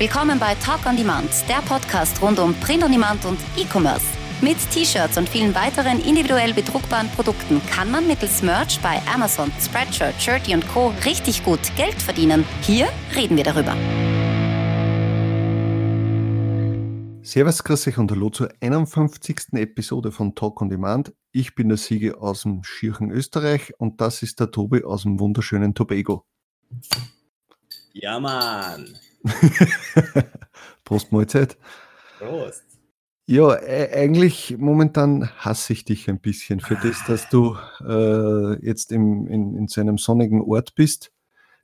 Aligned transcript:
Willkommen 0.00 0.38
bei 0.38 0.54
Talk 0.54 0.86
on 0.86 0.96
Demand, 0.96 1.28
der 1.46 1.60
Podcast 1.60 2.22
rund 2.22 2.38
um 2.38 2.54
Print 2.54 2.82
on 2.82 2.90
Demand 2.90 3.22
und 3.26 3.38
E-Commerce. 3.54 4.06
Mit 4.40 4.56
T-Shirts 4.70 5.18
und 5.18 5.28
vielen 5.28 5.54
weiteren 5.54 6.00
individuell 6.00 6.54
bedruckbaren 6.54 7.10
Produkten 7.10 7.60
kann 7.66 7.90
man 7.90 8.06
mittels 8.06 8.40
Merch 8.40 8.80
bei 8.80 8.98
Amazon, 9.12 9.52
Spreadshirt, 9.60 10.14
Shirty 10.18 10.54
und 10.54 10.66
Co. 10.68 10.94
richtig 11.04 11.44
gut 11.44 11.60
Geld 11.76 12.00
verdienen. 12.00 12.46
Hier 12.62 12.88
reden 13.14 13.36
wir 13.36 13.44
darüber. 13.44 13.76
Servus, 17.22 17.62
grüß 17.62 17.88
euch 17.88 17.98
und 17.98 18.10
hallo 18.10 18.30
zur 18.30 18.50
51. 18.58 19.52
Episode 19.52 20.12
von 20.12 20.34
Talk 20.34 20.62
on 20.62 20.70
Demand. 20.70 21.12
Ich 21.30 21.54
bin 21.54 21.68
der 21.68 21.76
Siege 21.76 22.18
aus 22.22 22.44
dem 22.44 22.64
Schirchen 22.64 23.10
Österreich 23.10 23.74
und 23.76 24.00
das 24.00 24.22
ist 24.22 24.40
der 24.40 24.50
Tobi 24.50 24.82
aus 24.82 25.02
dem 25.02 25.20
wunderschönen 25.20 25.74
Tobago. 25.74 26.24
Ja, 27.92 28.18
Mann. 28.18 28.98
Prost 30.84 31.12
Mahlzeit. 31.12 31.56
Prost. 32.18 32.64
Ja, 33.26 33.54
e- 33.54 33.92
eigentlich 33.94 34.56
momentan 34.58 35.30
hasse 35.38 35.72
ich 35.72 35.84
dich 35.84 36.08
ein 36.08 36.18
bisschen 36.20 36.60
für 36.60 36.74
das, 36.76 37.04
dass 37.06 37.28
du 37.28 37.56
äh, 37.86 38.64
jetzt 38.64 38.90
im, 38.92 39.26
in, 39.28 39.56
in 39.56 39.68
so 39.68 39.80
einem 39.80 39.98
sonnigen 39.98 40.40
Ort 40.42 40.74
bist. 40.74 41.12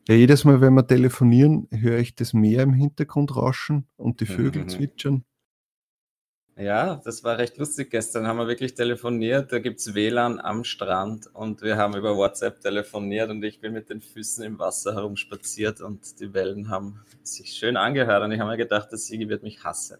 Ja, 0.09 0.15
jedes 0.15 0.45
Mal, 0.45 0.61
wenn 0.61 0.75
wir 0.75 0.87
telefonieren, 0.87 1.67
höre 1.73 1.99
ich 1.99 2.15
das 2.15 2.33
Meer 2.33 2.63
im 2.63 2.75
Hintergrund 2.75 3.35
rauschen 3.35 3.89
und 3.97 4.21
die 4.21 4.27
Vögel 4.27 4.63
Mhm. 4.63 4.69
zwitschern. 4.69 5.25
Ja, 6.59 6.97
das 7.05 7.23
war 7.23 7.37
recht 7.37 7.59
lustig. 7.59 7.91
Gestern 7.91 8.27
haben 8.27 8.39
wir 8.39 8.49
wirklich 8.49 8.75
telefoniert. 8.75 9.53
Da 9.53 9.59
gibt 9.59 9.79
es 9.79 9.95
WLAN 9.95 10.41
am 10.41 10.65
Strand 10.65 11.27
und 11.35 11.61
wir 11.61 11.77
haben 11.77 11.95
über 11.95 12.17
WhatsApp 12.17 12.61
telefoniert 12.61 13.29
und 13.29 13.43
ich 13.45 13.61
bin 13.61 13.75
mit 13.75 13.91
den 13.91 14.01
Füßen 14.01 14.43
im 14.43 14.59
Wasser 14.59 14.95
herumspaziert 14.95 15.83
und 15.83 16.19
die 16.19 16.33
Wellen 16.33 16.71
haben 16.71 17.05
sich 17.23 17.53
schön 17.53 17.77
angehört 17.77 18.23
und 18.23 18.33
ich 18.33 18.41
habe 18.41 18.51
mir 18.51 18.57
gedacht, 18.57 18.91
der 18.91 18.99
Sigi 18.99 19.29
wird 19.29 19.43
mich 19.43 19.63
hassen. 19.65 19.99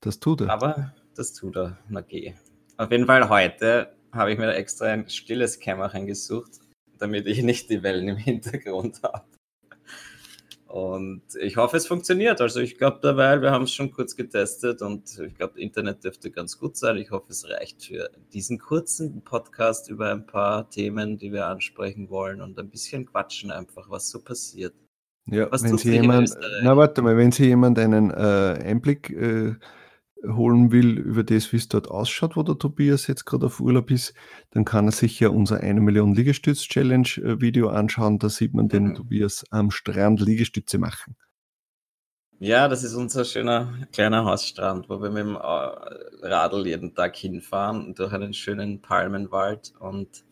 Das 0.00 0.18
tut 0.18 0.40
er. 0.40 0.48
Aber 0.48 0.94
das 1.14 1.34
tut 1.34 1.56
er. 1.56 1.76
Na 1.88 2.00
geh. 2.00 2.32
Auf 2.78 2.90
jeden 2.90 3.06
Fall 3.06 3.28
heute 3.28 3.92
habe 4.10 4.32
ich 4.32 4.38
mir 4.38 4.46
da 4.46 4.52
extra 4.52 4.86
ein 4.86 5.08
stilles 5.10 5.60
Kämmerchen 5.60 6.06
gesucht, 6.06 6.60
damit 6.98 7.26
ich 7.26 7.42
nicht 7.42 7.68
die 7.68 7.82
Wellen 7.82 8.08
im 8.08 8.16
Hintergrund 8.16 9.00
habe. 9.02 9.24
Und 10.72 11.22
ich 11.38 11.58
hoffe, 11.58 11.76
es 11.76 11.86
funktioniert. 11.86 12.40
Also 12.40 12.60
ich 12.60 12.78
glaube 12.78 12.98
dabei, 13.02 13.42
wir 13.42 13.50
haben 13.50 13.64
es 13.64 13.74
schon 13.74 13.90
kurz 13.90 14.16
getestet 14.16 14.80
und 14.80 15.18
ich 15.18 15.34
glaube, 15.34 15.60
Internet 15.60 16.02
dürfte 16.02 16.30
ganz 16.30 16.58
gut 16.58 16.78
sein. 16.78 16.96
Ich 16.96 17.10
hoffe, 17.10 17.26
es 17.28 17.46
reicht 17.46 17.84
für 17.84 18.08
diesen 18.32 18.58
kurzen 18.58 19.20
Podcast 19.22 19.90
über 19.90 20.10
ein 20.10 20.24
paar 20.24 20.70
Themen, 20.70 21.18
die 21.18 21.30
wir 21.30 21.46
ansprechen 21.46 22.08
wollen 22.08 22.40
und 22.40 22.58
ein 22.58 22.70
bisschen 22.70 23.04
quatschen 23.04 23.50
einfach, 23.50 23.90
was 23.90 24.08
so 24.08 24.22
passiert. 24.22 24.72
Ja, 25.26 25.52
Was 25.52 25.62
wenn 25.62 25.76
in 25.76 25.92
jemand, 25.92 26.34
na 26.62 26.74
warte 26.74 27.02
mal, 27.02 27.18
wenn 27.18 27.32
sich 27.32 27.48
jemand 27.48 27.78
einen 27.78 28.10
äh, 28.10 28.58
Einblick 28.64 29.10
äh, 29.10 29.56
holen 30.26 30.72
will 30.72 30.98
über 30.98 31.24
das, 31.24 31.52
wie 31.52 31.56
es 31.56 31.68
dort 31.68 31.88
ausschaut, 31.88 32.36
wo 32.36 32.42
der 32.42 32.58
Tobias 32.58 33.06
jetzt 33.06 33.24
gerade 33.24 33.46
auf 33.46 33.60
Urlaub 33.60 33.90
ist, 33.90 34.14
dann 34.50 34.64
kann 34.64 34.86
er 34.86 34.92
sich 34.92 35.18
ja 35.20 35.28
unser 35.28 35.60
1 35.60 35.80
Million 35.80 36.14
Liegestütz 36.14 36.62
Challenge 36.62 37.08
äh, 37.16 37.40
Video 37.40 37.68
anschauen. 37.68 38.18
Da 38.18 38.28
sieht 38.28 38.54
man 38.54 38.68
den 38.68 38.88
Mhm. 38.88 38.94
Tobias 38.94 39.44
am 39.50 39.70
Strand 39.70 40.20
Liegestütze 40.20 40.78
machen. 40.78 41.16
Ja, 42.38 42.66
das 42.66 42.82
ist 42.82 42.94
unser 42.94 43.24
schöner 43.24 43.72
kleiner 43.92 44.24
Hausstrand, 44.24 44.88
wo 44.88 45.00
wir 45.00 45.10
mit 45.10 45.24
dem 45.24 45.36
äh, 45.36 46.26
Radl 46.26 46.66
jeden 46.66 46.92
Tag 46.94 47.14
hinfahren 47.14 47.94
durch 47.94 48.12
einen 48.12 48.34
schönen 48.34 48.80
Palmenwald. 48.82 49.72
Und 49.78 50.24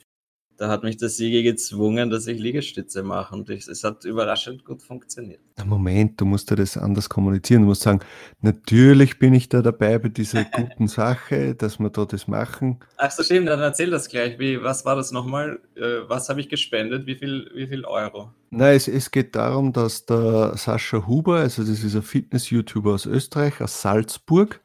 da 0.61 0.69
hat 0.69 0.83
mich 0.83 0.99
der 0.99 1.09
Sigi 1.09 1.43
gezwungen, 1.43 2.11
dass 2.11 2.27
ich 2.27 2.39
Liegestütze 2.39 3.03
mache. 3.03 3.35
Und 3.35 3.49
ich, 3.49 3.67
es 3.67 3.83
hat 3.83 4.05
überraschend 4.05 4.63
gut 4.63 4.83
funktioniert. 4.83 5.41
Moment, 5.65 6.21
du 6.21 6.27
musst 6.27 6.51
ja 6.51 6.57
das 6.57 6.77
anders 6.77 7.09
kommunizieren. 7.09 7.63
Du 7.63 7.69
musst 7.69 7.81
sagen, 7.81 8.01
natürlich 8.43 9.19
bin 9.19 9.33
ich 9.33 9.49
da 9.49 9.63
dabei 9.63 9.99
bei 9.99 10.11
dieser 10.11 10.45
guten 10.53 10.87
Sache, 10.87 11.55
dass 11.55 11.79
wir 11.79 11.89
da 11.89 12.05
das 12.05 12.29
machen. 12.29 12.79
Ach 12.99 13.11
so, 13.11 13.23
stimmt, 13.23 13.49
dann 13.49 13.61
erzähl 13.61 13.89
das 13.89 14.11
gleich. 14.11 14.39
Wie, 14.39 14.63
was 14.63 14.85
war 14.85 14.97
das 14.97 15.13
nochmal? 15.13 15.61
Äh, 15.77 16.07
was 16.09 16.29
habe 16.29 16.43
ich 16.43 16.51
gespendet? 16.51 17.07
Wie 17.07 17.15
viel, 17.15 17.51
wie 17.55 17.67
viel 17.67 17.87
Euro? 17.87 18.31
Nein, 18.51 18.77
es, 18.77 18.87
es 18.87 19.11
geht 19.11 19.35
darum, 19.35 19.73
dass 19.73 20.05
der 20.05 20.59
Sascha 20.59 21.07
Huber, 21.07 21.37
also 21.37 21.63
das 21.63 21.83
ist 21.83 21.95
ein 21.95 22.03
Fitness-YouTuber 22.03 22.93
aus 22.93 23.07
Österreich, 23.07 23.63
aus 23.63 23.81
Salzburg, 23.81 24.61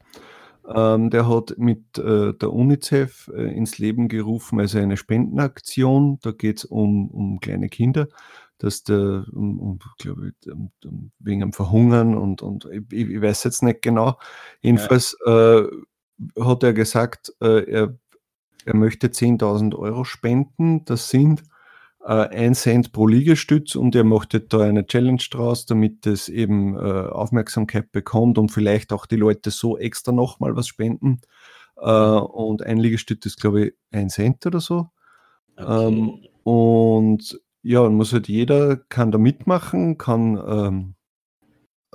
ähm, 0.74 1.10
der 1.10 1.28
hat 1.28 1.54
mit 1.58 1.98
äh, 1.98 2.32
der 2.34 2.52
UNICEF 2.52 3.30
äh, 3.34 3.54
ins 3.56 3.78
Leben 3.78 4.08
gerufen, 4.08 4.60
also 4.60 4.78
eine 4.78 4.96
Spendenaktion. 4.96 6.18
Da 6.22 6.32
geht 6.32 6.58
es 6.58 6.64
um, 6.64 7.10
um 7.10 7.40
kleine 7.40 7.68
Kinder, 7.68 8.08
dass 8.58 8.82
der, 8.82 9.24
um, 9.32 9.60
um, 9.60 9.78
glaube 9.98 10.32
ich, 10.42 10.52
um, 10.52 10.70
wegen 11.18 11.40
dem 11.40 11.52
Verhungern 11.52 12.16
und, 12.16 12.42
und 12.42 12.66
ich, 12.66 12.82
ich 12.90 13.20
weiß 13.20 13.44
jetzt 13.44 13.62
nicht 13.62 13.82
genau. 13.82 14.18
Jedenfalls 14.60 15.16
äh, 15.26 15.62
hat 16.40 16.62
er 16.62 16.72
gesagt, 16.72 17.34
äh, 17.40 17.70
er, 17.70 17.98
er 18.64 18.76
möchte 18.76 19.08
10.000 19.08 19.76
Euro 19.76 20.04
spenden. 20.04 20.84
Das 20.84 21.10
sind 21.10 21.42
ein 22.10 22.54
Cent 22.54 22.92
pro 22.92 23.06
Liegestütz 23.06 23.74
und 23.74 23.94
er 23.94 24.04
macht 24.04 24.32
jetzt 24.34 24.52
da 24.52 24.60
eine 24.60 24.86
Challenge 24.86 25.22
draus, 25.30 25.66
damit 25.66 26.06
es 26.06 26.28
eben 26.28 26.76
äh, 26.76 26.78
Aufmerksamkeit 26.78 27.92
bekommt 27.92 28.38
und 28.38 28.50
vielleicht 28.50 28.92
auch 28.92 29.06
die 29.06 29.16
Leute 29.16 29.50
so 29.50 29.78
extra 29.78 30.12
nochmal 30.12 30.56
was 30.56 30.68
spenden. 30.68 31.20
Äh, 31.76 31.90
und 31.90 32.62
ein 32.62 32.78
Liegestütz 32.78 33.26
ist, 33.26 33.40
glaube 33.40 33.66
ich, 33.66 33.74
ein 33.90 34.08
Cent 34.08 34.46
oder 34.46 34.60
so. 34.60 34.90
Ähm, 35.58 36.24
und 36.44 37.40
ja, 37.62 37.80
und 37.80 37.94
muss 37.96 38.12
halt 38.12 38.28
jeder 38.28 38.76
kann 38.76 39.10
da 39.10 39.18
mitmachen, 39.18 39.98
kann 39.98 40.40
ähm, 40.46 40.95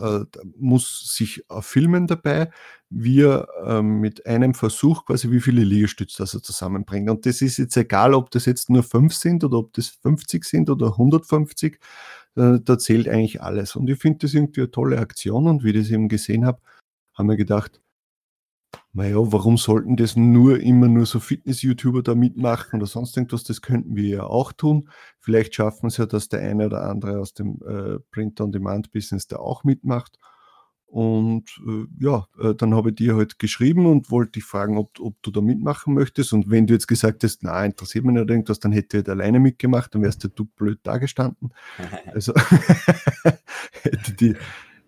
äh, 0.02 0.26
muss 0.58 1.16
sich 1.16 1.44
äh, 1.50 1.62
filmen 1.62 2.08
dabei, 2.08 2.50
wie 2.90 3.22
er 3.22 3.48
ähm, 3.66 4.00
mit 4.00 4.26
einem 4.26 4.54
Versuch 4.54 5.06
quasi 5.06 5.32
wie 5.32 5.40
viele 5.40 5.64
Liegestütze 5.64 6.18
das 6.18 6.34
er 6.34 6.44
zusammenbringt. 6.44 7.10
Und 7.10 7.26
das 7.26 7.42
ist 7.42 7.58
jetzt 7.58 7.78
egal, 7.78 8.14
ob 8.14 8.32
das 8.32 8.46
jetzt 8.46 8.70
nur 8.70 8.84
5 8.84 9.14
sind 9.14 9.44
oder 9.44 9.60
ob 9.60 9.74
das 9.74 9.88
50 9.88 10.44
sind 10.44 10.70
oder 10.70 10.88
150, 10.88 11.80
äh, 12.36 12.60
da 12.64 12.78
zählt 12.78 13.08
eigentlich 13.08 13.42
alles. 13.42 13.76
Und 13.76 13.90
ich 13.90 14.00
finde 14.00 14.20
das 14.20 14.34
irgendwie 14.34 14.62
eine 14.62 14.72
tolle 14.72 15.00
Aktion 15.00 15.48
und 15.48 15.64
wie 15.64 15.70
ich 15.72 15.78
das 15.78 15.92
eben 15.92 16.10
gesehen 16.10 16.46
habe, 16.46 16.62
haben 17.14 17.30
wir 17.30 17.38
gedacht, 17.38 17.82
naja, 18.94 19.18
warum 19.18 19.58
sollten 19.58 19.96
das 19.96 20.16
nur 20.16 20.60
immer 20.60 20.88
nur 20.88 21.06
so 21.06 21.20
Fitness-YouTuber 21.20 22.04
da 22.04 22.14
mitmachen 22.16 22.80
oder 22.80 22.88
sonst 22.88 23.16
irgendwas? 23.16 23.44
Das 23.44 23.62
könnten 23.62 23.96
wir 23.96 24.08
ja 24.08 24.24
auch 24.24 24.52
tun. 24.52 24.90
Vielleicht 25.20 25.56
schaffen 25.56 25.88
es 25.88 25.98
ja, 25.98 26.06
dass 26.06 26.30
der 26.30 26.42
eine 26.42 26.66
oder 26.66 26.84
andere 26.90 27.20
aus 27.20 27.34
dem 27.34 27.60
äh, 27.66 28.00
Print-on-Demand-Business 28.12 29.28
da 29.28 29.38
auch 29.38 29.64
mitmacht. 29.64 30.18
Und 30.92 31.50
äh, 31.66 31.86
ja, 32.04 32.28
äh, 32.42 32.54
dann 32.54 32.76
habe 32.76 32.90
ich 32.90 32.96
dir 32.96 33.16
halt 33.16 33.40
geschrieben 33.40 33.86
und 33.86 34.12
wollte 34.12 34.34
dich 34.34 34.44
fragen, 34.44 34.78
ob, 34.78 35.00
ob 35.00 35.16
du 35.22 35.32
da 35.32 35.40
mitmachen 35.40 35.94
möchtest. 35.94 36.34
Und 36.34 36.50
wenn 36.50 36.68
du 36.68 36.74
jetzt 36.74 36.88
gesagt 36.88 37.24
hast, 37.24 37.44
na, 37.44 37.64
interessiert 37.64 38.04
mich 38.04 38.14
nicht 38.14 38.30
irgendwas, 38.30 38.60
dann 38.60 38.74
hätte 38.74 38.98
ich 38.98 39.06
halt 39.06 39.10
alleine 39.10 39.40
mitgemacht, 39.40 39.96
dann 39.96 40.02
wärst 40.02 40.30
du 40.36 40.46
blöd 40.46 40.80
dagestanden. 40.84 41.54
Also 42.14 42.34
hätte 43.84 44.14
die, 44.20 44.36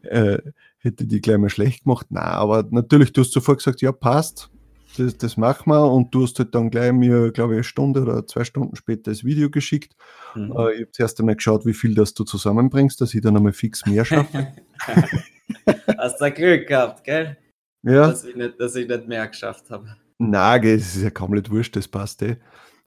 äh, 0.01 0.39
hätte 0.83 1.05
die 1.05 1.21
gleich 1.21 1.37
mal 1.37 1.49
schlecht 1.49 1.83
gemacht. 1.85 2.07
Na, 2.09 2.21
aber 2.21 2.65
natürlich, 2.69 3.13
du 3.13 3.21
hast 3.21 3.31
sofort 3.31 3.59
gesagt, 3.59 3.81
ja, 3.81 3.91
passt, 3.91 4.49
das, 4.97 5.17
das 5.17 5.37
machen 5.37 5.71
wir. 5.71 5.91
Und 5.91 6.13
du 6.13 6.23
hast 6.23 6.37
halt 6.39 6.53
dann 6.53 6.69
gleich 6.69 6.91
mir, 6.93 7.31
glaube 7.31 7.53
ich, 7.53 7.57
eine 7.57 7.63
Stunde 7.63 8.01
oder 8.01 8.27
zwei 8.27 8.43
Stunden 8.43 8.75
später 8.75 9.11
das 9.11 9.23
Video 9.23 9.49
geschickt. 9.49 9.95
Mhm. 10.35 10.51
Äh, 10.57 10.73
ich 10.73 10.81
habe 10.81 10.91
zuerst 10.91 11.19
einmal 11.19 11.35
geschaut, 11.35 11.65
wie 11.65 11.73
viel 11.73 11.95
das 11.95 12.13
du 12.13 12.23
zusammenbringst, 12.23 12.99
dass 13.01 13.13
ich 13.13 13.21
dann 13.21 13.35
einmal 13.37 13.53
fix 13.53 13.85
mehr 13.85 14.05
schaffe. 14.05 14.47
Hast 15.97 16.19
du 16.21 16.31
Glück 16.31 16.67
gehabt, 16.67 17.03
gell? 17.03 17.37
Ja, 17.83 18.07
Dass, 18.07 18.23
ich 18.23 18.35
nicht, 18.35 18.59
dass 18.59 18.75
ich 18.75 18.87
nicht 18.87 19.07
mehr 19.07 19.27
geschafft 19.27 19.69
habe. 19.69 19.95
na, 20.17 20.57
gell, 20.57 20.77
das 20.77 20.95
ist 20.95 21.03
ja 21.03 21.09
kaum 21.09 21.31
nicht 21.31 21.49
wurscht, 21.51 21.75
das 21.75 21.87
passt 21.87 22.21
eh. 22.21 22.37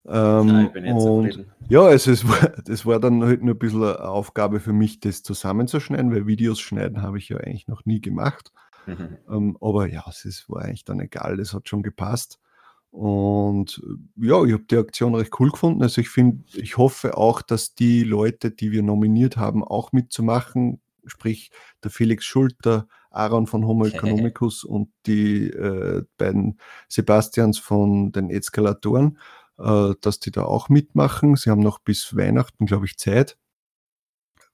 Ähm, 0.09 0.49
Ja, 0.49 0.62
ich 0.62 0.72
bin 0.72 0.84
jetzt 0.84 0.94
und 0.94 1.33
zufrieden. 1.33 1.53
ja, 1.69 1.83
also 1.83 2.10
es 2.13 2.28
war, 2.28 2.39
das 2.65 2.86
war 2.86 3.01
dann 3.01 3.25
halt 3.25 3.42
nur 3.42 3.54
ein 3.54 3.59
bisschen 3.59 3.83
eine 3.83 4.09
Aufgabe 4.09 4.60
für 4.60 4.72
mich, 4.72 5.01
das 5.01 5.22
zusammenzuschneiden, 5.22 6.13
weil 6.13 6.27
Videos 6.27 6.60
schneiden 6.60 7.03
habe 7.03 7.19
ich 7.19 7.28
ja 7.28 7.39
eigentlich 7.39 7.69
noch 7.69 7.84
nie 7.84 8.01
gemacht. 8.01 8.53
Mhm. 8.86 9.19
Ähm, 9.28 9.59
aber 9.60 9.89
ja, 9.89 10.04
es 10.09 10.25
ist, 10.25 10.48
war 10.48 10.63
eigentlich 10.63 10.84
dann 10.84 11.01
egal, 11.01 11.36
das 11.36 11.53
hat 11.54 11.69
schon 11.69 11.83
gepasst. 11.83 12.39
Und 12.91 13.83
äh, 13.84 14.27
ja, 14.27 14.42
ich 14.45 14.53
habe 14.53 14.65
die 14.71 14.77
Aktion 14.78 15.15
recht 15.15 15.33
cool 15.41 15.51
gefunden. 15.51 15.83
Also 15.83 16.01
ich 16.01 16.09
finde, 16.09 16.45
ich 16.54 16.78
hoffe 16.78 17.16
auch, 17.16 17.42
dass 17.42 17.75
die 17.75 18.04
Leute, 18.04 18.51
die 18.51 18.72
wir 18.72 18.83
nominiert 18.83 19.36
haben, 19.36 19.65
auch 19.65 19.92
mitzumachen, 19.92 20.81
sprich 21.04 21.51
der 21.84 21.91
Felix 21.91 22.25
Schulter, 22.25 22.89
Aaron 23.10 23.47
von 23.47 23.66
Homo 23.66 23.86
Economicus 23.86 24.65
und 24.65 24.89
die 25.07 25.48
äh, 25.48 26.04
beiden 26.16 26.59
Sebastians 26.89 27.59
von 27.59 28.13
den 28.13 28.31
Eskalatoren, 28.31 29.19
äh, 29.59 29.95
dass 30.01 30.21
die 30.21 30.31
da 30.31 30.43
auch 30.45 30.69
mitmachen. 30.69 31.37
Sie 31.37 31.51
haben 31.51 31.63
noch 31.63 31.79
bis 31.79 32.17
Weihnachten, 32.17 32.67
glaube 32.67 32.87
ich, 32.87 32.99
Zeit. 32.99 33.37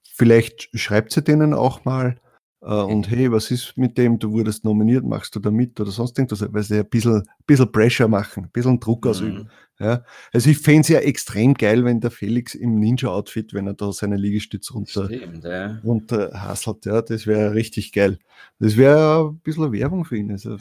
Vielleicht 0.03 0.69
schreibt 0.77 1.11
sie 1.11 1.23
denen 1.23 1.53
auch 1.53 1.85
mal, 1.85 2.17
äh, 2.63 2.73
und 2.73 3.09
hey, 3.09 3.31
was 3.31 3.51
ist 3.51 3.77
mit 3.77 3.97
dem, 3.97 4.19
du 4.19 4.31
wurdest 4.31 4.63
nominiert, 4.63 5.03
machst 5.03 5.35
du 5.35 5.39
da 5.39 5.51
mit 5.51 5.79
oder 5.79 5.91
sonst 5.91 6.17
irgendwas, 6.17 6.45
weil 6.53 6.63
sie 6.63 6.79
ein 6.79 6.89
bisschen, 6.89 7.23
bisschen 7.45 7.71
Pressure 7.71 8.07
machen, 8.07 8.45
ein 8.45 8.51
bisschen 8.51 8.79
Druck 8.79 9.05
ausüben. 9.05 9.49
Mhm. 9.79 9.85
Ja. 9.85 10.05
Also 10.31 10.49
ich 10.49 10.59
fände 10.59 10.81
es 10.81 10.87
ja 10.87 10.99
extrem 10.99 11.55
geil, 11.55 11.83
wenn 11.83 11.99
der 11.99 12.11
Felix 12.11 12.55
im 12.55 12.79
Ninja-Outfit, 12.79 13.53
wenn 13.53 13.67
er 13.67 13.73
da 13.73 13.91
seine 13.91 14.15
Liegestütze 14.15 14.73
runter, 14.73 15.05
Stimmt, 15.05 15.43
ja. 15.43 15.79
runter 15.83 16.31
hasselt, 16.33 16.85
ja, 16.85 17.01
das 17.01 17.27
wäre 17.27 17.53
richtig 17.53 17.91
geil. 17.91 18.19
Das 18.59 18.77
wäre 18.77 19.29
ein 19.29 19.39
bisschen 19.39 19.73
Werbung 19.73 20.05
für 20.05 20.17
ihn. 20.17 20.31
Also, 20.31 20.57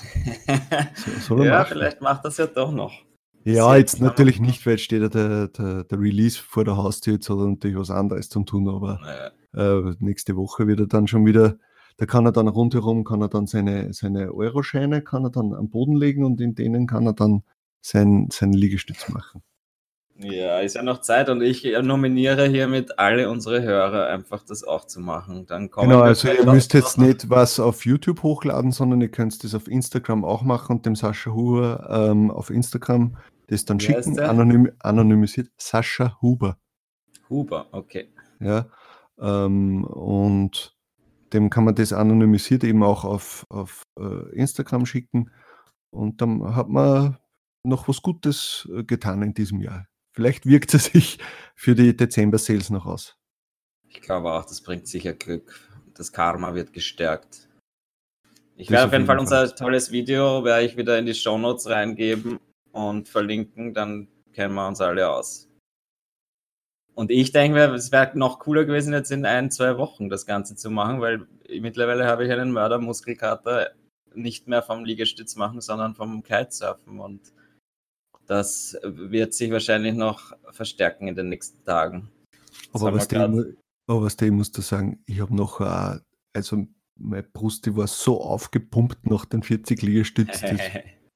so, 1.20 1.44
ja, 1.44 1.58
machen. 1.58 1.68
vielleicht 1.68 2.00
macht 2.00 2.24
das 2.24 2.38
ja 2.38 2.46
doch 2.46 2.72
noch. 2.72 2.92
Ja, 3.44 3.76
jetzt 3.76 4.00
natürlich 4.00 4.40
nicht, 4.40 4.64
weil 4.66 4.74
jetzt 4.74 4.82
steht 4.82 5.02
ja 5.02 5.08
der, 5.08 5.48
der, 5.48 5.84
der, 5.84 5.98
Release 5.98 6.38
vor 6.40 6.64
der 6.64 6.76
Haustür, 6.76 7.14
jetzt 7.14 7.28
hat 7.28 7.38
er 7.38 7.46
natürlich 7.48 7.76
was 7.76 7.90
anderes 7.90 8.28
zu 8.28 8.42
tun, 8.44 8.68
aber 8.68 9.00
naja. 9.54 9.88
äh, 9.88 9.94
nächste 9.98 10.36
Woche 10.36 10.66
wird 10.66 10.80
er 10.80 10.86
dann 10.86 11.06
schon 11.06 11.26
wieder 11.26 11.58
da 11.96 12.06
kann 12.06 12.26
er 12.26 12.32
dann 12.32 12.48
rundherum, 12.48 13.04
kann 13.04 13.20
er 13.20 13.28
dann 13.28 13.46
seine, 13.46 13.92
seine 13.92 14.32
Euroscheine, 14.32 15.02
kann 15.02 15.24
er 15.24 15.30
dann 15.30 15.54
am 15.54 15.68
Boden 15.68 15.94
legen 15.94 16.24
und 16.24 16.40
in 16.40 16.54
denen 16.54 16.86
kann 16.86 17.06
er 17.06 17.12
dann 17.12 17.42
sein, 17.80 18.28
seinen 18.30 18.54
Liegestütz 18.54 19.08
machen. 19.08 19.42
Ja, 20.16 20.60
ist 20.60 20.74
ja 20.74 20.82
noch 20.82 21.00
Zeit 21.00 21.28
und 21.30 21.42
ich 21.42 21.64
nominiere 21.82 22.46
hiermit 22.46 22.98
alle 22.98 23.30
unsere 23.30 23.62
Hörer, 23.62 24.06
einfach 24.06 24.44
das 24.44 24.62
auch 24.62 24.84
zu 24.86 25.00
machen. 25.00 25.46
Dann 25.46 25.70
genau, 25.70 26.00
also 26.00 26.28
ihr 26.28 26.44
müsst 26.44 26.74
jetzt 26.74 26.98
nicht 26.98 27.30
was 27.30 27.58
auf 27.58 27.84
YouTube 27.84 28.22
hochladen, 28.22 28.72
sondern 28.72 29.00
ihr 29.00 29.08
könnt 29.08 29.42
das 29.42 29.54
auf 29.54 29.68
Instagram 29.68 30.24
auch 30.24 30.42
machen 30.42 30.76
und 30.76 30.86
dem 30.86 30.94
Sascha 30.94 31.32
Huber 31.32 31.88
ähm, 32.10 32.30
auf 32.30 32.50
Instagram 32.50 33.16
das 33.52 33.64
dann 33.64 33.80
Wie 33.80 33.84
schicken, 33.84 34.18
anonym, 34.18 34.72
anonymisiert. 34.80 35.50
Sascha 35.58 36.18
Huber. 36.22 36.58
Huber, 37.28 37.66
okay. 37.72 38.08
Ja, 38.40 38.66
ähm, 39.20 39.84
und 39.84 40.76
dem 41.32 41.50
kann 41.50 41.64
man 41.64 41.74
das 41.74 41.92
anonymisiert 41.92 42.64
eben 42.64 42.82
auch 42.82 43.04
auf, 43.04 43.46
auf 43.48 43.82
äh, 43.98 44.34
Instagram 44.34 44.86
schicken. 44.86 45.30
Und 45.90 46.20
dann 46.20 46.54
hat 46.54 46.68
man 46.68 47.18
noch 47.62 47.88
was 47.88 48.02
Gutes 48.02 48.68
äh, 48.74 48.84
getan 48.84 49.22
in 49.22 49.34
diesem 49.34 49.60
Jahr. 49.60 49.86
Vielleicht 50.12 50.46
wirkt 50.46 50.74
es 50.74 50.86
sich 50.86 51.18
für 51.54 51.74
die 51.74 51.96
Dezember-Sales 51.96 52.70
noch 52.70 52.86
aus. 52.86 53.16
Ich 53.88 54.00
glaube 54.00 54.32
auch, 54.32 54.44
das 54.44 54.60
bringt 54.60 54.86
sicher 54.86 55.12
Glück. 55.14 55.68
Das 55.94 56.12
Karma 56.12 56.54
wird 56.54 56.72
gestärkt. 56.72 57.48
Ich 58.56 58.70
werde 58.70 58.86
auf 58.86 58.92
jeden 58.92 59.06
Fall 59.06 59.18
unser 59.18 59.54
tolles 59.54 59.90
Video, 59.90 60.44
werde 60.44 60.64
ich 60.64 60.76
wieder 60.76 60.98
in 60.98 61.06
die 61.06 61.14
Show 61.14 61.38
Notes 61.38 61.68
reingeben 61.68 62.38
und 62.72 63.08
verlinken, 63.08 63.74
dann 63.74 64.08
kennen 64.32 64.54
wir 64.54 64.68
uns 64.68 64.80
alle 64.80 65.10
aus. 65.10 65.48
Und 66.94 67.10
ich 67.10 67.32
denke 67.32 67.58
mir, 67.58 67.72
es 67.72 67.90
wäre 67.90 68.16
noch 68.18 68.38
cooler 68.38 68.64
gewesen, 68.64 68.92
jetzt 68.92 69.10
in 69.10 69.24
ein, 69.24 69.50
zwei 69.50 69.78
Wochen 69.78 70.10
das 70.10 70.26
Ganze 70.26 70.56
zu 70.56 70.70
machen, 70.70 71.00
weil 71.00 71.26
mittlerweile 71.48 72.06
habe 72.06 72.26
ich 72.26 72.30
einen 72.30 72.52
Mördermuskelkater 72.52 73.70
nicht 74.14 74.46
mehr 74.46 74.62
vom 74.62 74.84
Liegestütz 74.84 75.36
machen, 75.36 75.62
sondern 75.62 75.94
vom 75.94 76.22
Kitesurfen. 76.22 77.00
Und 77.00 77.32
das 78.26 78.76
wird 78.82 79.34
sich 79.34 79.50
wahrscheinlich 79.50 79.94
noch 79.94 80.32
verstärken 80.50 81.08
in 81.08 81.14
den 81.14 81.28
nächsten 81.28 81.64
Tagen. 81.64 82.10
aber 82.72 82.94
was, 82.94 83.08
dem, 83.08 83.56
aber 83.86 84.02
was 84.02 84.16
dem 84.16 84.36
musst 84.36 84.56
du 84.56 84.62
sagen, 84.62 85.02
ich 85.06 85.20
habe 85.20 85.34
noch, 85.34 85.60
uh, 85.60 85.98
also 86.32 86.66
meine 86.96 87.22
Brust, 87.24 87.66
die 87.66 87.76
war 87.76 87.86
so 87.86 88.20
aufgepumpt 88.20 89.06
nach 89.10 89.24
den 89.24 89.42
40 89.42 89.82
Liegestützen. 89.82 90.58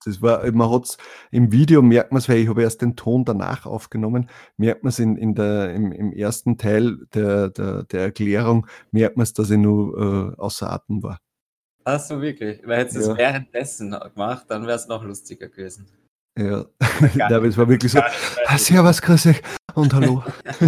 Das 0.04 0.22
war, 0.22 0.48
man 0.52 0.70
hat 0.70 0.84
es 0.84 0.98
im 1.32 1.50
Video, 1.50 1.82
merkt 1.82 2.12
man 2.12 2.18
es, 2.18 2.28
weil 2.28 2.38
ich 2.38 2.48
habe 2.48 2.62
erst 2.62 2.80
den 2.80 2.94
Ton 2.94 3.24
danach 3.24 3.66
aufgenommen, 3.66 4.30
merkt 4.56 4.84
man 4.84 4.90
es 4.90 5.00
in, 5.00 5.16
in 5.16 5.34
der, 5.34 5.74
im, 5.74 5.90
im 5.90 6.12
ersten 6.12 6.58
Teil 6.58 6.98
der, 7.12 7.50
der, 7.50 7.82
der 7.82 8.02
Erklärung, 8.02 8.68
merkt 8.92 9.16
man 9.16 9.24
es, 9.24 9.32
dass 9.32 9.50
ich 9.50 9.58
nur 9.58 10.36
äh, 10.36 10.40
außer 10.40 10.70
Atem 10.70 11.02
war. 11.02 11.18
Ach 11.82 11.98
so, 11.98 12.20
wirklich? 12.22 12.60
Weil 12.64 12.78
hättest 12.78 12.96
du 12.96 13.00
es 13.12 13.16
währenddessen 13.16 13.90
gemacht, 14.14 14.46
dann 14.48 14.66
wäre 14.66 14.76
es 14.76 14.86
noch 14.86 15.02
lustiger 15.02 15.48
gewesen. 15.48 15.88
Ja, 16.36 16.66
aber 16.80 17.44
es 17.46 17.56
war 17.56 17.68
wirklich 17.68 17.92
so, 17.92 18.00
ah, 18.00 18.58
servus, 18.58 19.00
grüß 19.00 19.26
euch 19.26 19.42
und 19.74 19.94
hallo. 19.94 20.22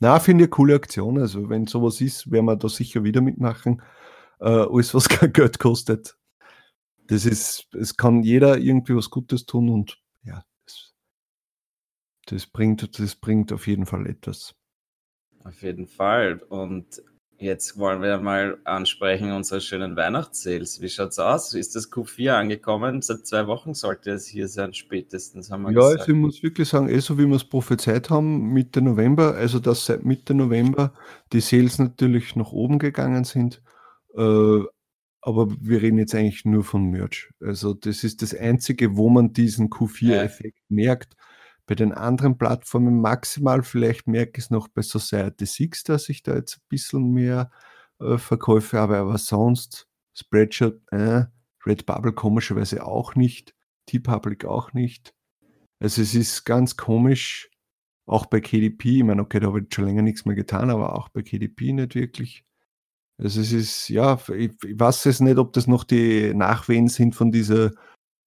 Na, 0.00 0.18
finde 0.18 0.44
ich 0.44 0.48
eine 0.48 0.50
coole 0.50 0.74
Aktion. 0.74 1.18
Also, 1.18 1.48
wenn 1.48 1.66
sowas 1.66 2.00
ist, 2.00 2.30
werden 2.30 2.46
wir 2.46 2.56
da 2.56 2.68
sicher 2.68 3.04
wieder 3.04 3.20
mitmachen. 3.20 3.80
Äh, 4.40 4.48
alles, 4.48 4.94
was 4.94 5.08
kein 5.08 5.32
Geld 5.32 5.58
kostet 5.58 6.16
das 7.12 7.26
ist, 7.26 7.68
es 7.74 7.96
kann 7.96 8.22
jeder 8.22 8.58
irgendwie 8.58 8.96
was 8.96 9.10
Gutes 9.10 9.46
tun 9.46 9.68
und 9.68 10.00
ja, 10.24 10.44
das, 10.64 10.94
das, 12.26 12.46
bringt, 12.46 12.98
das 12.98 13.16
bringt 13.16 13.52
auf 13.52 13.66
jeden 13.66 13.86
Fall 13.86 14.06
etwas. 14.06 14.54
Auf 15.44 15.62
jeden 15.62 15.86
Fall. 15.86 16.38
Und 16.48 17.02
jetzt 17.42 17.78
wollen 17.78 18.00
wir 18.02 18.18
mal 18.18 18.58
ansprechen 18.64 19.32
unsere 19.32 19.60
schönen 19.60 19.96
Weihnachtssales. 19.96 20.80
Wie 20.80 20.88
schaut 20.88 21.10
es 21.10 21.18
aus? 21.18 21.54
Ist 21.54 21.74
das 21.74 21.92
Q4 21.92 22.32
angekommen? 22.32 23.02
Seit 23.02 23.26
zwei 23.26 23.46
Wochen 23.46 23.74
sollte 23.74 24.12
es 24.12 24.26
hier 24.26 24.48
sein, 24.48 24.72
spätestens, 24.72 25.50
haben 25.50 25.62
wir 25.62 25.72
ja, 25.72 25.80
gesagt. 25.80 26.00
also 26.00 26.12
ich 26.12 26.18
muss 26.18 26.42
wirklich 26.42 26.68
sagen, 26.68 26.88
eh 26.88 27.00
so 27.00 27.18
wie 27.18 27.26
wir 27.26 27.36
es 27.36 27.44
prophezeit 27.44 28.10
haben, 28.10 28.52
Mitte 28.52 28.80
November, 28.80 29.34
also 29.34 29.58
dass 29.58 29.86
seit 29.86 30.04
Mitte 30.04 30.34
November 30.34 30.92
die 31.32 31.40
Sales 31.40 31.78
natürlich 31.78 32.36
nach 32.36 32.52
oben 32.52 32.78
gegangen 32.78 33.24
sind. 33.24 33.62
Äh, 34.16 34.60
aber 35.24 35.48
wir 35.60 35.80
reden 35.82 35.98
jetzt 35.98 36.14
eigentlich 36.14 36.44
nur 36.44 36.64
von 36.64 36.90
Merch. 36.90 37.30
Also 37.40 37.74
das 37.74 38.02
ist 38.02 38.22
das 38.22 38.34
Einzige, 38.34 38.96
wo 38.96 39.08
man 39.08 39.32
diesen 39.32 39.70
Q4-Effekt 39.70 40.58
ja. 40.58 40.64
merkt. 40.68 41.16
Bei 41.66 41.74
den 41.74 41.92
anderen 41.92 42.38
Plattformen 42.38 43.00
maximal, 43.00 43.62
vielleicht 43.62 44.08
merke 44.08 44.38
ich 44.38 44.44
es 44.44 44.50
noch 44.50 44.68
bei 44.68 44.82
Society 44.82 45.46
6, 45.46 45.84
dass 45.84 46.08
ich 46.08 46.22
da 46.22 46.34
jetzt 46.34 46.56
ein 46.56 46.66
bisschen 46.68 47.12
mehr 47.12 47.50
äh, 48.00 48.18
Verkäufe 48.18 48.78
habe, 48.78 48.98
aber 48.98 49.18
sonst 49.18 49.88
Spreadshirt, 50.14 50.82
äh, 50.90 51.24
Redbubble 51.64 52.12
komischerweise 52.12 52.84
auch 52.84 53.14
nicht, 53.14 53.54
T-Public 53.86 54.44
auch 54.44 54.72
nicht. 54.72 55.14
Also 55.78 56.02
es 56.02 56.14
ist 56.14 56.44
ganz 56.44 56.76
komisch, 56.76 57.50
auch 58.06 58.26
bei 58.26 58.40
KDP, 58.40 58.98
ich 58.98 59.04
meine, 59.04 59.22
okay, 59.22 59.40
da 59.40 59.48
habe 59.48 59.60
ich 59.60 59.74
schon 59.74 59.84
länger 59.84 60.02
nichts 60.02 60.24
mehr 60.24 60.34
getan, 60.34 60.70
aber 60.70 60.96
auch 60.96 61.08
bei 61.08 61.22
KDP 61.22 61.72
nicht 61.72 61.94
wirklich. 61.94 62.44
Also 63.18 63.40
es 63.40 63.52
ist, 63.52 63.88
ja, 63.88 64.18
ich, 64.36 64.52
ich 64.64 64.78
weiß 64.78 65.06
es 65.06 65.20
nicht, 65.20 65.38
ob 65.38 65.52
das 65.52 65.66
noch 65.66 65.84
die 65.84 66.34
Nachwehen 66.34 66.88
sind 66.88 67.14
von 67.14 67.30
dieser 67.30 67.70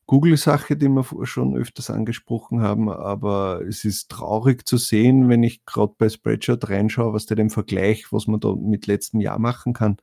Google-Sache, 0.07 0.77
die 0.77 0.87
wir 0.87 1.03
schon 1.25 1.57
öfters 1.57 1.89
angesprochen 1.89 2.61
haben, 2.61 2.89
aber 2.89 3.61
es 3.67 3.85
ist 3.85 4.09
traurig 4.11 4.67
zu 4.67 4.77
sehen, 4.77 5.29
wenn 5.29 5.41
ich 5.41 5.65
gerade 5.65 5.93
bei 5.97 6.09
Spreadshirt 6.09 6.69
reinschaue, 6.69 7.13
was 7.13 7.25
der 7.25 7.37
dem 7.37 7.49
Vergleich, 7.49 8.11
was 8.11 8.27
man 8.27 8.39
da 8.39 8.53
mit 8.53 8.85
letztem 8.85 9.19
Jahr 9.19 9.39
machen 9.39 9.73
kann. 9.73 9.97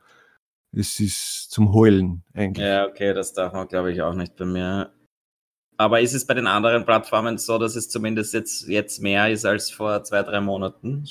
Es 0.75 0.99
ist 0.99 1.51
zum 1.51 1.73
Heulen 1.73 2.25
eigentlich. 2.35 2.67
Ja, 2.67 2.87
okay, 2.87 3.15
das 3.15 3.33
darf 3.33 3.53
man, 3.53 3.69
glaube 3.69 3.93
ich, 3.93 4.03
auch 4.03 4.15
nicht 4.15 4.37
bei 4.37 4.45
mir. 4.45 4.93
Aber 5.77 6.01
ist 6.01 6.15
es 6.15 6.27
bei 6.27 6.35
den 6.35 6.47
anderen 6.47 6.85
Plattformen 6.85 7.39
so, 7.39 7.59
dass 7.59 7.77
es 7.77 7.89
zumindest 7.89 8.35
jetzt, 8.35 8.67
jetzt 8.69 9.01
mehr 9.01 9.31
ist 9.31 9.45
als 9.45 9.71
vor 9.71 10.03
zwei, 10.03 10.23
drei 10.23 10.41
Monaten? 10.41 11.07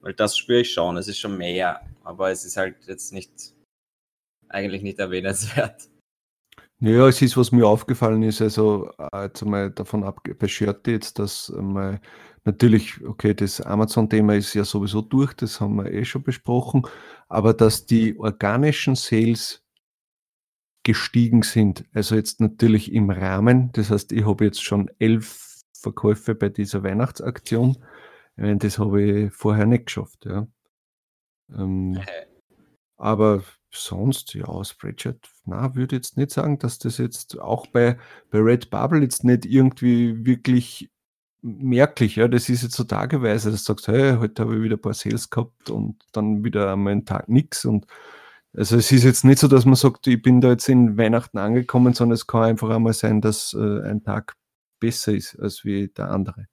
Weil 0.00 0.14
das 0.14 0.36
spüre 0.36 0.60
ich 0.60 0.72
schon, 0.72 0.96
es 0.96 1.06
ist 1.06 1.18
schon 1.18 1.38
mehr, 1.38 1.80
aber 2.02 2.30
es 2.30 2.44
ist 2.44 2.56
halt 2.56 2.76
jetzt 2.86 3.12
nicht, 3.12 3.54
eigentlich 4.48 4.82
nicht 4.82 4.98
erwähnenswert. 4.98 5.88
Naja, 6.84 7.06
es 7.06 7.22
ist, 7.22 7.36
was 7.36 7.52
mir 7.52 7.64
aufgefallen 7.64 8.24
ist, 8.24 8.42
also 8.42 8.90
äh, 8.98 9.26
jetzt 9.26 9.40
einmal 9.44 9.70
davon 9.70 10.02
ab, 10.02 10.20
bei 10.36 10.48
Shirt 10.48 10.88
jetzt, 10.88 11.20
dass 11.20 11.48
mal 11.56 12.00
natürlich, 12.44 13.04
okay, 13.06 13.34
das 13.34 13.60
Amazon-Thema 13.60 14.34
ist 14.34 14.52
ja 14.54 14.64
sowieso 14.64 15.00
durch, 15.00 15.32
das 15.34 15.60
haben 15.60 15.76
wir 15.76 15.92
eh 15.92 16.04
schon 16.04 16.24
besprochen, 16.24 16.82
aber 17.28 17.54
dass 17.54 17.86
die 17.86 18.18
organischen 18.18 18.96
Sales 18.96 19.62
gestiegen 20.82 21.44
sind, 21.44 21.84
also 21.94 22.16
jetzt 22.16 22.40
natürlich 22.40 22.92
im 22.92 23.10
Rahmen, 23.10 23.70
das 23.74 23.90
heißt, 23.90 24.10
ich 24.10 24.26
habe 24.26 24.44
jetzt 24.44 24.64
schon 24.64 24.90
elf 24.98 25.62
Verkäufe 25.72 26.34
bei 26.34 26.48
dieser 26.48 26.82
Weihnachtsaktion. 26.82 27.76
Das 28.36 28.80
habe 28.80 29.02
ich 29.02 29.32
vorher 29.32 29.66
nicht 29.66 29.86
geschafft, 29.86 30.24
ja. 30.24 30.48
Ähm, 31.54 32.00
aber 32.96 33.44
sonst, 33.72 34.34
ja, 34.34 34.64
Spreadshirt, 34.64 35.28
na, 35.44 35.74
würde 35.74 35.96
jetzt 35.96 36.16
nicht 36.16 36.30
sagen, 36.30 36.58
dass 36.58 36.78
das 36.78 36.98
jetzt 36.98 37.40
auch 37.40 37.66
bei, 37.66 37.98
bei 38.30 38.38
Redbubble 38.38 39.00
jetzt 39.00 39.24
nicht 39.24 39.46
irgendwie 39.46 40.24
wirklich 40.24 40.90
merklich, 41.42 42.16
ja, 42.16 42.28
das 42.28 42.48
ist 42.48 42.62
jetzt 42.62 42.76
so 42.76 42.84
tageweise, 42.84 43.50
dass 43.50 43.64
du 43.64 43.72
sagst, 43.72 43.88
hey, 43.88 44.16
heute 44.18 44.42
habe 44.42 44.56
ich 44.56 44.62
wieder 44.62 44.76
ein 44.76 44.80
paar 44.80 44.94
Sales 44.94 45.30
gehabt 45.30 45.70
und 45.70 45.96
dann 46.12 46.44
wieder 46.44 46.72
einmal 46.72 46.92
einen 46.92 47.04
Tag 47.04 47.28
nichts 47.28 47.64
und 47.64 47.86
also 48.54 48.76
es 48.76 48.92
ist 48.92 49.04
jetzt 49.04 49.24
nicht 49.24 49.38
so, 49.38 49.48
dass 49.48 49.64
man 49.64 49.76
sagt, 49.76 50.06
ich 50.06 50.20
bin 50.20 50.42
da 50.42 50.50
jetzt 50.50 50.68
in 50.68 50.98
Weihnachten 50.98 51.38
angekommen, 51.38 51.94
sondern 51.94 52.14
es 52.14 52.26
kann 52.26 52.42
einfach 52.42 52.68
einmal 52.68 52.92
sein, 52.92 53.22
dass 53.22 53.54
äh, 53.54 53.80
ein 53.82 54.04
Tag 54.04 54.34
besser 54.78 55.14
ist 55.14 55.38
als 55.40 55.64
wie 55.64 55.88
der 55.88 56.10
andere. 56.10 56.48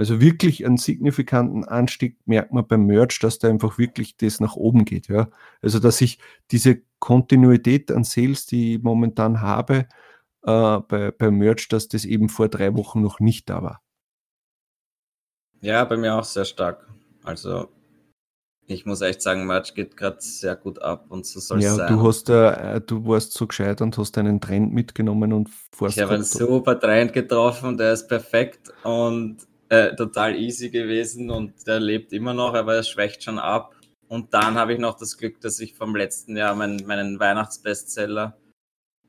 Also 0.00 0.18
wirklich 0.18 0.64
einen 0.64 0.78
signifikanten 0.78 1.66
Anstieg 1.66 2.16
merkt 2.24 2.54
man 2.54 2.66
beim 2.66 2.86
Merch, 2.86 3.18
dass 3.18 3.38
da 3.38 3.48
einfach 3.48 3.76
wirklich 3.76 4.16
das 4.16 4.40
nach 4.40 4.56
oben 4.56 4.86
geht. 4.86 5.08
Ja? 5.08 5.28
Also 5.60 5.78
dass 5.78 6.00
ich 6.00 6.18
diese 6.50 6.80
Kontinuität 7.00 7.92
an 7.92 8.04
Sales, 8.04 8.46
die 8.46 8.76
ich 8.76 8.82
momentan 8.82 9.42
habe, 9.42 9.88
äh, 10.42 10.78
bei, 10.88 11.10
bei 11.10 11.30
Merch, 11.30 11.68
dass 11.68 11.86
das 11.86 12.06
eben 12.06 12.30
vor 12.30 12.48
drei 12.48 12.74
Wochen 12.74 13.02
noch 13.02 13.20
nicht 13.20 13.50
da 13.50 13.62
war. 13.62 13.82
Ja, 15.60 15.84
bei 15.84 15.98
mir 15.98 16.14
auch 16.14 16.24
sehr 16.24 16.46
stark. 16.46 16.88
Also 17.22 17.68
ich 18.66 18.86
muss 18.86 19.02
echt 19.02 19.20
sagen, 19.20 19.46
Merch 19.46 19.74
geht 19.74 19.98
gerade 19.98 20.16
sehr 20.20 20.56
gut 20.56 20.80
ab 20.80 21.10
und 21.10 21.26
so 21.26 21.40
soll 21.40 21.58
es 21.58 21.64
ja, 21.64 21.74
sein. 21.74 21.92
Du, 21.92 22.02
hast, 22.08 22.30
äh, 22.30 22.80
du 22.80 23.06
warst 23.06 23.34
so 23.34 23.46
gescheit 23.46 23.82
und 23.82 23.98
hast 23.98 24.16
einen 24.16 24.40
Trend 24.40 24.72
mitgenommen 24.72 25.34
und 25.34 25.50
Ich 25.86 26.00
habe 26.00 26.14
einen 26.14 26.24
super 26.24 26.80
Trend 26.80 27.12
getroffen, 27.12 27.76
der 27.76 27.92
ist 27.92 28.08
perfekt 28.08 28.72
und 28.82 29.49
äh, 29.70 29.96
total 29.96 30.36
easy 30.36 30.70
gewesen 30.70 31.30
und 31.30 31.66
der 31.66 31.80
lebt 31.80 32.12
immer 32.12 32.34
noch, 32.34 32.54
aber 32.54 32.74
er 32.76 32.82
schwächt 32.82 33.24
schon 33.24 33.38
ab. 33.38 33.74
Und 34.08 34.34
dann 34.34 34.56
habe 34.56 34.74
ich 34.74 34.78
noch 34.78 34.98
das 34.98 35.16
Glück, 35.16 35.40
dass 35.40 35.60
ich 35.60 35.74
vom 35.74 35.96
letzten 35.96 36.36
Jahr 36.36 36.54
meinen, 36.54 36.86
meinen 36.86 37.18
Weihnachtsbestseller, 37.18 38.36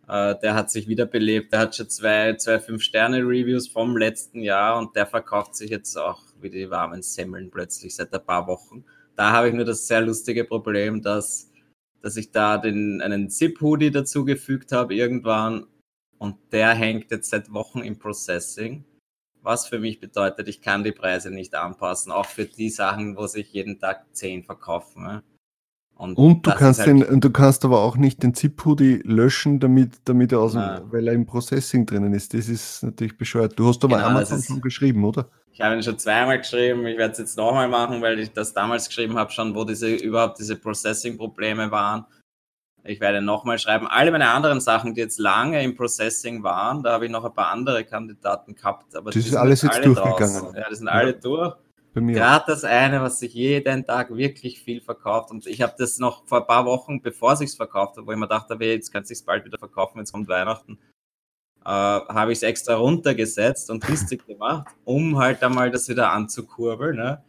äh, 0.08 0.36
der 0.42 0.56
hat 0.56 0.72
sich 0.72 0.88
wiederbelebt. 0.88 1.52
Der 1.52 1.60
hat 1.60 1.76
schon 1.76 1.90
zwei, 1.90 2.36
zwei 2.36 2.60
Fünf-Sterne-Reviews 2.60 3.68
vom 3.68 3.98
letzten 3.98 4.42
Jahr 4.42 4.78
und 4.80 4.96
der 4.96 5.08
verkauft 5.08 5.56
sich 5.56 5.72
jetzt 5.72 5.98
auch 5.98 6.22
wie 6.40 6.50
die 6.50 6.70
warmen 6.70 7.02
Semmeln 7.02 7.52
plötzlich 7.52 7.96
seit 7.96 8.14
ein 8.14 8.26
paar 8.26 8.48
Wochen 8.48 8.86
da 9.22 9.32
habe 9.32 9.50
ich 9.50 9.54
nur 9.54 9.66
das 9.66 9.88
sehr 9.88 10.02
lustige 10.02 10.46
Problem, 10.46 11.02
dass, 11.02 11.52
dass 12.02 12.18
ich 12.18 12.32
da 12.32 12.58
den, 12.58 13.02
einen 13.02 13.30
Zip-Hoodie 13.30 13.92
dazugefügt 13.92 14.72
habe 14.72 14.96
irgendwann 14.96 15.68
und 16.18 16.38
der 16.52 16.74
hängt 16.74 17.12
jetzt 17.12 17.30
seit 17.30 17.54
Wochen 17.54 17.82
im 17.82 18.00
Processing. 18.00 18.84
Was 19.44 19.68
für 19.68 19.80
mich 19.80 20.00
bedeutet, 20.00 20.48
ich 20.48 20.62
kann 20.62 20.84
die 20.84 20.92
Preise 20.92 21.32
nicht 21.32 21.56
anpassen, 21.56 22.12
auch 22.12 22.26
für 22.26 22.46
die 22.46 22.70
Sachen, 22.70 23.18
wo 23.18 23.28
sich 23.28 23.52
jeden 23.52 23.80
Tag 23.80 24.06
10 24.14 24.44
verkaufen. 24.44 25.04
Ne? 25.04 25.24
Und, 26.02 26.18
und 26.18 26.48
du 26.48 26.52
kannst 26.52 26.80
halt 26.80 26.88
den, 26.88 27.22
du 27.22 27.30
kannst 27.30 27.64
aber 27.64 27.82
auch 27.82 27.96
nicht 27.96 28.24
den 28.24 28.34
Zip-Hoodie 28.34 29.02
löschen, 29.04 29.60
damit, 29.60 30.00
damit 30.06 30.32
er 30.32 30.40
aus 30.40 30.54
dem, 30.54 30.92
weil 30.92 31.08
er 31.08 31.14
im 31.14 31.28
Processing 31.28 31.86
drinnen 31.86 32.12
ist. 32.14 32.34
Das 32.34 32.50
ist 32.50 32.82
natürlich 32.82 33.18
bescheuert. 33.18 33.54
Du 33.58 33.68
hast 33.68 33.84
aber 33.84 33.98
genau, 33.98 34.10
Amazon 34.10 34.42
schon 34.42 34.62
geschrieben, 34.62 35.06
oder? 35.06 35.30
Ich 35.52 35.62
habe 35.62 35.76
ihn 35.76 35.84
schon 35.84 36.00
zweimal 36.00 36.40
geschrieben. 36.40 36.88
Ich 36.88 36.98
werde 36.98 37.12
es 37.12 37.20
jetzt 37.20 37.38
nochmal 37.38 37.68
machen, 37.68 38.02
weil 38.02 38.18
ich 38.18 38.32
das 38.32 38.52
damals 38.52 38.88
geschrieben 38.88 39.16
habe, 39.16 39.32
schon, 39.32 39.54
wo 39.54 39.64
diese 39.64 39.94
überhaupt 39.94 40.40
diese 40.40 40.56
Processing-Probleme 40.56 41.70
waren. 41.70 42.06
Ich 42.84 43.00
werde 43.00 43.22
nochmal 43.22 43.60
schreiben. 43.60 43.88
Alle 43.88 44.12
meine 44.12 44.30
anderen 44.30 44.60
Sachen, 44.60 44.96
die 44.96 45.02
jetzt 45.02 45.20
lange 45.20 45.64
im 45.64 45.76
Processing 45.76 46.42
waren, 46.44 46.82
da 46.82 46.94
habe 46.94 47.06
ich 47.06 47.12
noch 47.12 47.24
ein 47.24 47.34
paar 47.34 47.50
andere 47.50 47.84
Kandidaten 47.86 48.56
gehabt. 48.56 48.96
Aber 48.96 49.12
das 49.12 49.26
ist 49.26 49.36
alles 49.36 49.62
jetzt 49.62 49.86
durchgegangen. 49.86 50.18
Draußen. 50.18 50.56
Ja, 50.56 50.70
die 50.70 50.76
sind 50.76 50.88
ja. 50.88 50.94
alle 50.94 51.14
durch. 51.14 51.56
Gerade 51.94 52.46
das 52.48 52.64
eine, 52.64 53.02
was 53.02 53.20
sich 53.20 53.34
jeden 53.34 53.86
Tag 53.86 54.16
wirklich 54.16 54.64
viel 54.64 54.82
verkauft. 54.82 55.30
Und 55.30 55.46
ich 55.46 55.62
habe 55.62 55.74
das 55.78 56.00
noch 56.00 56.26
vor 56.26 56.40
ein 56.40 56.48
paar 56.48 56.66
Wochen, 56.66 57.02
bevor 57.02 57.36
sich 57.36 57.56
verkauft 57.56 57.98
habe, 57.98 58.08
wo 58.08 58.12
ich 58.12 58.18
mir 58.18 58.28
dachte, 58.28 58.58
jetzt 58.62 58.92
kann 58.92 59.04
es 59.04 59.10
sich 59.10 59.26
bald 59.26 59.46
wieder 59.46 59.60
verkaufen, 59.60 60.00
jetzt 60.00 60.14
kommt 60.14 60.28
Weihnachten 60.28 60.80
äh, 61.66 61.70
habe 61.70 62.32
ich 62.32 62.40
es 62.40 62.44
extra 62.44 62.76
runtergesetzt 62.76 63.70
und 63.70 63.84
günstig 63.86 64.26
gemacht, 64.26 64.68
um 64.84 65.18
halt 65.18 65.44
einmal 65.44 65.72
das 65.72 65.88
wieder 65.90 66.12
anzukurbeln. 66.12 66.98
Ne? 66.98 67.24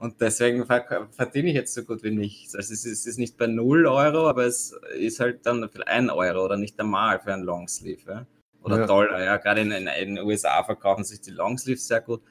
Und 0.00 0.18
deswegen 0.22 0.64
verdiene 0.64 1.50
ich 1.50 1.54
jetzt 1.54 1.74
so 1.74 1.84
gut 1.84 2.02
wie 2.02 2.10
nichts. 2.10 2.54
Also 2.54 2.72
es 2.72 2.86
ist, 2.86 3.00
es 3.00 3.06
ist 3.06 3.18
nicht 3.18 3.36
bei 3.36 3.46
0 3.46 3.86
Euro, 3.86 4.30
aber 4.30 4.46
es 4.46 4.72
ist 4.98 5.20
halt 5.20 5.44
dann 5.44 5.68
für 5.68 5.86
1 5.86 6.10
Euro 6.10 6.42
oder 6.42 6.56
nicht 6.56 6.80
einmal 6.80 7.20
für 7.20 7.34
ein 7.34 7.42
Longsleeve. 7.42 8.10
Ja? 8.10 8.26
Oder 8.62 8.80
ja. 8.80 8.86
Dollar. 8.86 9.22
Ja, 9.22 9.36
gerade 9.36 9.60
in, 9.60 9.70
in, 9.70 9.86
in, 9.86 10.14
den 10.14 10.24
USA 10.24 10.64
verkaufen 10.64 11.04
sich 11.04 11.20
die 11.20 11.32
Longsleeves 11.32 11.86
sehr 11.86 12.00
gut. 12.00 12.22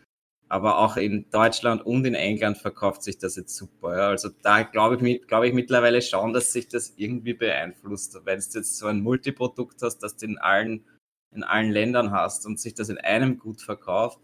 Aber 0.48 0.80
auch 0.80 0.98
in 0.98 1.30
Deutschland 1.30 1.86
und 1.86 2.08
in 2.08 2.16
England 2.16 2.58
verkauft 2.58 3.04
sich 3.04 3.20
das 3.20 3.36
jetzt 3.36 3.56
super. 3.56 3.96
Ja? 3.96 4.08
Also 4.10 4.30
da 4.42 4.64
glaube 4.64 5.08
ich, 5.08 5.28
glaube 5.28 5.48
ich 5.48 5.54
mittlerweile 5.54 6.02
schon, 6.02 6.34
dass 6.34 6.52
sich 6.52 6.70
das 6.70 6.94
irgendwie 6.98 7.36
beeinflusst. 7.36 8.20
Wenn 8.26 8.40
du 8.40 8.58
jetzt 8.58 8.78
so 8.78 8.88
ein 8.88 9.02
Multiprodukt 9.02 9.84
hast, 9.84 10.00
das 10.00 10.14
in 10.24 10.40
allen 10.40 10.84
in 11.32 11.44
allen 11.44 11.70
Ländern 11.70 12.10
hast 12.10 12.48
und 12.48 12.60
sich 12.60 12.74
das 12.74 12.90
in 12.90 12.98
einem 12.98 13.38
gut 13.38 13.62
verkauft, 13.62 14.20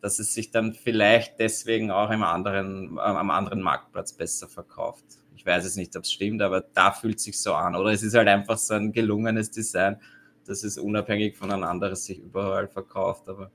dass 0.00 0.18
es 0.18 0.34
sich 0.34 0.50
dann 0.50 0.72
vielleicht 0.74 1.38
deswegen 1.38 1.90
auch 1.90 2.10
im 2.10 2.22
anderen, 2.22 2.96
äh, 2.96 3.00
am 3.00 3.30
anderen 3.30 3.62
Marktplatz 3.62 4.12
besser 4.12 4.48
verkauft. 4.48 5.04
Ich 5.34 5.44
weiß 5.44 5.64
es 5.64 5.76
nicht, 5.76 5.96
ob 5.96 6.04
es 6.04 6.12
stimmt, 6.12 6.42
aber 6.42 6.60
da 6.60 6.92
fühlt 6.92 7.20
sich 7.20 7.40
so 7.40 7.54
an. 7.54 7.76
Oder 7.76 7.92
es 7.92 8.02
ist 8.02 8.14
halt 8.14 8.28
einfach 8.28 8.58
so 8.58 8.74
ein 8.74 8.92
gelungenes 8.92 9.50
Design, 9.50 10.00
dass 10.46 10.64
es 10.64 10.78
unabhängig 10.78 11.36
voneinander 11.36 11.94
sich 11.94 12.18
überall 12.18 12.68
verkauft. 12.68 13.28
Aber 13.28 13.50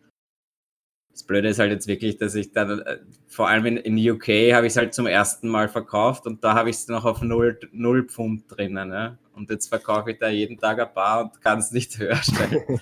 das 1.12 1.24
Blöde 1.24 1.50
ist 1.50 1.60
halt 1.60 1.72
jetzt 1.72 1.88
wirklich, 1.88 2.18
dass 2.18 2.36
ich 2.36 2.52
dann, 2.52 2.82
äh, 2.82 3.00
vor 3.28 3.48
allem 3.50 3.66
in, 3.66 3.78
in 3.78 4.12
UK 4.12 4.54
habe 4.54 4.68
ich 4.68 4.74
es 4.74 4.78
halt 4.78 4.94
zum 4.94 5.08
ersten 5.08 5.50
Mal 5.50 5.68
verkauft 5.68 6.26
und 6.26 6.44
da 6.44 6.54
habe 6.54 6.70
ich 6.70 6.78
es 6.78 6.88
noch 6.88 7.06
auf 7.06 7.22
0, 7.22 7.60
0 7.72 8.04
Pfund 8.06 8.44
drinnen. 8.48 8.90
Ne? 8.90 9.18
Und 9.34 9.50
jetzt 9.50 9.68
verkaufe 9.68 10.12
ich 10.12 10.20
da 10.20 10.30
jeden 10.30 10.58
Tag 10.58 10.80
ein 10.80 10.94
paar 10.94 11.24
und 11.24 11.42
kann 11.42 11.60
es 11.60 11.72
nicht 11.72 11.98
höher 11.98 12.18
stellen. 12.18 12.82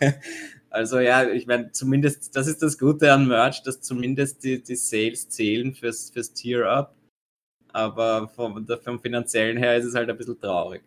also 0.70 1.00
ja, 1.00 1.28
ich 1.28 1.46
meine, 1.46 1.72
zumindest, 1.72 2.36
das 2.36 2.46
ist 2.46 2.62
das 2.62 2.78
Gute 2.78 3.12
an 3.12 3.26
Merch, 3.28 3.62
dass 3.62 3.80
zumindest 3.80 4.44
die, 4.44 4.62
die 4.62 4.76
Sales 4.76 5.28
zählen 5.28 5.74
fürs, 5.74 6.10
fürs 6.10 6.32
Tier-Up. 6.32 6.94
Aber 7.72 8.28
vom, 8.28 8.66
vom 8.82 9.00
finanziellen 9.00 9.58
her 9.58 9.76
ist 9.76 9.84
es 9.84 9.94
halt 9.94 10.08
ein 10.08 10.16
bisschen 10.16 10.40
traurig. 10.40 10.82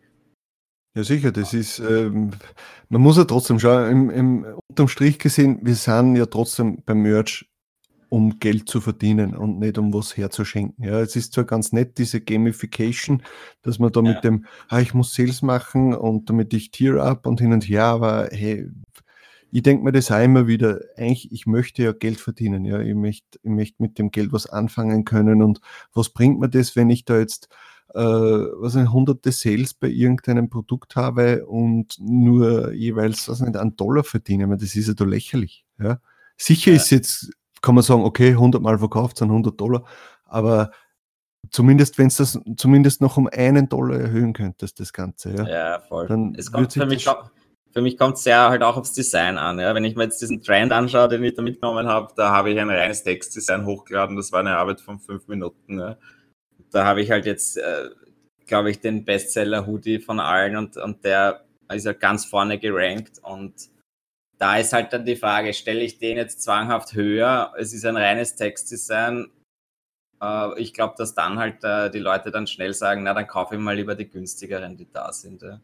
Ja, 0.96 1.04
sicher, 1.06 1.32
das 1.32 1.54
ist, 1.54 1.80
ähm, 1.80 2.32
man 2.90 3.02
muss 3.02 3.16
ja 3.16 3.24
trotzdem 3.24 3.60
schauen, 3.60 3.90
im, 3.90 4.10
im, 4.10 4.46
unterm 4.70 4.90
Strich 4.90 5.20
gesehen, 5.20 5.60
wir 5.62 5.76
sind 5.76 6.18
ja 6.18 6.26
trotzdem 6.26 6.84
beim 6.86 7.02
Merch, 7.02 7.50
um 8.12 8.40
Geld 8.40 8.68
zu 8.68 8.82
verdienen 8.82 9.38
und 9.38 9.58
nicht 9.60 9.78
um 9.78 9.94
was 9.94 10.18
herzuschenken. 10.18 10.84
Ja, 10.84 11.00
es 11.00 11.16
ist 11.16 11.32
zwar 11.32 11.46
ganz 11.46 11.72
nett, 11.72 11.98
diese 11.98 12.20
Gamification, 12.20 13.24
dass 13.62 13.80
man 13.80 13.94
da 13.94 14.02
ja. 14.02 14.14
mit 14.14 14.24
dem, 14.26 14.46
ah, 14.68 14.82
ich 14.82 14.94
muss 14.94 15.14
Sales 15.14 15.42
machen 15.42 15.94
und 15.94 16.30
damit 16.30 16.54
ich 16.54 16.72
Tier 16.72 17.02
up 17.02 17.26
und 17.26 17.40
hin 17.40 17.54
und 17.54 17.64
her, 17.64 17.86
aber 17.86 18.28
hey, 18.34 18.68
ich 19.50 19.64
denke 19.64 19.86
mir 19.86 19.94
das 19.94 20.12
auch 20.12 20.22
immer 20.22 20.46
wieder, 20.46 20.82
eigentlich, 20.98 21.32
ich 21.32 21.46
möchte 21.46 21.84
ja 21.84 21.94
Geld 21.94 22.20
verdienen, 22.20 22.66
ja, 22.66 22.82
ich 22.82 22.96
möchte, 22.96 23.40
ich 23.44 23.50
möchte 23.50 23.82
mit 23.82 23.98
dem 23.98 24.12
Geld 24.12 24.34
was 24.34 24.46
anfangen 24.46 25.06
können 25.06 25.42
und 25.42 25.62
was 25.94 26.10
bringt 26.10 26.38
mir 26.38 26.50
das, 26.50 26.76
wenn 26.76 26.90
ich 26.90 27.06
da 27.06 27.18
jetzt 27.18 27.48
äh, 27.94 28.02
was 28.02 28.76
ein 28.76 28.92
hunderte 28.92 29.32
Sales 29.32 29.74
bei 29.74 29.88
irgendeinem 29.88 30.50
Produkt 30.50 30.98
habe 30.98 31.46
und 31.46 31.96
nur 31.98 32.74
jeweils 32.74 33.30
was 33.30 33.40
nicht, 33.40 33.56
einen 33.56 33.78
Dollar 33.78 34.04
verdiene. 34.04 34.48
meine, 34.48 34.60
das 34.60 34.76
ist 34.76 34.90
ja 34.90 34.96
doch 34.96 35.06
lächerlich. 35.06 35.64
Ja? 35.80 36.02
Sicher 36.36 36.72
ja. 36.72 36.78
ist 36.78 36.90
jetzt, 36.90 37.32
kann 37.62 37.76
man 37.76 37.84
sagen, 37.84 38.04
okay, 38.04 38.30
100 38.32 38.62
Mal 38.62 38.78
verkauft 38.80 39.18
sind 39.18 39.30
100 39.30 39.60
Dollar, 39.60 39.86
aber 40.26 40.72
zumindest, 41.50 41.98
wenn 41.98 42.08
es 42.08 42.18
das 42.18 42.40
zumindest 42.58 43.02
noch 43.02 43.18
um 43.18 43.28
einen 43.28 43.70
Dollar 43.70 44.00
erhöhen 44.00 44.34
könntest, 44.34 44.80
das 44.80 44.94
Ganze. 44.94 45.36
Ja, 45.36 45.48
ja 45.48 45.80
voll. 45.80 46.08
Dann 46.08 46.36
es 46.36 46.52
kommt 46.52 46.74
für 46.74 46.86
mich, 46.86 47.08
für 47.72 47.82
mich 47.82 47.98
kommt 47.98 48.18
es 48.18 48.24
sehr 48.24 48.50
halt 48.50 48.64
auch 48.64 48.78
aufs 48.78 48.94
Design 48.94 49.38
an. 49.38 49.60
Ja? 49.60 49.74
Wenn 49.76 49.86
ich 49.86 49.96
mir 49.96 50.04
jetzt 50.04 50.22
diesen 50.22 50.42
Trend 50.42 50.72
anschaue, 50.72 51.08
den 51.08 51.24
ich 51.24 51.36
da 51.36 51.42
mitgenommen 51.42 51.88
habe, 51.88 52.14
da 52.16 52.32
habe 52.32 52.52
ich 52.52 52.60
ein 52.60 52.70
reines 52.70 53.04
Textdesign 53.04 53.66
hochgeladen. 53.66 54.16
Das 54.16 54.32
war 54.32 54.42
eine 54.42 54.58
Arbeit 54.58 54.82
von 54.82 55.00
fünf 55.00 55.28
Minuten. 55.28 55.80
Ja? 55.80 55.98
da 56.72 56.86
habe 56.86 57.02
ich 57.02 57.12
halt 57.12 57.26
jetzt, 57.26 57.58
äh, 57.58 57.90
glaube 58.48 58.72
ich, 58.72 58.80
den 58.80 59.06
Bestseller-Hoodie 59.06 60.00
von 60.00 60.20
allen 60.20 60.56
und, 60.56 60.78
und 60.78 61.04
der 61.06 61.46
ist 61.72 61.86
halt 61.86 62.00
ganz 62.00 62.26
vorne 62.26 62.60
gerankt 62.60 63.20
und 63.22 63.54
da 64.42 64.58
ist 64.58 64.74
halt 64.74 64.92
dann 64.92 65.06
die 65.06 65.16
Frage, 65.16 65.54
stelle 65.54 65.82
ich 65.82 66.00
den 66.00 66.18
jetzt 66.18 66.42
zwanghaft 66.42 66.94
höher? 66.96 67.54
Es 67.60 67.74
ist 67.74 67.86
ein 67.86 67.96
reines 67.96 68.36
Textdesign. 68.36 69.30
Äh, 70.20 70.60
ich 70.60 70.74
glaube, 70.74 70.96
dass 70.98 71.14
dann 71.14 71.38
halt 71.38 71.64
äh, 71.64 71.92
die 71.92 72.00
Leute 72.00 72.32
dann 72.32 72.48
schnell 72.48 72.74
sagen, 72.74 73.04
na, 73.04 73.14
dann 73.14 73.28
kaufe 73.28 73.54
ich 73.54 73.62
mal 73.62 73.76
lieber 73.76 73.94
die 73.94 74.10
günstigeren, 74.10 74.78
die 74.78 74.92
da 74.92 75.14
sind. 75.14 75.44
Und 75.44 75.62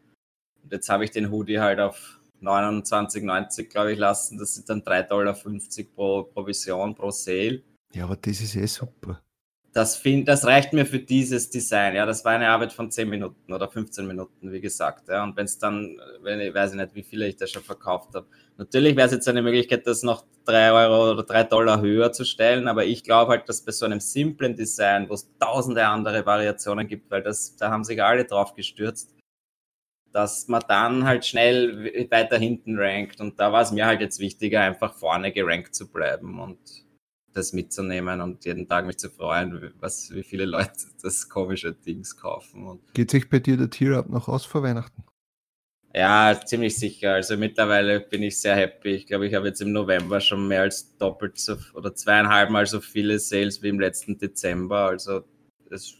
jetzt 0.70 0.88
habe 0.88 1.04
ich 1.04 1.10
den 1.10 1.32
Hoodie 1.32 1.58
halt 1.58 1.80
auf 1.80 2.20
29,90, 2.40 3.64
glaube 3.64 3.92
ich, 3.92 3.98
lassen. 3.98 4.38
Das 4.38 4.54
sind 4.54 4.68
dann 4.68 4.82
3,50 4.82 5.08
Dollar 5.08 5.34
pro 5.96 6.22
Provision 6.22 6.94
pro 6.94 7.10
Sale. 7.10 7.62
Ja, 7.92 8.04
aber 8.04 8.14
das 8.14 8.40
ist 8.40 8.54
eh 8.54 8.66
super 8.66 9.20
das, 9.72 9.96
find, 9.96 10.26
das 10.26 10.46
reicht 10.46 10.72
mir 10.72 10.86
für 10.86 10.98
dieses 10.98 11.50
Design. 11.50 11.94
Ja, 11.94 12.06
das 12.06 12.24
war 12.24 12.32
eine 12.32 12.48
Arbeit 12.48 12.72
von 12.72 12.90
10 12.90 13.08
Minuten 13.08 13.52
oder 13.52 13.68
15 13.68 14.06
Minuten, 14.06 14.50
wie 14.50 14.60
gesagt. 14.60 15.08
Ja, 15.08 15.22
und 15.22 15.36
wenn 15.36 15.44
es 15.44 15.58
dann, 15.58 16.00
wenn 16.22 16.40
ich 16.40 16.54
weiß 16.54 16.74
nicht, 16.74 16.94
wie 16.94 17.02
viele 17.02 17.28
ich 17.28 17.36
da 17.36 17.46
schon 17.46 17.62
verkauft 17.62 18.14
habe. 18.14 18.26
Natürlich 18.56 18.96
wäre 18.96 19.06
es 19.06 19.12
jetzt 19.12 19.28
eine 19.28 19.42
Möglichkeit, 19.42 19.86
das 19.86 20.02
noch 20.02 20.24
3 20.46 20.72
Euro 20.72 21.12
oder 21.12 21.22
3 21.22 21.44
Dollar 21.44 21.80
höher 21.80 22.12
zu 22.12 22.24
stellen, 22.24 22.66
aber 22.66 22.86
ich 22.86 23.04
glaube 23.04 23.32
halt, 23.32 23.48
dass 23.48 23.62
bei 23.62 23.72
so 23.72 23.84
einem 23.84 24.00
simplen 24.00 24.56
Design, 24.56 25.08
wo 25.08 25.14
es 25.14 25.30
tausende 25.38 25.86
andere 25.86 26.24
Variationen 26.26 26.88
gibt, 26.88 27.10
weil 27.10 27.22
das, 27.22 27.56
da 27.56 27.70
haben 27.70 27.84
sich 27.84 28.02
alle 28.02 28.24
drauf 28.24 28.54
gestürzt, 28.54 29.14
dass 30.12 30.48
man 30.48 30.62
dann 30.66 31.04
halt 31.04 31.26
schnell 31.26 32.08
weiter 32.10 32.38
hinten 32.38 32.78
rankt. 32.78 33.20
Und 33.20 33.38
da 33.38 33.52
war 33.52 33.62
es 33.62 33.72
mir 33.72 33.86
halt 33.86 34.00
jetzt 34.00 34.18
wichtiger, 34.18 34.62
einfach 34.62 34.94
vorne 34.94 35.30
gerankt 35.32 35.74
zu 35.74 35.92
bleiben. 35.92 36.40
Und 36.40 36.58
das 37.38 37.52
mitzunehmen 37.52 38.20
und 38.20 38.44
jeden 38.44 38.68
Tag 38.68 38.86
mich 38.86 38.98
zu 38.98 39.08
freuen, 39.08 39.72
was, 39.80 40.10
wie 40.12 40.22
viele 40.22 40.44
Leute 40.44 40.72
das 41.02 41.28
komische 41.28 41.72
Dings 41.72 42.16
kaufen. 42.16 42.66
Und 42.66 42.94
Geht 42.94 43.10
sich 43.10 43.28
bei 43.30 43.38
dir 43.38 43.56
der 43.56 43.70
Tier-Up 43.70 44.08
noch 44.08 44.28
aus 44.28 44.44
vor 44.44 44.62
Weihnachten? 44.62 45.04
Ja, 45.94 46.38
ziemlich 46.44 46.78
sicher. 46.78 47.14
Also 47.14 47.36
mittlerweile 47.36 48.00
bin 48.00 48.22
ich 48.22 48.38
sehr 48.38 48.54
happy. 48.54 48.90
Ich 48.90 49.06
glaube, 49.06 49.26
ich 49.26 49.34
habe 49.34 49.48
jetzt 49.48 49.62
im 49.62 49.72
November 49.72 50.20
schon 50.20 50.46
mehr 50.46 50.62
als 50.62 50.96
doppelt 50.98 51.38
so 51.38 51.56
oder 51.72 51.94
zweieinhalb 51.94 52.50
Mal 52.50 52.66
so 52.66 52.80
viele 52.80 53.18
Sales 53.18 53.62
wie 53.62 53.68
im 53.68 53.80
letzten 53.80 54.18
Dezember. 54.18 54.88
Also 54.88 55.24
das 55.70 55.94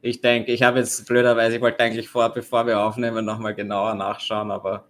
ich 0.00 0.20
denke, 0.20 0.52
ich 0.52 0.62
habe 0.62 0.78
jetzt 0.78 1.06
blöderweise, 1.08 1.56
ich 1.56 1.62
wollte 1.62 1.80
eigentlich 1.82 2.08
vor, 2.08 2.32
bevor 2.32 2.66
wir 2.66 2.80
aufnehmen, 2.80 3.24
nochmal 3.24 3.54
genauer 3.54 3.94
nachschauen, 3.94 4.52
aber 4.52 4.88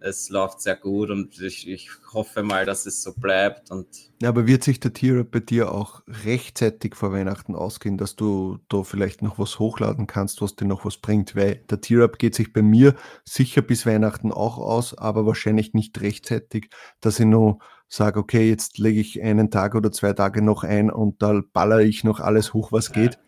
es 0.00 0.28
läuft 0.28 0.60
sehr 0.60 0.76
gut 0.76 1.10
und 1.10 1.40
ich, 1.40 1.68
ich 1.68 1.90
hoffe 2.12 2.42
mal, 2.42 2.64
dass 2.64 2.86
es 2.86 3.02
so 3.02 3.12
bleibt. 3.14 3.70
Und 3.70 3.86
ja, 4.22 4.28
aber 4.28 4.46
wird 4.46 4.62
sich 4.62 4.80
der 4.80 4.92
Tier 4.92 5.24
bei 5.24 5.40
dir 5.40 5.72
auch 5.72 6.02
rechtzeitig 6.06 6.94
vor 6.94 7.12
Weihnachten 7.12 7.54
ausgehen, 7.54 7.98
dass 7.98 8.16
du 8.16 8.58
da 8.68 8.82
vielleicht 8.82 9.22
noch 9.22 9.38
was 9.38 9.58
hochladen 9.58 10.06
kannst, 10.06 10.40
was 10.40 10.56
dir 10.56 10.66
noch 10.66 10.84
was 10.84 10.98
bringt? 10.98 11.34
Weil 11.34 11.56
der 11.70 11.80
Tier-Up 11.80 12.18
geht 12.18 12.34
sich 12.34 12.52
bei 12.52 12.62
mir 12.62 12.94
sicher 13.24 13.62
bis 13.62 13.86
Weihnachten 13.86 14.32
auch 14.32 14.58
aus, 14.58 14.96
aber 14.96 15.26
wahrscheinlich 15.26 15.74
nicht 15.74 16.00
rechtzeitig, 16.00 16.70
dass 17.00 17.18
ich 17.20 17.26
noch 17.26 17.58
sage, 17.88 18.20
okay, 18.20 18.48
jetzt 18.48 18.78
lege 18.78 19.00
ich 19.00 19.22
einen 19.22 19.50
Tag 19.50 19.74
oder 19.74 19.90
zwei 19.90 20.12
Tage 20.12 20.42
noch 20.42 20.62
ein 20.62 20.90
und 20.90 21.22
da 21.22 21.42
baller 21.52 21.80
ich 21.80 22.04
noch 22.04 22.20
alles 22.20 22.52
hoch, 22.52 22.70
was 22.70 22.92
geht, 22.92 23.18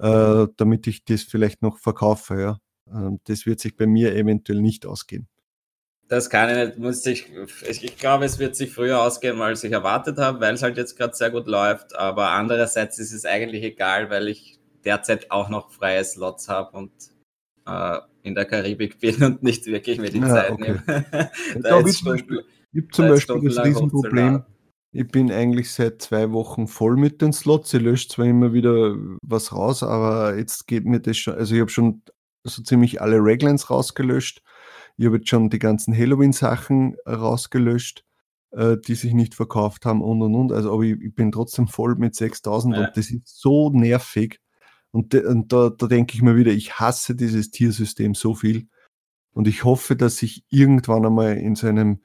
ja. 0.00 0.44
äh, 0.44 0.48
damit 0.56 0.86
ich 0.86 1.04
das 1.04 1.22
vielleicht 1.22 1.62
noch 1.62 1.78
verkaufe. 1.78 2.40
Ja. 2.40 2.58
Ähm, 2.90 3.20
das 3.24 3.46
wird 3.46 3.60
sich 3.60 3.76
bei 3.76 3.86
mir 3.86 4.14
eventuell 4.14 4.60
nicht 4.60 4.86
ausgehen. 4.86 5.28
Das 6.08 6.30
kann 6.30 6.50
ich 6.50 6.56
nicht, 6.56 6.78
muss 6.78 7.04
ich, 7.06 7.32
ich, 7.68 7.82
ich 7.82 7.96
glaube, 7.96 8.24
es 8.24 8.38
wird 8.38 8.54
sich 8.54 8.72
früher 8.72 9.02
ausgehen, 9.02 9.40
als 9.40 9.64
ich 9.64 9.72
erwartet 9.72 10.18
habe, 10.18 10.40
weil 10.40 10.54
es 10.54 10.62
halt 10.62 10.76
jetzt 10.76 10.96
gerade 10.96 11.16
sehr 11.16 11.30
gut 11.30 11.46
läuft. 11.46 11.96
Aber 11.96 12.30
andererseits 12.30 12.98
ist 12.98 13.12
es 13.12 13.24
eigentlich 13.24 13.64
egal, 13.64 14.08
weil 14.08 14.28
ich 14.28 14.60
derzeit 14.84 15.30
auch 15.32 15.48
noch 15.48 15.72
freie 15.72 16.04
Slots 16.04 16.48
habe 16.48 16.76
und 16.76 16.92
äh, 17.66 17.98
in 18.22 18.34
der 18.34 18.44
Karibik 18.44 18.98
bin 19.00 19.22
und 19.22 19.42
nicht 19.42 19.66
wirklich 19.66 19.98
mir 19.98 20.10
die 20.10 20.20
ja, 20.20 20.28
Zeit 20.28 20.50
okay. 20.52 20.62
nehme. 20.62 20.82
da 21.60 21.80
ich 21.80 22.04
habe 22.04 22.88
zum 22.92 23.08
Beispiel 23.08 23.40
das 23.42 23.64
Riesenproblem. 23.64 24.44
Ich 24.92 25.08
bin 25.08 25.30
eigentlich 25.30 25.72
seit 25.72 26.00
zwei 26.00 26.30
Wochen 26.32 26.68
voll 26.68 26.96
mit 26.96 27.20
den 27.20 27.32
Slots. 27.32 27.74
Ich 27.74 27.82
lösche 27.82 28.08
zwar 28.08 28.26
immer 28.26 28.52
wieder 28.52 28.96
was 29.22 29.52
raus, 29.52 29.82
aber 29.82 30.36
jetzt 30.38 30.66
geht 30.66 30.86
mir 30.86 31.00
das 31.00 31.18
schon. 31.18 31.34
Also 31.34 31.54
ich 31.54 31.60
habe 31.60 31.70
schon 31.70 32.02
so 32.44 32.62
ziemlich 32.62 33.02
alle 33.02 33.18
Reglines 33.18 33.68
rausgelöscht. 33.68 34.42
Ich 34.96 35.06
habe 35.06 35.16
jetzt 35.16 35.28
schon 35.28 35.50
die 35.50 35.58
ganzen 35.58 35.96
Halloween-Sachen 35.96 36.96
rausgelöscht, 37.06 38.04
äh, 38.52 38.76
die 38.78 38.94
sich 38.94 39.12
nicht 39.12 39.34
verkauft 39.34 39.84
haben 39.86 40.02
und 40.02 40.22
und 40.22 40.34
und. 40.34 40.52
Also, 40.52 40.72
aber 40.72 40.82
ich, 40.82 41.00
ich 41.00 41.14
bin 41.14 41.32
trotzdem 41.32 41.68
voll 41.68 41.96
mit 41.96 42.14
6000 42.14 42.74
ja. 42.74 42.86
und 42.86 42.96
das 42.96 43.10
ist 43.10 43.26
so 43.26 43.70
nervig. 43.70 44.40
Und, 44.92 45.12
de, 45.12 45.26
und 45.26 45.52
da, 45.52 45.70
da 45.70 45.86
denke 45.86 46.14
ich 46.14 46.22
mir 46.22 46.36
wieder, 46.36 46.52
ich 46.52 46.78
hasse 46.78 47.14
dieses 47.14 47.50
Tiersystem 47.50 48.14
so 48.14 48.34
viel. 48.34 48.68
Und 49.34 49.46
ich 49.46 49.64
hoffe, 49.64 49.96
dass 49.96 50.22
ich 50.22 50.44
irgendwann 50.48 51.04
einmal 51.04 51.36
in 51.36 51.54
seinem, 51.56 52.00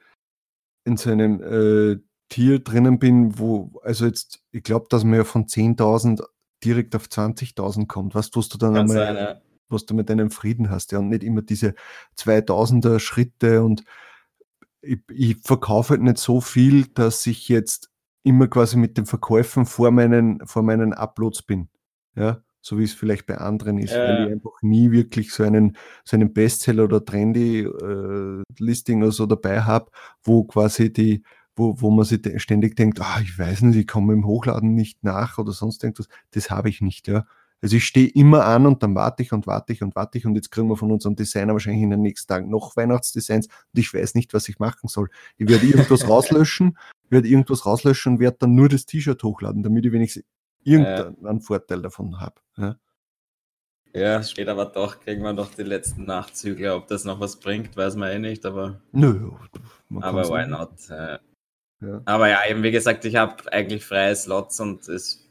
in 0.83 0.98
seinem 0.98 1.41
äh, 1.41 2.01
Tier 2.27 2.60
drinnen 2.60 3.00
bin, 3.00 3.39
wo, 3.39 3.79
also 3.83 4.05
jetzt, 4.05 4.43
ich 4.51 4.63
glaube, 4.63 4.88
dass 4.89 5.05
man 5.05 5.15
ja 5.15 5.24
von 5.24 5.45
10.000 5.45 6.24
direkt 6.63 6.95
auf 6.95 7.05
20.000 7.05 7.88
kommt. 7.88 8.15
Was 8.15 8.31
tust 8.31 8.53
du 8.53 8.57
dann 8.57 8.74
Kann 8.74 8.81
einmal? 8.89 8.98
Sein, 8.98 9.15
ja 9.15 9.41
was 9.72 9.86
du 9.86 9.94
mit 9.94 10.10
deinem 10.10 10.32
Frieden 10.32 10.70
hast, 10.70 10.92
ja, 10.92 11.00
und 11.00 11.10
nicht 11.10 11.24
immer 11.24 11.42
diese 11.42 11.75
2000er 12.18 13.00
Schritte 13.00 13.63
und 13.63 13.84
ich, 14.82 15.00
ich 15.10 15.38
verkaufe 15.44 15.92
halt 15.92 16.01
nicht 16.01 16.18
so 16.18 16.42
viel, 16.42 16.88
dass 16.88 17.25
ich 17.28 17.50
jetzt 17.50 17.92
immer 18.24 18.48
quasi 18.48 18.78
mit 18.78 18.98
den 18.98 19.06
Verkäufen 19.06 19.66
vor 19.66 19.92
meinen, 19.92 20.46
vor 20.46 20.63
meinen 20.63 20.94
Uploads 20.94 21.44
bin, 21.44 21.70
ja, 22.16 22.42
so 22.62 22.78
wie 22.78 22.84
es 22.84 22.94
vielleicht 22.94 23.25
bei 23.25 23.38
anderen 23.38 23.78
ist, 23.80 23.92
ja. 23.92 24.08
weil 24.08 24.28
ich 24.28 24.34
einfach 24.34 24.62
nie 24.62 24.92
wirklich 24.92 25.34
so 25.34 25.44
einen, 25.44 25.78
so 26.04 26.16
einen 26.16 26.34
Bestseller 26.34 26.84
oder 26.84 27.04
Trendy 27.04 27.62
äh, 27.62 28.44
Listing 28.60 29.01
oder 29.01 29.12
so 29.12 29.25
dabei 29.25 29.62
habe, 29.62 29.90
wo 30.24 30.44
quasi 30.44 30.94
die, 30.94 31.24
wo, 31.56 31.82
wo 31.82 31.90
man 31.90 32.06
sich 32.06 32.22
ständig 32.42 32.75
denkt, 32.75 33.01
ah, 33.01 33.20
ich 33.22 33.38
weiß 33.38 33.63
nicht, 33.63 33.78
ich 33.78 33.88
komme 33.88 34.13
im 34.13 34.25
Hochladen 34.25 34.74
nicht 34.74 35.04
nach 35.04 35.38
oder 35.38 35.51
sonst 35.51 35.84
irgendwas. 35.84 36.08
Das 36.32 36.50
habe 36.50 36.70
ich 36.70 36.82
nicht, 36.82 37.08
ja. 37.08 37.25
Also 37.62 37.75
ich 37.75 37.86
stehe 37.86 38.08
immer 38.08 38.46
an 38.46 38.65
und 38.65 38.82
dann 38.82 38.96
warte 38.96 39.22
ich 39.22 39.32
und 39.34 39.46
warte 39.46 39.72
ich 39.72 39.84
und 39.84 39.96
warte 39.96 40.18
ich 40.18 40.25
und 40.25 40.36
jetzt 40.36 40.50
kriegen 40.50 40.68
wir 40.68 40.75
von 40.75 40.91
unserem 40.91 41.15
Designer 41.15 41.53
wahrscheinlich 41.53 41.84
in 41.84 41.91
den 41.91 42.01
nächsten 42.01 42.27
Tagen 42.27 42.50
noch 42.50 42.75
Weihnachtsdesigns 42.75 43.48
und 43.48 43.80
ich 43.80 43.94
weiß 43.94 44.15
nicht, 44.15 44.34
was 44.34 44.50
ich 44.50 44.58
machen 44.58 44.88
soll. 44.88 45.10
Ich 45.38 45.48
werde 45.48 45.68
irgendwas 45.68 46.08
rauslöschen, 46.10 46.77
werde 47.10 47.27
irgendwas 47.27 47.65
rauslöschen 47.65 48.13
und 48.13 48.20
werde 48.20 48.38
dann 48.39 48.56
nur 48.56 48.68
das 48.68 48.86
T-Shirt 48.88 49.22
hochladen, 49.22 49.62
damit 49.62 49.86
ich 49.86 49.91
wenigstens 49.91 50.25
irgendeinen 50.63 51.38
äh. 51.38 51.41
Vorteil 51.41 51.84
davon 51.84 52.20
habe. 52.20 52.36
Ja? 52.58 52.75
ja, 53.94 54.24
steht 54.24 54.48
aber 54.48 54.65
doch, 54.65 55.00
kriegen 55.00 55.22
wir 55.22 55.34
noch 55.34 55.53
die 55.53 55.63
letzten 55.63 56.06
Nachzügler. 56.06 56.75
Ob 56.75 56.88
das 56.88 57.06
noch 57.06 57.20
was 57.20 57.39
bringt, 57.39 57.77
weiß 57.77 57.96
man 57.96 58.12
eh 58.12 58.20
nicht, 58.20 58.44
aber. 58.46 58.82
Nö, 58.91 59.32
aber 60.00 60.30
why 60.30 60.48
not? 60.48 60.72
Äh, 60.89 61.20
ja. 61.82 62.01
Aber 62.06 62.27
ja, 62.27 62.39
eben 62.50 62.63
wie 62.63 62.72
gesagt, 62.72 63.06
ich 63.06 63.18
habe 63.18 63.51
eigentlich 63.51 63.86
freie 63.86 64.15
Slots 64.15 64.60
und 64.60 64.88
es, 64.88 65.28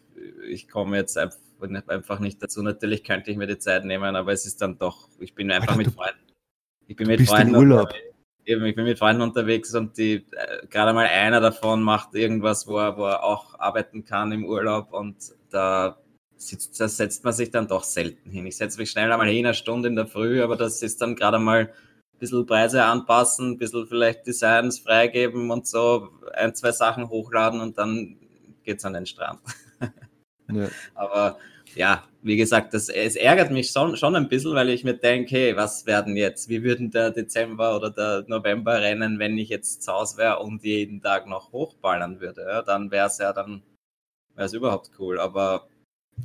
ich 0.49 0.69
komme 0.69 0.97
jetzt 0.97 1.17
einfach 1.19 1.39
einfach 1.63 2.19
nicht 2.19 2.43
dazu. 2.43 2.63
Natürlich 2.63 3.05
könnte 3.05 3.31
ich 3.31 3.37
mir 3.37 3.47
die 3.47 3.59
Zeit 3.59 3.85
nehmen, 3.85 4.17
aber 4.17 4.33
es 4.33 4.47
ist 4.47 4.61
dann 4.61 4.79
doch, 4.79 5.09
ich 5.19 5.35
bin 5.35 5.51
einfach 5.51 5.77
Alter, 5.77 5.79
mit 5.79 5.95
Freunden. 5.95 6.21
Ich 6.87 6.97
bin 6.97 7.07
mit 7.07 7.27
Freunden 7.27 7.57
Urlaub. 7.57 7.93
Eben, 8.45 8.65
ich 8.65 8.75
bin 8.75 8.85
mit 8.85 8.99
Freunden 8.99 9.23
unterwegs 9.23 9.75
und 9.75 9.97
die, 9.97 10.27
äh, 10.33 10.67
gerade 10.69 10.93
mal 10.93 11.07
einer 11.07 11.41
davon 11.41 11.83
macht 11.83 12.15
irgendwas, 12.15 12.67
wo 12.67 12.79
er, 12.79 12.97
wo 12.97 13.05
er 13.05 13.23
auch 13.23 13.59
arbeiten 13.61 14.05
kann 14.05 14.33
im 14.33 14.45
Urlaub 14.45 14.93
und 14.93 15.17
da, 15.51 15.99
sitzt, 16.37 16.81
da 16.81 16.89
setzt 16.89 17.23
man 17.23 17.33
sich 17.33 17.51
dann 17.51 17.69
doch 17.69 17.85
selten 17.85 18.31
hin. 18.31 18.47
Ich 18.47 18.57
setze 18.57 18.79
mich 18.79 18.91
schnell 18.91 19.13
einmal 19.13 19.29
hin, 19.29 19.47
eine 19.47 19.55
Stunde 19.55 19.89
in 19.89 19.97
der 19.97 20.07
Früh, 20.07 20.43
aber 20.43 20.57
das 20.57 20.83
ist 20.83 21.01
dann 21.01 21.17
gerade 21.17 21.39
mal 21.39 21.67
ein 21.67 22.19
bisschen 22.19 22.47
Preise 22.47 22.83
anpassen, 22.83 23.53
ein 23.53 23.59
bisschen 23.59 23.87
vielleicht 23.87 24.27
Designs 24.27 24.81
freigeben 24.81 25.51
und 25.51 25.67
so, 25.67 26.09
ein, 26.35 26.55
zwei 26.55 26.73
Sachen 26.73 27.09
hochladen 27.09 27.61
und 27.61 27.79
dann 27.79 28.17
geht's 28.65 28.85
an 28.85 28.95
den 28.95 29.07
Strand. 29.07 29.41
Ja. 30.55 30.69
Aber 30.95 31.39
ja, 31.75 32.05
wie 32.23 32.37
gesagt, 32.37 32.75
das, 32.75 32.89
es 32.89 33.17
ärgert 33.17 33.51
mich 33.51 33.71
schon, 33.71 33.97
schon 33.97 34.17
ein 34.17 34.29
bisschen, 34.29 34.55
weil 34.55 34.71
ich 34.71 34.85
mir 34.85 34.95
denke, 34.95 35.37
hey, 35.37 35.57
was 35.57 35.87
werden 35.87 36.17
jetzt, 36.17 36.49
wie 36.49 36.63
würden 36.63 36.91
der 36.91 37.11
Dezember 37.11 37.77
oder 37.77 37.91
der 37.91 38.25
November 38.27 38.81
rennen, 38.81 39.19
wenn 39.19 39.39
ich 39.39 39.49
jetzt 39.49 39.83
zu 39.83 39.93
Hause 39.93 40.19
wäre 40.19 40.39
und 40.41 40.63
jeden 40.65 41.01
Tag 41.01 41.27
noch 41.27 41.53
hochballern 41.53 42.21
würde. 42.21 42.43
Ja, 42.43 42.63
dann 42.63 42.91
wäre 42.91 43.07
es 43.07 43.19
ja 43.19 43.33
dann 43.33 43.63
wäre 44.35 44.47
es 44.47 44.53
überhaupt 44.53 44.91
cool. 44.99 45.21
Aber 45.21 45.69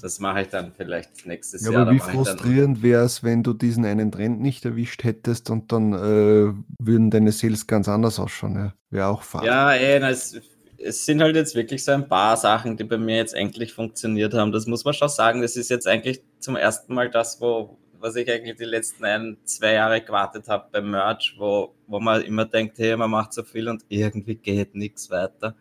das 0.02 0.20
mache 0.20 0.42
ich 0.42 0.48
dann 0.50 0.72
vielleicht 0.74 1.26
nächstes 1.26 1.66
ja, 1.66 1.72
Jahr. 1.72 1.82
Aber 1.84 1.92
wie 1.92 2.00
frustrierend 2.00 2.82
wäre 2.82 3.04
es, 3.04 3.24
wenn 3.24 3.44
du 3.44 3.54
diesen 3.54 3.86
einen 3.86 4.12
Trend 4.12 4.42
nicht 4.42 4.66
erwischt 4.66 5.04
hättest 5.04 5.50
und 5.50 5.72
dann 5.72 5.94
äh, 5.94 6.54
würden 6.80 7.12
deine 7.12 7.32
Sales 7.32 7.68
ganz 7.68 7.88
anders 7.88 8.20
ausschauen. 8.20 8.56
Ja? 8.56 8.74
Wäre 8.90 9.08
auch 9.08 9.22
fad. 9.22 9.44
Ja, 9.44 9.74
ey, 9.74 10.02
es 10.04 10.42
es 10.86 11.06
sind 11.06 11.22
halt 11.22 11.36
jetzt 11.36 11.56
wirklich 11.56 11.84
so 11.84 11.92
ein 11.92 12.08
paar 12.08 12.38
Sachen, 12.38 12.78
die 12.78 12.84
bei 12.84 12.98
mir 12.98 13.18
jetzt 13.18 13.34
endlich 13.34 13.74
funktioniert 13.74 14.34
haben. 14.34 14.52
Das 14.52 14.68
muss 14.68 14.86
man 14.86 14.94
schon 14.94 15.10
sagen. 15.10 15.42
Das 15.42 15.58
ist 15.58 15.70
jetzt 15.70 15.88
eigentlich 15.88 16.22
zum 16.40 16.56
ersten 16.56 16.94
Mal 16.94 17.10
das, 17.10 17.42
wo, 17.42 17.78
was 18.00 18.16
ich 18.16 18.30
eigentlich 18.30 18.58
die 18.58 18.66
letzten 18.66 19.04
ein, 19.04 19.38
zwei 19.46 19.74
Jahre 19.74 20.02
gewartet 20.02 20.48
habe 20.48 20.68
beim 20.72 20.92
Merch, 20.92 21.36
wo, 21.38 21.74
wo 21.88 22.00
man 22.00 22.22
immer 22.22 22.46
denkt, 22.46 22.78
hey, 22.78 22.96
man 22.96 23.10
macht 23.10 23.34
so 23.34 23.44
viel 23.44 23.68
und 23.68 23.84
irgendwie 23.90 24.36
geht 24.36 24.76
nichts 24.76 25.10
weiter. 25.10 25.56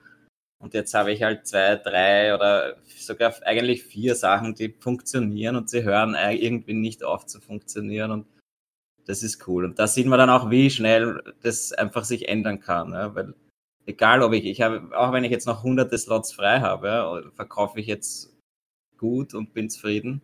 Und 0.58 0.74
jetzt 0.74 0.94
habe 0.94 1.12
ich 1.12 1.22
halt 1.22 1.46
zwei, 1.46 1.76
drei 1.76 2.34
oder 2.34 2.76
sogar 2.98 3.34
eigentlich 3.44 3.82
vier 3.82 4.14
Sachen, 4.14 4.54
die 4.54 4.74
funktionieren 4.78 5.56
und 5.56 5.70
sie 5.70 5.84
hören 5.84 6.14
irgendwie 6.14 6.74
nicht 6.74 7.02
auf 7.02 7.26
zu 7.26 7.40
funktionieren. 7.40 8.10
Und 8.10 8.26
das 9.06 9.22
ist 9.22 9.46
cool. 9.48 9.64
Und 9.64 9.78
da 9.78 9.86
sieht 9.86 10.06
man 10.06 10.18
dann 10.18 10.30
auch, 10.30 10.50
wie 10.50 10.70
schnell 10.70 11.22
das 11.42 11.72
einfach 11.72 12.04
sich 12.04 12.28
ändern 12.28 12.60
kann. 12.60 12.92
Ja? 12.92 13.14
Weil 13.14 13.34
egal 13.86 14.22
ob 14.22 14.32
ich, 14.32 14.44
ich 14.44 14.62
habe, 14.62 14.90
auch 14.96 15.12
wenn 15.12 15.24
ich 15.24 15.30
jetzt 15.30 15.46
noch 15.46 15.62
hunderte 15.62 15.98
Slots 15.98 16.32
frei 16.32 16.60
habe, 16.60 17.30
verkaufe 17.34 17.80
ich 17.80 17.86
jetzt 17.86 18.34
gut 18.98 19.34
und 19.34 19.54
bin 19.54 19.68
zufrieden. 19.70 20.22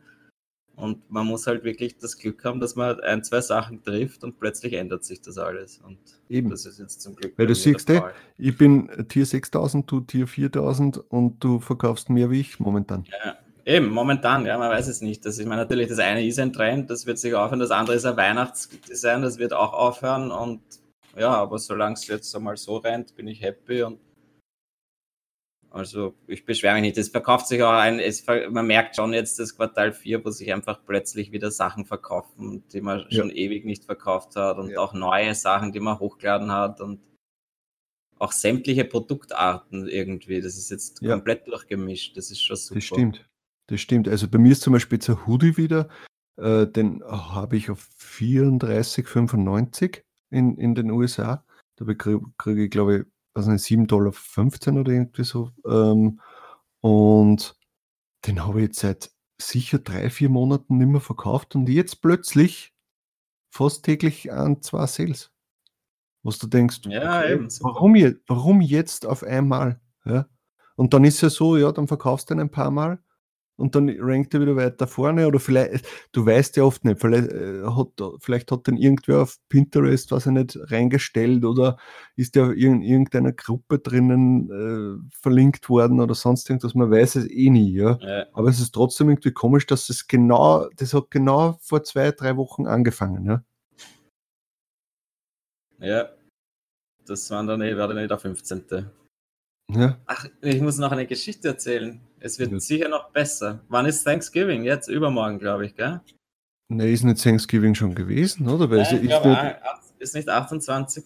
Und 0.77 1.11
man 1.11 1.27
muss 1.27 1.47
halt 1.47 1.63
wirklich 1.63 1.99
das 1.99 2.17
Glück 2.17 2.43
haben, 2.45 2.59
dass 2.59 2.75
man 2.75 2.99
ein, 3.01 3.23
zwei 3.23 3.43
Sachen 3.43 3.83
trifft 3.85 4.25
und 4.25 4.41
plötzlich 4.41 4.73
ändert 4.73 5.05
sich 5.05 5.21
das 5.21 5.37
alles. 5.37 5.79
Und 5.87 5.99
Eben. 6.31 6.49
das 6.49 6.65
ist 6.65 6.79
jetzt 6.79 7.03
zum 7.03 7.15
Glück. 7.17 7.35
Weil 7.37 7.49
du 7.49 7.55
siehst, 7.55 7.91
ey, 7.91 8.01
ich 8.39 8.57
bin 8.57 8.89
Tier 9.09 9.27
6000, 9.27 9.91
du 9.91 10.01
Tier 10.01 10.27
4000 10.27 10.97
und 11.11 11.45
du 11.45 11.61
verkaufst 11.61 12.09
mehr 12.09 12.31
wie 12.31 12.41
ich 12.41 12.61
momentan. 12.61 13.05
Ja, 13.25 13.37
eben, 13.67 13.91
momentan, 13.91 14.47
ja, 14.47 14.57
man 14.57 14.71
weiß 14.71 14.89
es 14.89 15.03
nicht. 15.03 15.27
Das, 15.27 15.39
ich 15.39 15.47
meine, 15.47 15.61
natürlich, 15.61 15.89
das 15.89 15.99
eine 15.99 16.25
ist 16.25 16.39
ein 16.39 16.55
Trend, 16.55 16.89
das 16.89 17.05
wird 17.05 17.19
sich 17.19 17.35
aufhören, 17.35 17.61
das 17.61 17.73
andere 17.73 17.97
ist 17.97 18.07
ein 18.07 18.17
Weihnachtsdesign, 18.17 19.21
das 19.21 19.39
wird 19.39 19.53
auch 19.53 19.75
aufhören 19.75 20.31
und 20.31 20.63
ja, 21.21 21.35
aber 21.35 21.59
solange 21.59 21.95
es 21.95 22.07
jetzt 22.07 22.35
einmal 22.35 22.57
so 22.57 22.79
rennt, 22.79 23.15
bin 23.15 23.29
ich 23.29 23.43
happy 23.43 23.83
und 23.83 24.01
also 25.73 26.15
ich 26.27 26.45
beschwere 26.45 26.75
mich 26.75 26.83
nicht. 26.83 26.99
Es 26.99 27.11
verkauft 27.11 27.47
sich 27.47 27.63
auch 27.63 27.73
ein, 27.73 28.01
es, 28.01 28.27
man 28.27 28.67
merkt 28.67 28.97
schon 28.97 29.13
jetzt 29.13 29.39
das 29.39 29.55
Quartal 29.55 29.93
4, 29.93 30.25
wo 30.25 30.31
sich 30.31 30.53
einfach 30.53 30.85
plötzlich 30.85 31.31
wieder 31.31 31.53
Sachen 31.53 31.85
verkaufen, 31.85 32.65
die 32.73 32.81
man 32.81 33.07
ja. 33.09 33.11
schon 33.11 33.31
ewig 33.31 33.65
nicht 33.65 33.85
verkauft 33.85 34.35
hat 34.35 34.59
und 34.59 34.71
ja. 34.71 34.81
auch 34.81 34.95
neue 34.95 35.35
Sachen, 35.35 35.71
die 35.71 35.79
man 35.79 36.01
hochgeladen 36.01 36.51
hat 36.51 36.81
und 36.81 37.01
auch 38.19 38.33
sämtliche 38.33 38.85
Produktarten 38.85 39.87
irgendwie. 39.87 40.41
Das 40.41 40.57
ist 40.57 40.71
jetzt 40.71 41.01
ja. 41.03 41.11
komplett 41.11 41.47
durchgemischt. 41.47 42.17
Das 42.17 42.31
ist 42.31 42.43
schon 42.43 42.57
super. 42.57 42.75
Das 42.75 42.85
stimmt. 42.85 43.29
Das 43.69 43.81
stimmt. 43.81 44.09
Also 44.09 44.27
bei 44.27 44.39
mir 44.39 44.53
ist 44.53 44.63
zum 44.63 44.73
Beispiel 44.73 44.99
der 44.99 45.27
Hoodie 45.27 45.57
wieder, 45.57 45.89
äh, 46.37 46.67
den 46.67 47.05
habe 47.05 47.57
ich 47.57 47.71
auf 47.71 47.89
34,95 48.01 50.03
in, 50.31 50.57
in 50.57 50.75
den 50.75 50.91
USA. 50.91 51.45
Da 51.77 51.85
kriege 51.95 52.21
krieg 52.39 52.59
ich, 52.59 52.71
glaube 52.71 52.99
ich, 52.99 53.47
nicht, 53.47 53.65
7,15 53.65 53.87
Dollar 53.87 54.81
oder 54.81 54.93
irgendwie 54.93 55.25
so. 55.25 55.51
Ähm, 55.67 56.21
und 56.81 57.57
den 58.27 58.45
habe 58.45 58.61
ich 58.61 58.69
jetzt 58.69 58.81
seit 58.81 59.11
sicher 59.41 59.79
drei, 59.79 60.11
vier 60.11 60.29
Monaten 60.29 60.79
nicht 60.79 60.89
mehr 60.89 61.01
verkauft 61.01 61.55
und 61.55 61.69
jetzt 61.69 62.03
plötzlich 62.03 62.75
fast 63.51 63.85
täglich 63.85 64.33
an 64.33 64.63
zwei 64.63 64.87
Sales. 64.87 65.33
Was 66.23 66.39
du 66.39 66.47
denkst, 66.47 66.83
Ja, 66.85 67.21
okay, 67.21 67.33
eben, 67.33 67.49
warum, 67.61 67.97
je, 67.97 68.15
warum 68.27 68.61
jetzt 68.61 69.07
auf 69.07 69.23
einmal? 69.23 69.81
Ja? 70.05 70.27
Und 70.77 70.93
dann 70.93 71.05
ist 71.05 71.23
ja 71.23 71.31
so, 71.31 71.57
ja, 71.57 71.73
dann 71.73 71.89
verkaufst 71.89 72.29
du 72.29 72.35
ihn 72.35 72.41
ein 72.41 72.51
paar 72.51 72.71
Mal 72.71 73.03
und 73.61 73.75
dann 73.75 73.89
rankt 74.01 74.35
er 74.35 74.41
wieder 74.41 74.57
weiter 74.57 74.87
vorne 74.87 75.27
oder 75.27 75.39
vielleicht, 75.39 75.87
du 76.13 76.25
weißt 76.25 76.57
ja 76.57 76.65
oft 76.65 76.85
nicht, 76.85 77.01
vielleicht, 77.01 77.31
äh, 77.31 77.63
hat, 77.65 77.89
vielleicht 78.21 78.51
hat 78.51 78.67
dann 78.67 78.77
irgendwer 78.77 79.23
auf 79.23 79.37
Pinterest, 79.49 80.11
was 80.11 80.27
er 80.27 80.33
nicht, 80.33 80.59
reingestellt 80.71 81.45
oder 81.45 81.77
ist 82.17 82.35
der 82.35 82.53
in 82.53 82.83
irgendeiner 82.83 83.33
Gruppe 83.33 83.79
drinnen 83.79 84.51
äh, 84.51 85.17
verlinkt 85.21 85.69
worden 85.69 86.01
oder 86.01 86.15
sonst 86.15 86.49
irgendwas, 86.49 86.75
man 86.75 86.91
weiß 86.91 87.17
es 87.17 87.31
eh 87.31 87.51
nie, 87.51 87.73
ja. 87.73 87.99
Ja, 88.01 88.27
Aber 88.33 88.49
es 88.49 88.61
ist 88.61 88.73
trotzdem 88.73 89.11
irgendwie 89.11 89.33
komisch, 89.33 89.67
dass 89.67 89.89
es 89.91 90.09
genau, 90.09 90.69
das 90.77 90.95
hat 90.95 91.11
genau 91.11 91.59
vor 91.61 91.85
zwei, 91.85 92.11
drei 92.11 92.37
Wochen 92.37 92.67
angefangen, 92.67 93.25
ja. 93.27 93.45
ja. 95.79 96.09
Das 97.07 97.29
waren 97.31 97.47
dann 97.47 97.61
eh, 97.61 97.77
war 97.77 97.89
dann 97.89 97.99
eh 97.99 98.07
der 98.07 98.19
15. 98.19 98.91
Ja, 99.73 99.99
Ach, 100.07 100.27
ich 100.43 100.61
muss 100.61 100.79
noch 100.79 100.91
eine 100.93 101.07
Geschichte 101.07 101.49
erzählen. 101.49 102.01
Es 102.21 102.39
wird 102.39 102.53
Ja. 102.53 102.61
sicher 102.61 102.89
noch 102.89 103.11
besser. 103.11 103.61
Wann 103.69 103.87
ist 103.87 104.05
Thanksgiving? 104.05 104.63
Jetzt 104.63 104.89
übermorgen, 104.89 105.39
glaube 105.39 105.67
ich, 105.67 105.75
gell? 105.75 106.01
ne, 106.69 106.91
ist 106.91 107.03
nicht 107.03 107.23
Thanksgiving 107.23 107.75
schon 107.75 107.95
gewesen, 107.95 108.49
oder? 108.49 108.71
Weil 108.71 108.83
Nein, 108.83 108.97
ist 108.97 109.03
glaube, 109.09 109.29
nicht, 109.31 109.57
ist 109.99 110.15
nicht 110.15 110.29
28. 110.29 111.05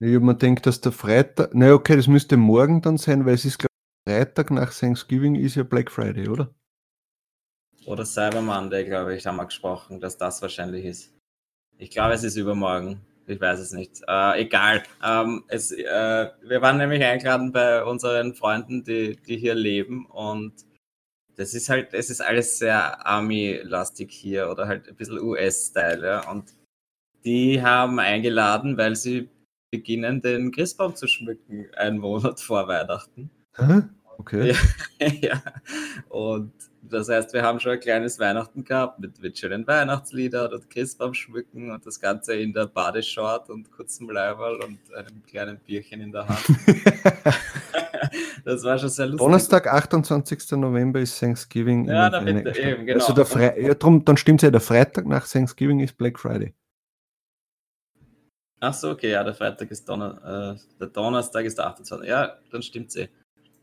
ich 0.00 0.14
hab 0.14 0.22
mir 0.22 0.34
denkt, 0.34 0.66
dass 0.66 0.80
der 0.80 0.92
Freitag, 0.92 1.50
na 1.54 1.72
okay, 1.72 1.96
das 1.96 2.06
müsste 2.06 2.36
morgen 2.36 2.82
dann 2.82 2.98
sein, 2.98 3.24
weil 3.24 3.34
es 3.34 3.44
ist, 3.44 3.58
glaube 3.58 3.72
ich, 4.06 4.12
Freitag 4.12 4.50
nach 4.50 4.74
Thanksgiving 4.74 5.36
ist 5.36 5.54
ja 5.54 5.62
Black 5.62 5.90
Friday, 5.90 6.28
oder? 6.28 6.52
Oder 7.86 8.04
Cyber 8.04 8.42
Monday, 8.42 8.84
glaube 8.84 9.16
ich, 9.16 9.26
haben 9.26 9.36
wir 9.36 9.46
gesprochen, 9.46 10.00
dass 10.00 10.18
das 10.18 10.42
wahrscheinlich 10.42 10.84
ist. 10.84 11.14
Ich 11.78 11.90
glaube, 11.90 12.12
es 12.12 12.24
ist 12.24 12.36
übermorgen. 12.36 13.00
Ich 13.30 13.40
weiß 13.40 13.60
es 13.60 13.72
nicht. 13.72 14.02
Äh, 14.08 14.42
egal. 14.42 14.82
Ähm, 15.04 15.44
es, 15.48 15.72
äh, 15.72 16.28
wir 16.42 16.62
waren 16.62 16.78
nämlich 16.78 17.02
eingeladen 17.02 17.52
bei 17.52 17.84
unseren 17.84 18.34
Freunden, 18.34 18.84
die, 18.84 19.16
die 19.16 19.36
hier 19.36 19.54
leben 19.54 20.06
und 20.06 20.52
das 21.36 21.54
ist 21.54 21.70
halt, 21.70 21.94
es 21.94 22.10
ist 22.10 22.20
alles 22.20 22.58
sehr 22.58 23.06
Army-lastig 23.06 24.12
hier 24.12 24.50
oder 24.50 24.68
halt 24.68 24.88
ein 24.88 24.96
bisschen 24.96 25.20
US-Style. 25.20 26.04
Ja? 26.04 26.30
Und 26.30 26.52
die 27.24 27.62
haben 27.62 27.98
eingeladen, 27.98 28.76
weil 28.76 28.94
sie 28.94 29.30
beginnen, 29.70 30.20
den 30.20 30.50
Christbaum 30.52 30.96
zu 30.96 31.06
schmücken, 31.06 31.66
einen 31.76 31.98
Monat 31.98 32.40
vor 32.40 32.68
Weihnachten. 32.68 33.30
Hä? 33.56 33.82
Okay. 34.20 34.54
Ja. 35.00 35.08
ja, 35.22 35.42
und 36.10 36.52
das 36.82 37.08
heißt, 37.08 37.32
wir 37.32 37.42
haben 37.42 37.58
schon 37.58 37.72
ein 37.72 37.80
kleines 37.80 38.18
Weihnachten 38.18 38.64
gehabt 38.64 39.00
mit, 39.00 39.20
mit 39.22 39.38
schönen 39.38 39.66
Weihnachtsliedern 39.66 40.52
und 40.52 40.68
Christbaum 40.68 41.14
schmücken 41.14 41.70
und 41.70 41.86
das 41.86 41.98
Ganze 42.00 42.34
in 42.34 42.52
der 42.52 42.66
Badeshort 42.66 43.48
und 43.48 43.70
kurzem 43.70 44.10
Leiberl 44.10 44.56
und 44.56 44.78
einem 44.94 45.22
kleinen 45.26 45.58
Bierchen 45.60 46.02
in 46.02 46.12
der 46.12 46.28
Hand. 46.28 46.44
das 48.44 48.62
war 48.62 48.78
schon 48.78 48.90
sehr 48.90 49.06
lustig. 49.06 49.24
Donnerstag, 49.24 49.66
28. 49.66 50.52
November 50.52 51.00
ist 51.00 51.18
Thanksgiving. 51.18 51.84
in 51.86 51.90
Ja, 51.90 52.10
den 52.10 52.12
da 52.12 52.20
Vereinigten 52.20 52.44
bitte, 52.44 52.54
Staaten. 52.60 52.74
eben, 52.74 52.86
genau. 52.86 53.00
Also 53.00 53.12
der 53.14 53.24
Fre 53.26 53.60
ja, 53.60 53.74
drum, 53.74 54.04
dann 54.04 54.16
stimmt 54.18 54.42
ja, 54.42 54.50
der 54.50 54.60
Freitag 54.60 55.06
nach 55.06 55.26
Thanksgiving 55.26 55.80
ist 55.80 55.96
Black 55.96 56.18
Friday. 56.18 56.54
Ach 58.62 58.74
so, 58.74 58.90
okay, 58.90 59.12
ja, 59.12 59.24
der 59.24 59.32
Freitag 59.32 59.70
ist 59.70 59.88
Donner, 59.88 60.54
äh, 60.54 60.78
der 60.78 60.88
Donnerstag 60.88 61.46
ist 61.46 61.56
der 61.56 61.68
28. 61.68 62.06
Ja, 62.06 62.36
dann 62.50 62.62
stimmt's 62.62 62.94
eh. 62.96 63.08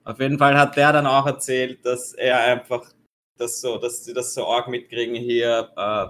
Auf 0.07 0.19
jeden 0.21 0.37
Fall 0.37 0.57
hat 0.57 0.77
der 0.77 0.93
dann 0.93 1.05
auch 1.05 1.25
erzählt, 1.25 1.85
dass 1.85 2.13
er 2.13 2.39
einfach 2.39 2.89
das 3.37 3.59
so, 3.59 3.77
dass 3.77 4.05
sie 4.05 4.13
das 4.13 4.33
so 4.33 4.47
arg 4.47 4.69
mitkriegen 4.69 5.15
hier, 5.15 5.69
äh, 5.75 6.07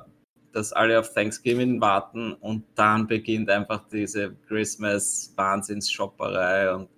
dass 0.53 0.71
alle 0.71 0.99
auf 0.99 1.15
Thanksgiving 1.15 1.81
warten 1.81 2.33
und 2.33 2.63
dann 2.75 3.07
beginnt 3.07 3.49
einfach 3.49 3.89
diese 3.89 4.35
Christmas-Wahnsinns-Shopperei 4.47 6.75
und 6.75 6.89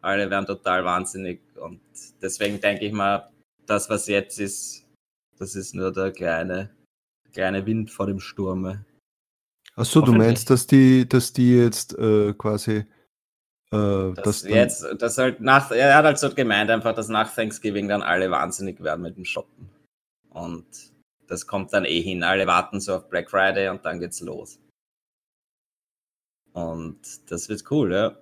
alle 0.00 0.30
werden 0.30 0.46
total 0.46 0.86
wahnsinnig 0.86 1.42
und 1.56 1.82
deswegen 2.22 2.58
denke 2.62 2.86
ich 2.86 2.94
mal, 2.94 3.28
das, 3.66 3.90
was 3.90 4.06
jetzt 4.06 4.40
ist, 4.40 4.86
das 5.38 5.54
ist 5.54 5.74
nur 5.74 5.92
der 5.92 6.12
kleine, 6.12 6.70
kleine 7.34 7.66
Wind 7.66 7.90
vor 7.90 8.06
dem 8.06 8.20
Sturme. 8.20 8.86
Achso, 9.76 10.00
du 10.00 10.14
meinst, 10.14 10.48
dass 10.48 10.66
die, 10.66 11.06
dass 11.06 11.34
die 11.34 11.58
jetzt 11.58 11.92
äh, 11.98 12.32
quasi 12.32 12.86
äh, 13.72 14.12
Das 14.14 14.42
jetzt, 14.42 14.86
das 14.98 15.18
halt 15.18 15.40
nach, 15.40 15.70
er 15.70 15.94
hat 15.96 16.04
halt 16.04 16.18
so 16.18 16.34
gemeint 16.34 16.70
einfach, 16.70 16.94
dass 16.94 17.08
nach 17.08 17.34
Thanksgiving 17.34 17.88
dann 17.88 18.02
alle 18.02 18.30
wahnsinnig 18.30 18.82
werden 18.82 19.02
mit 19.02 19.16
dem 19.16 19.24
Shoppen. 19.24 19.68
Und 20.30 20.66
das 21.26 21.46
kommt 21.46 21.72
dann 21.72 21.84
eh 21.84 22.00
hin. 22.00 22.22
Alle 22.22 22.46
warten 22.46 22.80
so 22.80 22.96
auf 22.96 23.08
Black 23.08 23.30
Friday 23.30 23.68
und 23.68 23.84
dann 23.84 24.00
geht's 24.00 24.20
los. 24.20 24.58
Und 26.52 27.30
das 27.30 27.48
wird 27.48 27.70
cool, 27.70 27.92
ja. 27.92 28.16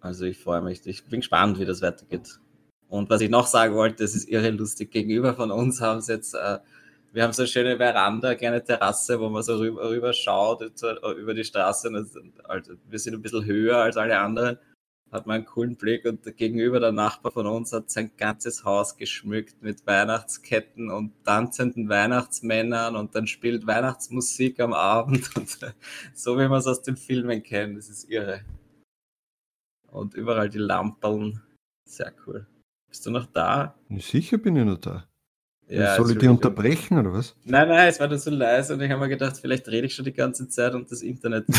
Also 0.00 0.26
ich 0.26 0.38
freue 0.38 0.62
mich. 0.62 0.86
Ich 0.86 1.04
bin 1.06 1.20
gespannt, 1.20 1.58
wie 1.58 1.64
das 1.64 1.82
weitergeht. 1.82 2.38
Und 2.88 3.10
was 3.10 3.20
ich 3.20 3.30
noch 3.30 3.46
sagen 3.46 3.74
wollte, 3.74 4.02
das 4.04 4.14
ist 4.14 4.28
irre 4.28 4.50
lustig. 4.50 4.90
Gegenüber 4.90 5.34
von 5.34 5.50
uns 5.50 5.80
haben 5.80 6.00
sie 6.00 6.12
jetzt, 6.12 6.34
äh, 6.34 6.58
wir 7.12 7.22
haben 7.22 7.32
so 7.32 7.42
eine 7.42 7.48
schöne 7.48 7.76
Veranda, 7.76 8.28
eine 8.28 8.36
kleine 8.36 8.62
Terrasse, 8.62 9.18
wo 9.18 9.28
man 9.28 9.42
so 9.42 9.56
rüber, 9.56 9.90
rüber 9.90 10.12
schaut 10.12 10.62
äh, 10.62 11.12
über 11.12 11.34
die 11.34 11.44
Straße. 11.44 11.90
Also 12.44 12.72
wir 12.88 12.98
sind 12.98 13.14
ein 13.14 13.22
bisschen 13.22 13.44
höher 13.44 13.78
als 13.78 13.96
alle 13.96 14.18
anderen 14.18 14.58
hat 15.10 15.26
man 15.26 15.36
einen 15.36 15.46
coolen 15.46 15.76
Blick 15.76 16.04
und 16.04 16.36
gegenüber 16.36 16.80
der 16.80 16.92
Nachbar 16.92 17.32
von 17.32 17.46
uns 17.46 17.72
hat 17.72 17.90
sein 17.90 18.12
ganzes 18.16 18.64
Haus 18.64 18.96
geschmückt 18.96 19.62
mit 19.62 19.86
Weihnachtsketten 19.86 20.90
und 20.90 21.24
tanzenden 21.24 21.88
Weihnachtsmännern 21.88 22.96
und 22.96 23.14
dann 23.14 23.26
spielt 23.26 23.66
Weihnachtsmusik 23.66 24.60
am 24.60 24.72
Abend 24.72 25.34
und 25.36 25.58
so 26.14 26.38
wie 26.38 26.48
man 26.48 26.58
es 26.58 26.66
aus 26.66 26.82
den 26.82 26.96
Filmen 26.96 27.42
kennt, 27.42 27.78
das 27.78 27.88
ist 27.88 28.08
irre. 28.10 28.42
Und 29.90 30.14
überall 30.14 30.50
die 30.50 30.58
Lampen, 30.58 31.42
sehr 31.86 32.12
cool. 32.26 32.46
Bist 32.88 33.06
du 33.06 33.10
noch 33.10 33.26
da? 33.26 33.74
Sicher 33.88 34.38
bin 34.38 34.56
ich 34.56 34.64
noch 34.64 34.78
da. 34.78 35.08
Soll 35.68 36.12
ich 36.12 36.18
die 36.18 36.28
unterbrechen 36.28 36.98
oder 36.98 37.12
was? 37.12 37.36
Nein, 37.44 37.68
nein, 37.68 37.88
es 37.88 38.00
war 38.00 38.08
nur 38.08 38.18
so 38.18 38.30
leise 38.30 38.72
und 38.74 38.80
ich 38.80 38.90
habe 38.90 39.00
mir 39.02 39.08
gedacht, 39.08 39.36
vielleicht 39.36 39.68
rede 39.68 39.86
ich 39.86 39.94
schon 39.94 40.06
die 40.06 40.14
ganze 40.14 40.48
Zeit 40.48 40.74
und 40.74 40.90
das 40.90 41.02
Internet. 41.02 41.44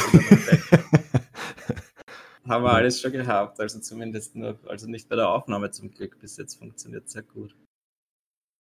Haben 2.48 2.64
wir 2.64 2.70
Ja. 2.72 2.76
alles 2.78 3.00
schon 3.00 3.12
gehabt, 3.12 3.60
also 3.60 3.80
zumindest 3.80 4.36
nur, 4.36 4.58
also 4.68 4.88
nicht 4.90 5.08
bei 5.10 5.16
der 5.16 5.30
Aufnahme 5.30 5.70
zum 5.70 5.92
Glück, 5.92 6.20
bis 6.20 6.38
jetzt 6.38 6.56
funktioniert 6.56 7.08
sehr 7.08 7.22
gut. 7.22 7.56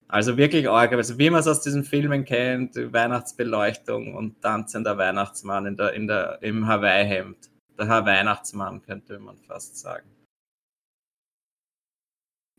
Also 0.07 0.37
wirklich 0.37 0.69
arg, 0.69 0.91
also 0.93 1.17
wie 1.17 1.29
man 1.31 1.39
es 1.39 1.47
aus 1.47 1.61
diesen 1.61 1.83
Filmen 1.83 2.25
kennt, 2.25 2.75
Weihnachtsbeleuchtung 2.75 4.13
und 4.15 4.41
tanzender 4.41 4.97
Weihnachtsmann 4.97 5.65
in 5.65 5.77
der, 5.77 5.93
in 5.93 6.05
der, 6.07 6.37
im 6.43 6.67
Hawaii-Hemd. 6.67 7.49
Der 7.77 7.87
Hawaii-Weihnachtsmann 7.87 8.81
könnte 8.83 9.17
man 9.19 9.37
fast 9.37 9.77
sagen. 9.77 10.09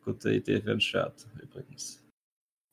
Gute 0.04 0.32
Idee 0.32 0.60
für 0.60 0.72
ein 0.72 0.80
Shirt 0.80 1.26
übrigens. 1.40 1.99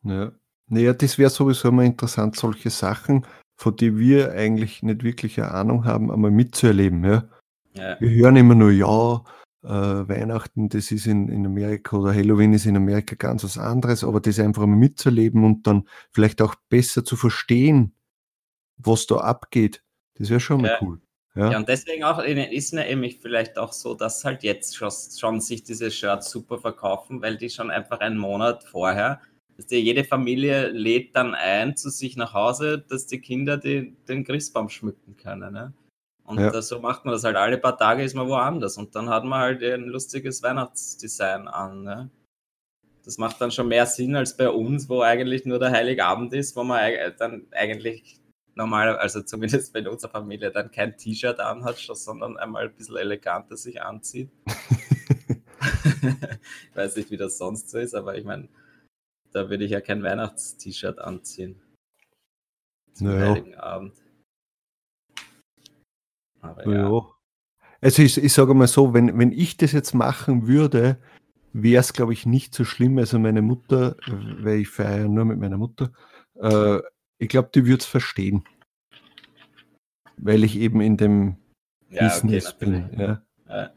Ja. 0.10 0.32
Naja, 0.70 0.94
das 0.94 1.18
wäre 1.18 1.30
sowieso 1.30 1.70
immer 1.70 1.84
interessant, 1.84 2.36
solche 2.36 2.70
Sachen, 2.70 3.26
von 3.56 3.76
denen 3.76 4.00
wir 4.00 4.32
eigentlich 4.34 4.84
nicht 4.84 5.04
wirklich 5.04 5.40
eine 5.42 5.52
Ahnung 5.52 5.86
haben, 5.86 6.12
einmal 6.12 6.32
mitzuerleben. 6.32 7.04
Ja? 7.06 7.30
Ja, 7.74 7.98
Wir 8.00 8.10
hören 8.10 8.36
immer 8.36 8.56
nur, 8.56 8.72
ja, 8.72 9.24
äh, 9.64 10.08
Weihnachten, 10.08 10.70
das 10.70 10.92
ist 10.92 11.08
in, 11.08 11.30
in 11.30 11.46
Amerika 11.46 11.98
oder 11.98 12.14
Halloween 12.14 12.54
ist 12.54 12.66
in 12.66 12.76
Amerika 12.76 13.16
ganz 13.16 13.44
was 13.44 13.58
anderes, 13.58 14.04
aber 14.04 14.20
das 14.20 14.40
einfach 14.40 14.66
mal 14.66 14.76
mitzuerleben 14.76 15.44
und 15.44 15.66
dann 15.68 15.88
vielleicht 16.12 16.42
auch 16.42 16.56
besser 16.70 17.04
zu 17.04 17.16
verstehen, 17.16 17.94
was 18.78 19.08
da 19.08 19.18
abgeht, 19.18 19.84
das 20.16 20.30
wäre 20.30 20.40
schon 20.40 20.62
mal 20.62 20.70
Ja. 20.70 20.78
cool. 20.82 21.02
Ja, 21.36 21.52
Ja? 21.52 21.58
und 21.58 21.68
deswegen 21.70 22.04
auch 22.04 22.20
ist 22.20 22.74
mir 22.74 22.86
nämlich 22.86 23.20
vielleicht 23.20 23.58
auch 23.58 23.74
so, 23.74 23.94
dass 23.94 24.24
halt 24.26 24.44
jetzt 24.44 24.76
schon, 24.76 24.92
schon 24.92 25.40
sich 25.42 25.64
diese 25.64 25.92
Shirts 25.92 26.30
super 26.30 26.60
verkaufen, 26.60 27.22
weil 27.22 27.38
die 27.38 27.50
schon 27.50 27.70
einfach 27.70 28.00
einen 28.00 28.18
Monat 28.18 28.64
vorher, 28.64 29.22
dass 29.58 29.66
die, 29.66 29.78
jede 29.78 30.04
Familie 30.04 30.68
lädt 30.70 31.16
dann 31.16 31.34
ein 31.34 31.76
zu 31.76 31.90
sich 31.90 32.16
nach 32.16 32.34
Hause, 32.34 32.86
dass 32.88 33.08
die 33.08 33.20
Kinder 33.20 33.58
die, 33.58 33.96
den 34.08 34.24
Christbaum 34.24 34.70
schmücken 34.70 35.18
können. 35.18 35.52
Ne? 35.52 35.74
Und 36.24 36.40
Ja. 36.40 36.62
so 36.62 36.80
macht 36.80 37.06
man 37.06 37.12
das 37.14 37.24
halt. 37.24 37.36
Alle 37.36 37.58
paar 37.58 37.78
Tage 37.78 38.04
ist 38.04 38.14
man 38.14 38.28
woanders 38.28 38.78
und 38.78 38.96
dann 38.96 39.10
hat 39.10 39.26
man 39.26 39.40
halt 39.40 39.64
ein 39.64 39.86
lustiges 39.86 40.44
Weihnachtsdesign 40.44 41.48
an. 41.48 41.84
Ne? 41.84 42.10
Das 43.04 43.18
macht 43.18 43.42
dann 43.42 43.52
schon 43.52 43.68
mehr 43.68 43.88
Sinn 43.88 44.16
als 44.16 44.38
bei 44.38 44.50
uns, 44.50 44.88
wo 44.90 45.02
eigentlich 45.02 45.46
nur 45.46 45.58
der 45.58 45.72
Heiligabend 45.72 46.34
ist, 46.34 46.56
wo 46.56 46.64
man 46.64 46.92
dann 47.18 47.48
eigentlich 47.52 48.20
normal, 48.54 48.98
also 48.98 49.22
zumindest 49.22 49.74
bei 49.74 49.88
unserer 49.88 50.12
Familie, 50.12 50.52
dann 50.52 50.72
kein 50.72 50.98
T-Shirt 50.98 51.40
anhat, 51.40 51.78
sondern 51.78 52.38
einmal 52.38 52.66
ein 52.66 52.76
bisschen 52.76 52.98
eleganter 52.98 53.58
sich 53.58 53.82
anzieht. 53.82 54.30
ich 56.70 56.76
weiß 56.76 56.96
nicht, 56.98 57.12
wie 57.12 57.18
das 57.18 57.38
sonst 57.38 57.70
so 57.70 57.78
ist, 57.80 57.96
aber 57.96 58.18
ich 58.18 58.26
meine, 58.26 58.48
da 59.38 59.52
würde 59.52 59.66
ich 59.66 59.72
ja 59.72 59.82
kein 59.82 60.02
Weihnachts-T-Shirt 60.02 60.98
anziehen. 60.98 61.62
Zum 62.94 63.08
Naja. 63.08 63.30
Heiligen 63.30 63.56
Abend. 63.56 63.94
Aber 66.42 66.66
ja. 66.66 66.90
Ja. 66.90 67.12
Also 67.80 68.02
ich, 68.02 68.18
ich 68.18 68.34
sage 68.34 68.56
mal 68.56 68.68
so, 68.68 68.96
wenn, 68.96 69.20
wenn 69.20 69.32
ich 69.32 69.56
das 69.56 69.72
jetzt 69.72 69.94
machen 69.94 70.48
würde, 70.48 71.00
wäre 71.54 71.82
es, 71.82 71.94
glaube 71.94 72.14
ich, 72.14 72.26
nicht 72.26 72.56
so 72.56 72.66
schlimm. 72.66 72.98
Also 72.98 73.20
meine 73.20 73.44
Mutter, 73.44 73.96
weil 74.08 74.62
ich 74.62 74.70
feiere 74.70 75.08
nur 75.08 75.26
mit 75.26 75.38
meiner 75.38 75.58
Mutter, 75.58 75.92
äh, 76.36 76.80
ich 77.20 77.30
glaube, 77.30 77.52
die 77.54 77.68
würde 77.68 77.82
es 77.82 77.86
verstehen. 77.86 78.44
Weil 80.18 80.44
ich 80.44 80.58
eben 80.58 80.82
in 80.82 80.98
dem 80.98 81.38
Ja, 81.92 82.08
Business 82.08 82.56
okay, 82.56 82.66
bin. 82.66 83.00
Ja. 83.00 83.24
Ja, 83.48 83.72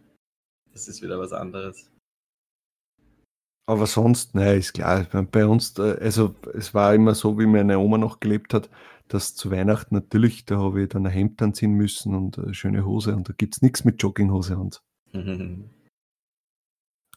das 0.73 0.89
ist 0.89 1.03
wieder 1.03 1.19
was 1.19 1.33
anderes. 1.33 1.91
Aber 3.71 3.87
sonst, 3.87 4.35
nein, 4.35 4.59
ist 4.59 4.73
klar. 4.73 5.05
Bei 5.31 5.47
uns, 5.47 5.79
äh, 5.79 5.97
also 6.01 6.35
es 6.55 6.75
war 6.75 6.93
immer 6.93 7.15
so, 7.15 7.39
wie 7.39 7.47
meine 7.47 7.79
Oma 7.79 7.99
noch 7.99 8.19
gelebt 8.19 8.53
hat, 8.53 8.69
dass 9.07 9.37
zu 9.37 9.53
Weihnachten 9.53 9.95
natürlich, 9.95 10.45
da 10.45 10.59
habe 10.59 10.83
ich 10.83 10.89
dann 10.89 11.07
ein 11.07 11.13
Hemd 11.13 11.41
anziehen 11.41 11.75
müssen 11.75 12.17
und 12.17 12.37
eine 12.37 12.53
schöne 12.53 12.85
Hose 12.85 13.15
und 13.15 13.29
da 13.29 13.33
gibt 13.33 13.55
es 13.55 13.63
nichts 13.63 13.85
mit 13.85 14.03
Jogginghose 14.03 14.59
und. 14.59 14.83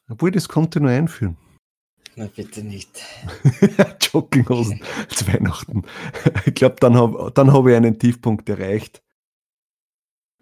Obwohl, 0.07 0.29
das 0.29 0.47
konnte 0.47 0.79
nur 0.79 0.91
einführen. 0.91 1.37
Na 2.15 2.27
bitte 2.27 2.63
nicht. 2.63 3.03
Jogginghosen 4.13 4.79
zu 5.09 5.27
Weihnachten. 5.33 5.81
Ich 6.45 6.53
glaube, 6.53 6.75
dann 6.79 6.95
habe 6.95 7.31
dann 7.33 7.51
hab 7.51 7.65
ich 7.65 7.75
einen 7.75 7.97
Tiefpunkt 7.97 8.47
erreicht, 8.47 9.01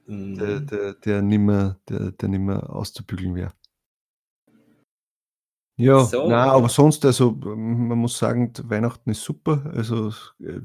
der, 0.08 0.15
Mhm. 0.17 0.67
der, 0.67 0.93
der 0.95 1.21
nimmer, 1.21 1.80
der, 1.88 2.12
der 2.12 2.28
nimmer 2.28 2.69
auszubügeln 2.69 3.34
wäre. 3.34 3.54
Ja, 5.77 6.03
So. 6.03 6.27
nein, 6.27 6.49
aber 6.49 6.69
sonst, 6.69 7.05
also 7.05 7.31
man 7.31 7.97
muss 7.97 8.17
sagen, 8.17 8.53
Weihnachten 8.63 9.10
ist 9.10 9.23
super. 9.23 9.71
Also, 9.73 10.10
äh, 10.39 10.62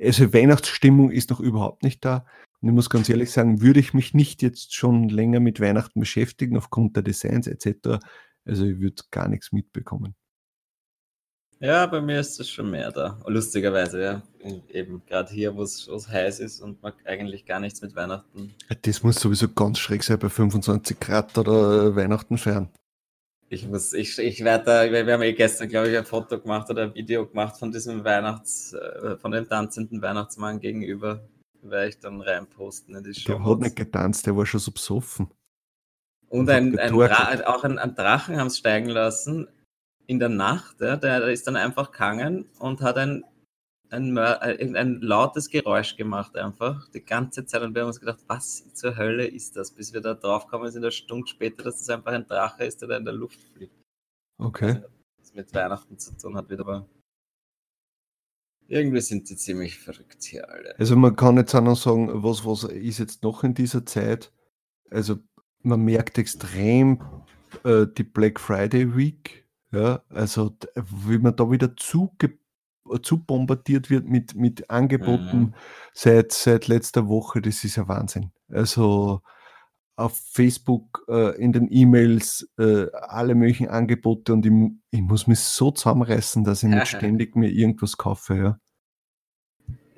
also 0.00 0.32
Weihnachtsstimmung 0.32 1.10
ist 1.10 1.30
noch 1.30 1.40
überhaupt 1.40 1.82
nicht 1.82 2.04
da. 2.04 2.26
Und 2.60 2.68
ich 2.68 2.74
muss 2.74 2.90
ganz 2.90 3.08
ehrlich 3.08 3.30
sagen, 3.30 3.60
würde 3.60 3.80
ich 3.80 3.92
mich 3.92 4.14
nicht 4.14 4.42
jetzt 4.42 4.74
schon 4.74 5.08
länger 5.08 5.40
mit 5.40 5.60
Weihnachten 5.60 6.00
beschäftigen, 6.00 6.56
aufgrund 6.56 6.96
der 6.96 7.02
Designs 7.02 7.46
etc., 7.46 7.98
also 8.44 8.64
ich 8.64 8.78
würde 8.78 9.02
gar 9.10 9.28
nichts 9.28 9.50
mitbekommen. 9.52 10.14
Ja, 11.58 11.86
bei 11.86 12.02
mir 12.02 12.20
ist 12.20 12.38
das 12.38 12.50
schon 12.50 12.70
mehr 12.70 12.92
da. 12.92 13.18
Lustigerweise, 13.26 14.02
ja. 14.02 14.22
Eben 14.68 15.02
gerade 15.06 15.32
hier, 15.32 15.56
wo 15.56 15.62
es 15.62 15.88
heiß 16.08 16.40
ist 16.40 16.60
und 16.60 16.82
man 16.82 16.92
eigentlich 17.06 17.46
gar 17.46 17.60
nichts 17.60 17.80
mit 17.80 17.96
Weihnachten. 17.96 18.54
Das 18.82 19.02
muss 19.02 19.16
sowieso 19.16 19.48
ganz 19.48 19.78
schräg 19.78 20.04
sein 20.04 20.18
bei 20.18 20.28
25 20.28 21.00
Grad 21.00 21.36
oder 21.38 21.86
äh, 21.86 21.96
Weihnachten 21.96 22.36
feiern. 22.36 22.68
Ich 23.48 23.66
muss, 23.68 23.92
ich, 23.92 24.18
ich 24.18 24.42
werde 24.42 24.64
da, 24.64 24.90
wir 24.90 25.12
haben 25.12 25.22
eh 25.22 25.32
gestern, 25.32 25.68
glaube 25.68 25.88
ich, 25.88 25.96
ein 25.96 26.04
Foto 26.04 26.40
gemacht 26.40 26.68
oder 26.68 26.84
ein 26.84 26.94
Video 26.94 27.26
gemacht 27.26 27.56
von 27.56 27.70
diesem 27.70 28.04
Weihnachts, 28.04 28.72
äh, 28.72 29.16
von 29.18 29.30
dem 29.30 29.48
tanzenden 29.48 30.02
Weihnachtsmann 30.02 30.58
gegenüber. 30.58 31.28
Werde 31.62 31.88
ich 31.88 31.98
dann 32.00 32.20
reinposten 32.20 32.94
in 32.96 33.04
die 33.04 33.14
Show. 33.14 33.32
Der 33.32 33.44
hat 33.44 33.58
nicht 33.60 33.76
getanzt, 33.76 34.26
der 34.26 34.36
war 34.36 34.46
schon 34.46 34.60
so 34.60 34.72
besoffen. 34.72 35.28
Und 36.28 36.40
und 36.40 36.50
ein, 36.50 36.78
ein 36.78 36.92
auch 37.44 37.64
ein, 37.64 37.78
ein 37.78 37.94
Drachen 37.94 38.36
haben 38.36 38.48
es 38.48 38.58
steigen 38.58 38.88
lassen 38.88 39.48
in 40.06 40.18
der 40.18 40.28
Nacht. 40.28 40.80
Ja, 40.80 40.96
der, 40.96 41.20
der 41.20 41.28
ist 41.28 41.46
dann 41.46 41.56
einfach 41.56 41.92
gegangen 41.92 42.46
und 42.58 42.80
hat 42.80 42.98
ein, 42.98 43.24
ein, 43.90 44.16
äh, 44.16 44.74
ein 44.74 45.00
lautes 45.00 45.48
Geräusch 45.48 45.96
gemacht, 45.96 46.36
einfach 46.36 46.88
die 46.90 47.00
ganze 47.00 47.46
Zeit. 47.46 47.62
Und 47.62 47.74
wir 47.74 47.82
haben 47.82 47.88
uns 47.88 48.00
gedacht, 48.00 48.20
was 48.26 48.72
zur 48.74 48.96
Hölle 48.96 49.26
ist 49.26 49.56
das? 49.56 49.70
Bis 49.70 49.92
wir 49.92 50.00
da 50.00 50.14
drauf 50.14 50.46
kommen, 50.46 50.70
sind 50.70 50.84
eine 50.84 50.92
Stunde 50.92 51.26
später, 51.26 51.64
dass 51.64 51.78
das 51.78 51.90
einfach 51.90 52.12
ein 52.12 52.26
Drache 52.26 52.64
ist, 52.64 52.80
der 52.82 52.88
da 52.88 52.96
in 52.96 53.04
der 53.04 53.14
Luft 53.14 53.40
fliegt. 53.54 53.74
Okay. 54.38 54.82
Was 55.18 55.34
mit 55.34 55.54
Weihnachten 55.54 55.98
zu 55.98 56.16
tun 56.16 56.36
hat, 56.36 56.50
wieder 56.50 56.60
aber. 56.60 56.88
Irgendwie 58.68 59.00
sind 59.00 59.30
die 59.30 59.36
ziemlich 59.36 59.78
verrückt 59.78 60.24
hier 60.24 60.50
alle. 60.50 60.76
Also 60.78 60.96
man 60.96 61.14
kann 61.14 61.36
jetzt 61.36 61.54
auch 61.54 61.62
noch 61.62 61.76
sagen, 61.76 62.10
was, 62.22 62.44
was 62.44 62.64
ist 62.64 62.98
jetzt 62.98 63.22
noch 63.22 63.44
in 63.44 63.54
dieser 63.54 63.86
Zeit? 63.86 64.32
Also 64.90 65.18
man 65.62 65.84
merkt 65.84 66.18
extrem 66.18 67.00
äh, 67.64 67.86
die 67.86 68.02
Black 68.02 68.40
Friday 68.40 68.96
Week. 68.96 69.46
Ja, 69.72 70.02
also 70.08 70.56
wie 70.74 71.18
man 71.18 71.36
da 71.36 71.50
wieder 71.50 71.76
zu, 71.76 72.14
zu 73.02 73.18
bombardiert 73.24 73.90
wird 73.90 74.06
mit, 74.08 74.34
mit 74.34 74.70
Angeboten 74.70 75.38
Mhm. 75.38 75.54
seit, 75.92 76.32
seit 76.32 76.68
letzter 76.68 77.08
Woche, 77.08 77.40
das 77.42 77.64
ist 77.64 77.76
ja 77.76 77.88
Wahnsinn. 77.88 78.32
Also 78.50 79.20
auf 79.96 80.16
Facebook, 80.32 81.04
äh, 81.08 81.36
in 81.42 81.52
den 81.52 81.68
E-Mails, 81.70 82.48
äh, 82.58 82.86
alle 82.92 83.34
möglichen 83.34 83.68
Angebote 83.68 84.32
und 84.34 84.44
ich, 84.46 84.52
ich 84.90 85.02
muss 85.02 85.26
mich 85.26 85.40
so 85.40 85.70
zusammenreißen, 85.70 86.44
dass 86.44 86.62
ich 86.62 86.68
nicht 86.70 86.88
ständig 86.88 87.36
mir 87.36 87.50
irgendwas 87.50 87.96
kaufe. 87.96 88.36
Ja. 88.36 88.58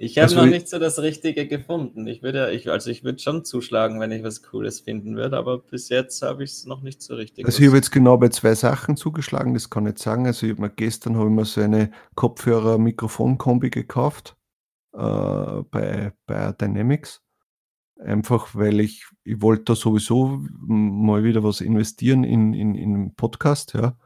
Ich 0.00 0.16
habe 0.16 0.26
Also 0.26 0.36
noch 0.36 0.44
ich- 0.44 0.50
nicht 0.52 0.68
so 0.68 0.78
das 0.78 1.00
Richtige 1.00 1.48
gefunden. 1.48 2.06
Ich 2.06 2.22
würde, 2.22 2.52
ich, 2.52 2.70
also 2.70 2.88
ich 2.88 3.02
würde 3.02 3.18
schon 3.18 3.44
zuschlagen, 3.44 3.98
wenn 3.98 4.12
ich 4.12 4.22
was 4.22 4.42
Cooles 4.44 4.78
finden 4.78 5.16
würde, 5.16 5.36
aber 5.36 5.58
bis 5.58 5.88
jetzt 5.88 6.22
habe 6.22 6.44
ich 6.44 6.52
es 6.52 6.66
noch 6.66 6.82
nicht 6.82 7.02
so 7.02 7.16
richtig. 7.16 7.44
Also 7.44 7.60
ich 7.60 7.66
habe 7.66 7.76
jetzt 7.78 7.90
genau 7.90 8.16
bei 8.16 8.28
zwei 8.28 8.54
Sachen 8.54 8.96
zugeschlagen, 8.96 9.54
das 9.54 9.70
kann 9.70 9.86
ich 9.86 9.94
nicht 9.94 9.98
sagen. 9.98 10.26
Also 10.26 10.46
ich 10.46 10.52
hab 10.52 10.60
mir 10.60 10.70
gestern 10.70 11.16
habe 11.16 11.28
ich 11.28 11.34
mir 11.34 11.44
so 11.44 11.60
eine 11.60 11.90
Kopfhörer-Mikrofon-Kombi 12.14 13.70
gekauft 13.70 14.36
äh, 14.92 14.98
bei, 15.70 16.12
bei 16.26 16.52
Dynamics. 16.52 17.20
Einfach 18.00 18.54
weil 18.54 18.78
ich, 18.78 19.04
ich 19.24 19.42
wollte 19.42 19.64
da 19.64 19.74
sowieso 19.74 20.40
mal 20.60 21.24
wieder 21.24 21.42
was 21.42 21.60
investieren 21.60 22.22
in, 22.22 22.54
in, 22.54 22.76
in 22.76 22.94
einen 22.94 23.14
Podcast, 23.16 23.74
ja. 23.74 23.96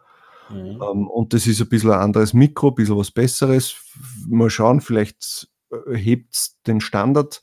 Mhm. 0.51 0.81
Ähm, 0.83 1.07
und 1.09 1.35
das 1.35 1.47
ist 1.47 1.61
ein 1.61 1.69
bisschen 1.69 1.91
ein 1.91 2.01
anderes 2.01 2.33
Mikro, 2.33 2.69
ein 2.69 2.75
bisschen 2.75 2.97
was 2.97 3.11
Besseres. 3.11 3.75
Mal 4.27 4.49
schauen, 4.49 4.81
vielleicht 4.81 5.49
hebt 5.93 6.67
den 6.67 6.81
Standard 6.81 7.43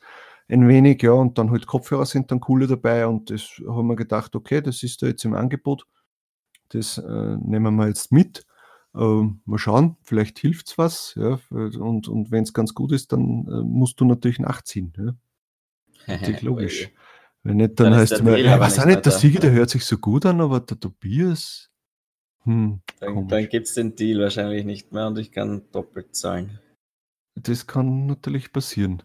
ein 0.49 0.67
wenig, 0.67 1.03
ja, 1.03 1.11
und 1.11 1.37
dann 1.37 1.51
halt 1.51 1.67
Kopfhörer 1.67 2.05
sind 2.05 2.31
dann 2.31 2.39
coole 2.39 2.65
dabei 2.67 3.05
und 3.05 3.29
das 3.29 3.61
haben 3.67 3.87
wir 3.87 3.95
gedacht, 3.95 4.35
okay, 4.35 4.61
das 4.61 4.81
ist 4.81 5.01
da 5.01 5.07
jetzt 5.07 5.23
im 5.23 5.35
Angebot. 5.35 5.85
Das 6.69 6.97
äh, 6.97 7.37
nehmen 7.37 7.75
wir 7.75 7.87
jetzt 7.87 8.11
mit. 8.11 8.45
Ähm, 8.95 9.41
mal 9.45 9.59
schauen, 9.59 9.97
vielleicht 10.01 10.39
hilft's 10.39 10.77
was, 10.79 11.13
ja, 11.15 11.39
und, 11.51 12.07
und 12.07 12.31
wenn 12.31 12.43
es 12.43 12.53
ganz 12.53 12.73
gut 12.73 12.91
ist, 12.91 13.11
dann 13.11 13.47
äh, 13.47 13.61
musst 13.63 13.99
du 13.99 14.05
natürlich 14.05 14.39
nachziehen. 14.39 14.91
Ja. 14.97 15.13
Natürlich 16.07 16.41
logisch. 16.41 16.89
Wenn 17.43 17.57
nicht, 17.57 17.79
dann, 17.79 17.91
Dann 17.91 17.99
heißt 17.99 18.13
es 18.13 18.23
mir, 18.23 18.37
ja, 18.39 18.59
was 18.59 18.79
auch 18.79 18.85
nicht 18.85 19.05
der. 19.05 19.13
Sieger, 19.13 19.39
der 19.39 19.51
hört 19.53 19.69
sich 19.69 19.85
so 19.85 19.97
gut 19.97 20.25
an, 20.25 20.41
aber 20.41 20.59
der 20.59 20.79
Tobias, 20.79 21.69
hm, 22.43 22.81
Dann, 22.99 23.13
komisch. 23.13 23.29
dann 23.29 23.49
gibt 23.49 23.67
es 23.67 23.75
den 23.75 23.95
Deal 23.95 24.19
wahrscheinlich 24.21 24.65
nicht 24.65 24.91
mehr 24.91 25.07
und 25.07 25.19
ich 25.19 25.31
kann 25.31 25.61
doppelt 25.71 26.15
zahlen. 26.15 26.59
Das 27.43 27.67
kann 27.67 28.05
natürlich 28.05 28.51
passieren. 28.51 29.03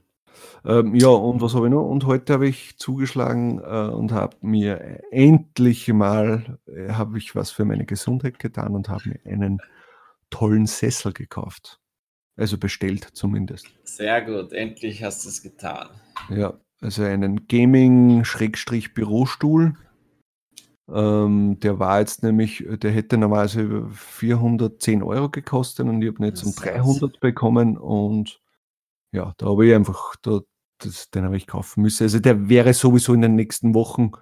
Ähm, 0.64 0.94
ja, 0.94 1.09
und 1.09 1.40
was 1.40 1.55
habe 1.55 1.66
ich 1.66 1.73
noch? 1.73 1.88
Und 1.88 2.07
heute 2.07 2.35
habe 2.35 2.47
ich 2.49 2.77
zugeschlagen 2.79 3.59
äh, 3.59 3.88
und 3.88 4.12
habe 4.12 4.37
mir 4.40 5.03
endlich 5.11 5.92
mal, 5.92 6.61
äh, 6.66 6.92
habe 6.92 7.18
ich 7.18 7.35
was 7.35 7.51
für 7.51 7.64
meine 7.64 7.85
Gesundheit 7.85 8.38
getan 8.38 8.75
und 8.75 8.88
habe 8.88 9.09
mir 9.09 9.18
einen 9.25 9.61
tollen 10.31 10.66
Sessel 10.66 11.12
gekauft. 11.12 11.81
Also 12.37 12.59
bestellt 12.59 13.09
zumindest. 13.12 13.68
Sehr 13.85 14.20
gut, 14.23 14.53
endlich 14.53 15.05
hast 15.05 15.25
du 15.25 15.29
es 15.29 15.40
getan. 15.42 15.90
Ja, 16.31 16.55
also 16.81 17.05
einen 17.05 17.47
Gaming-Bürostuhl. 17.47 19.77
Ähm, 20.92 21.59
der 21.61 21.79
war 21.79 22.01
jetzt 22.01 22.23
nämlich, 22.23 22.64
der 22.68 22.90
hätte 22.90 23.16
normalerweise 23.16 23.87
410 23.90 25.03
Euro 25.03 25.31
gekostet 25.31 25.87
und 25.87 26.03
ich 26.03 26.09
habe 26.09 26.18
ihn 26.18 26.27
jetzt 26.27 26.42
um 26.44 26.51
Das 26.55 26.64
ist 26.64 26.75
300 26.75 27.20
bekommen 27.20 27.79
und 27.79 28.40
ja, 29.12 29.33
da 29.38 29.47
habe 29.47 29.66
ich 29.66 29.75
einfach, 29.75 30.16
da, 30.23 30.40
das, 30.79 31.11
den 31.11 31.25
habe 31.25 31.37
ich 31.37 31.47
kaufen 31.47 31.83
müssen. 31.83 32.03
Also 32.03 32.18
der 32.18 32.49
wäre 32.49 32.75
sowieso 32.75 33.14
in 33.14 33.23
den 33.23 33.35
nächsten 33.35 33.75
Wochen, 33.75 34.12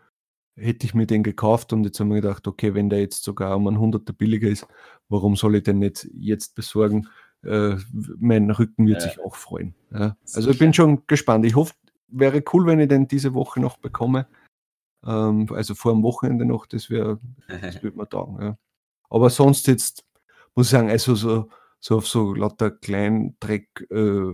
hätte 0.54 0.86
ich 0.86 0.94
mir 0.94 1.06
den 1.06 1.22
gekauft 1.24 1.72
und 1.72 1.82
jetzt 1.84 1.98
haben 1.98 2.10
wir 2.10 2.20
gedacht, 2.20 2.46
okay, 2.46 2.74
wenn 2.74 2.90
der 2.90 3.00
jetzt 3.00 3.24
sogar 3.24 3.56
um 3.56 3.66
ein 3.66 3.78
Hunderter 3.80 4.12
billiger 4.12 4.48
ist, 4.48 4.66
warum 5.08 5.34
soll 5.34 5.56
ich 5.56 5.62
den 5.64 5.80
nicht 5.80 6.08
jetzt 6.14 6.54
besorgen? 6.54 7.08
Äh, 7.44 7.76
mein 8.18 8.48
Rücken 8.50 8.86
wird 8.86 9.02
Ja. 9.02 9.08
sich 9.08 9.18
auch 9.20 9.34
freuen. 9.34 9.74
Ja. 9.92 10.16
Also 10.34 10.50
ich 10.50 10.58
bin 10.58 10.72
schon 10.72 11.02
gespannt. 11.08 11.44
Ich 11.44 11.56
hoffe, 11.56 11.74
wäre 12.06 12.44
cool, 12.52 12.66
wenn 12.66 12.78
ich 12.78 12.88
den 12.88 13.08
diese 13.08 13.34
Woche 13.34 13.58
noch 13.60 13.78
bekomme. 13.78 14.26
Ähm, 15.06 15.46
also 15.52 15.74
vor 15.74 15.92
dem 15.92 16.02
Wochenende 16.02 16.44
noch, 16.44 16.66
das 16.66 16.90
wäre, 16.90 17.20
das 17.48 17.82
würde 17.82 17.96
mir 17.96 18.08
taugen. 18.08 18.42
Ja. 18.42 18.58
Aber 19.10 19.30
sonst 19.30 19.66
jetzt, 19.66 20.04
muss 20.54 20.66
ich 20.66 20.72
sagen, 20.72 20.90
also 20.90 21.14
so, 21.14 21.48
so 21.80 21.96
auf 21.96 22.06
so 22.06 22.34
lauter 22.34 22.70
Kleindreck, 22.70 23.68
äh, 23.90 24.32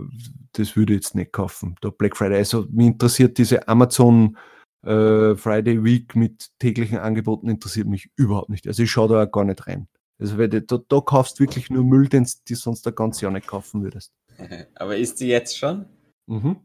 das 0.53 0.75
würde 0.75 0.93
ich 0.93 0.99
jetzt 0.99 1.15
nicht 1.15 1.31
kaufen. 1.31 1.75
Der 1.83 1.91
Black 1.91 2.15
Friday, 2.15 2.37
also 2.37 2.65
mich 2.69 2.87
interessiert 2.87 3.37
diese 3.37 3.67
Amazon 3.67 4.37
äh, 4.83 5.35
Friday 5.35 5.83
Week 5.83 6.15
mit 6.15 6.49
täglichen 6.59 6.99
Angeboten 6.99 7.49
interessiert 7.49 7.87
mich 7.87 8.09
überhaupt 8.15 8.49
nicht. 8.49 8.67
Also 8.67 8.83
ich 8.83 8.91
schaue 8.91 9.09
da 9.09 9.23
auch 9.23 9.31
gar 9.31 9.43
nicht 9.43 9.67
rein. 9.67 9.87
Also 10.19 10.37
weil 10.37 10.49
du, 10.49 10.61
da, 10.61 10.79
da 10.87 11.01
kaufst 11.01 11.39
wirklich 11.39 11.69
nur 11.69 11.83
Müll, 11.83 12.07
den 12.07 12.27
du 12.47 12.55
sonst 12.55 12.85
ein 12.87 12.95
ganzes 12.95 13.21
Jahr 13.21 13.31
nicht 13.31 13.47
kaufen 13.47 13.83
würdest. 13.83 14.13
aber 14.75 14.97
ist 14.97 15.19
die 15.19 15.27
jetzt 15.27 15.57
schon? 15.57 15.85
Mhm. 16.27 16.57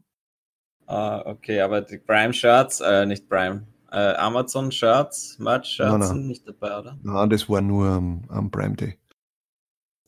Ah, 0.87 1.23
okay, 1.25 1.61
aber 1.61 1.81
die 1.81 1.97
Prime 1.97 2.33
Shirts, 2.33 2.79
äh, 2.79 3.05
nicht 3.05 3.27
Prime, 3.27 3.65
äh, 3.95 4.15
Amazon 4.17 4.71
Shirts, 4.71 5.39
Merch 5.39 5.67
Shirts 5.67 5.91
Nein, 5.91 5.99
nein. 5.99 6.09
sind 6.09 6.27
nicht 6.27 6.47
dabei, 6.47 6.79
oder? 6.79 6.97
Nein, 7.01 7.29
das 7.29 7.47
war 7.49 7.61
nur 7.61 7.87
am, 7.87 8.23
am 8.29 8.51
Prime 8.51 8.75
Day. 8.75 8.97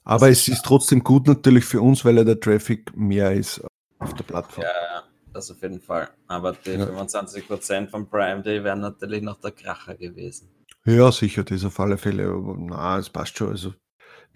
Aber 0.04 0.28
Das 0.30 0.40
es 0.40 0.48
ist 0.48 0.54
ist 0.56 0.66
trotzdem 0.66 1.04
gut 1.04 1.28
natürlich 1.28 1.66
für 1.66 1.82
uns, 1.82 2.06
weil 2.06 2.18
ja 2.18 2.24
der 2.24 2.40
Traffic 2.40 2.96
mehr 2.96 3.34
ist 3.34 3.62
auf 4.00 4.14
der 4.14 4.24
Plattform. 4.24 4.64
Ja, 4.64 4.70
ja, 4.70 5.04
das 5.34 5.52
auf 5.52 5.62
jeden 5.62 5.82
Fall. 5.82 6.10
Aber 6.28 6.54
die 6.54 6.72
Ja. 6.72 6.86
25% 6.86 7.90
von 7.90 8.10
Prime 8.10 8.42
Day 8.42 8.64
wären 8.64 8.80
natürlich 8.82 9.22
noch 9.22 9.40
der 9.42 9.52
Kracher 9.52 9.96
gewesen. 9.96 10.50
Ja, 10.86 11.12
sicher, 11.12 11.44
das 11.44 11.66
auf 11.66 11.80
alle 11.80 11.98
Fälle. 11.98 12.30
Aber 12.30 12.56
na, 12.58 12.98
es 13.00 13.10
passt 13.10 13.38
schon. 13.38 13.50
Also, 13.50 13.74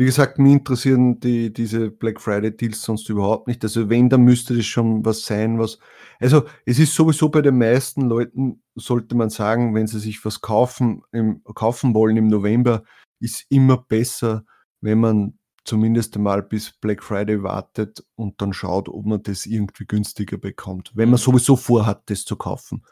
wie 0.01 0.05
gesagt, 0.05 0.39
mich 0.39 0.53
interessieren 0.53 1.19
die, 1.19 1.53
diese 1.53 1.91
Black 1.91 2.19
Friday 2.19 2.57
Deals 2.57 2.81
sonst 2.81 3.07
überhaupt 3.07 3.47
nicht. 3.47 3.63
Also 3.63 3.87
wenn, 3.87 4.09
dann 4.09 4.23
müsste 4.23 4.55
das 4.55 4.65
schon 4.65 5.05
was 5.05 5.25
sein, 5.25 5.59
was. 5.59 5.77
Also 6.19 6.45
es 6.65 6.79
ist 6.79 6.95
sowieso 6.95 7.29
bei 7.29 7.43
den 7.43 7.59
meisten 7.59 8.09
Leuten, 8.09 8.63
sollte 8.73 9.13
man 9.13 9.29
sagen, 9.29 9.75
wenn 9.75 9.85
sie 9.85 9.99
sich 9.99 10.25
was 10.25 10.41
kaufen, 10.41 11.03
im, 11.11 11.43
kaufen 11.43 11.93
wollen 11.93 12.17
im 12.17 12.25
November, 12.25 12.81
ist 13.19 13.45
immer 13.49 13.77
besser, 13.77 14.43
wenn 14.79 15.01
man 15.01 15.37
zumindest 15.65 16.15
einmal 16.15 16.41
bis 16.41 16.71
Black 16.71 17.03
Friday 17.03 17.43
wartet 17.43 18.03
und 18.15 18.41
dann 18.41 18.53
schaut, 18.53 18.89
ob 18.89 19.05
man 19.05 19.21
das 19.21 19.45
irgendwie 19.45 19.85
günstiger 19.85 20.39
bekommt, 20.39 20.93
wenn 20.95 21.09
man 21.09 21.19
mhm. 21.19 21.25
sowieso 21.25 21.55
vorhat, 21.55 22.09
das 22.09 22.25
zu 22.25 22.37
kaufen. 22.37 22.83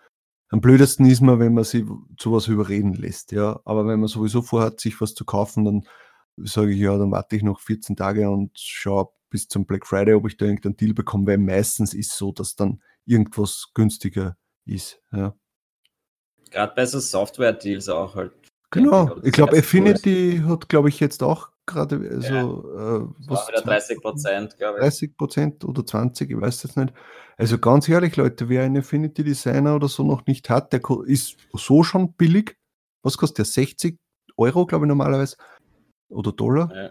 Am 0.50 0.62
blödesten 0.62 1.08
ist 1.08 1.22
man, 1.22 1.40
wenn 1.40 1.56
man 1.56 1.64
sich 1.64 1.86
zu 2.18 2.34
was 2.34 2.48
überreden 2.48 2.94
lässt, 2.94 3.32
ja. 3.32 3.60
Aber 3.66 3.88
wenn 3.88 4.00
man 4.00 4.10
sowieso 4.10 4.44
vorhat, 4.44 4.80
sich 4.80 5.02
was 5.02 5.16
zu 5.16 5.26
kaufen, 5.26 5.66
dann 5.66 5.84
sage 6.44 6.72
ich, 6.72 6.80
ja, 6.80 6.98
dann 6.98 7.12
warte 7.12 7.36
ich 7.36 7.44
noch 7.44 7.60
14 7.60 7.96
Tage 7.96 8.30
und 8.30 8.52
schaue 8.58 9.10
bis 9.30 9.48
zum 9.48 9.66
Black 9.66 9.86
Friday, 9.86 10.14
ob 10.14 10.28
ich 10.28 10.38
da 10.38 10.46
irgendeinen 10.46 10.78
Deal 10.78 10.94
bekomme, 10.94 11.28
weil 11.28 11.38
meistens 11.38 11.94
ist 11.94 12.12
so, 12.12 12.32
dass 12.32 12.56
dann 12.56 12.82
irgendwas 13.06 13.72
günstiger 13.74 14.38
ist, 14.66 15.02
ja. 15.12 15.36
Gerade 16.52 16.74
bei 16.76 16.86
so 16.86 17.00
Software-Deals 17.00 17.90
auch 17.90 18.16
halt. 18.16 18.34
Genau, 18.72 19.18
ich 19.24 19.32
glaube, 19.32 19.58
Affinity 19.58 20.42
hat, 20.46 20.70
glaube 20.70 20.90
ich, 20.90 21.00
jetzt 21.00 21.24
auch 21.24 21.50
gerade, 21.66 21.96
also 22.12 22.34
ja. 22.34 22.98
äh, 22.98 23.08
was? 23.28 23.48
Wieder 23.48 23.62
30 23.62 24.02
Prozent, 24.02 24.58
glaube 24.58 24.78
ich. 24.78 24.84
30 24.84 25.18
Prozent 25.18 25.66
oder 25.66 25.86
20, 25.86 26.30
ich 26.30 26.40
weiß 26.40 26.64
jetzt 26.64 26.78
nicht. 26.78 26.94
Also 27.38 27.58
ganz 27.58 27.88
ehrlich, 27.88 28.16
Leute, 28.16 28.50
wer 28.50 28.64
einen 28.64 28.78
Affinity 28.78 29.24
Designer 29.24 29.76
oder 29.76 29.88
so 29.88 30.04
noch 30.04 30.26
nicht 30.26 30.50
hat, 30.50 30.74
der 30.74 30.82
ist 31.06 31.38
so 31.54 31.84
schon 31.84 32.14
billig. 32.14 32.58
Was 33.02 33.18
kostet 33.18 33.40
der? 33.40 33.46
60 33.46 33.98
Euro, 34.38 34.66
glaube 34.66 34.86
ich, 34.86 34.90
normalerweise. 34.90 35.38
Oder 36.10 36.32
Dollar. 36.32 36.76
Ja. 36.76 36.90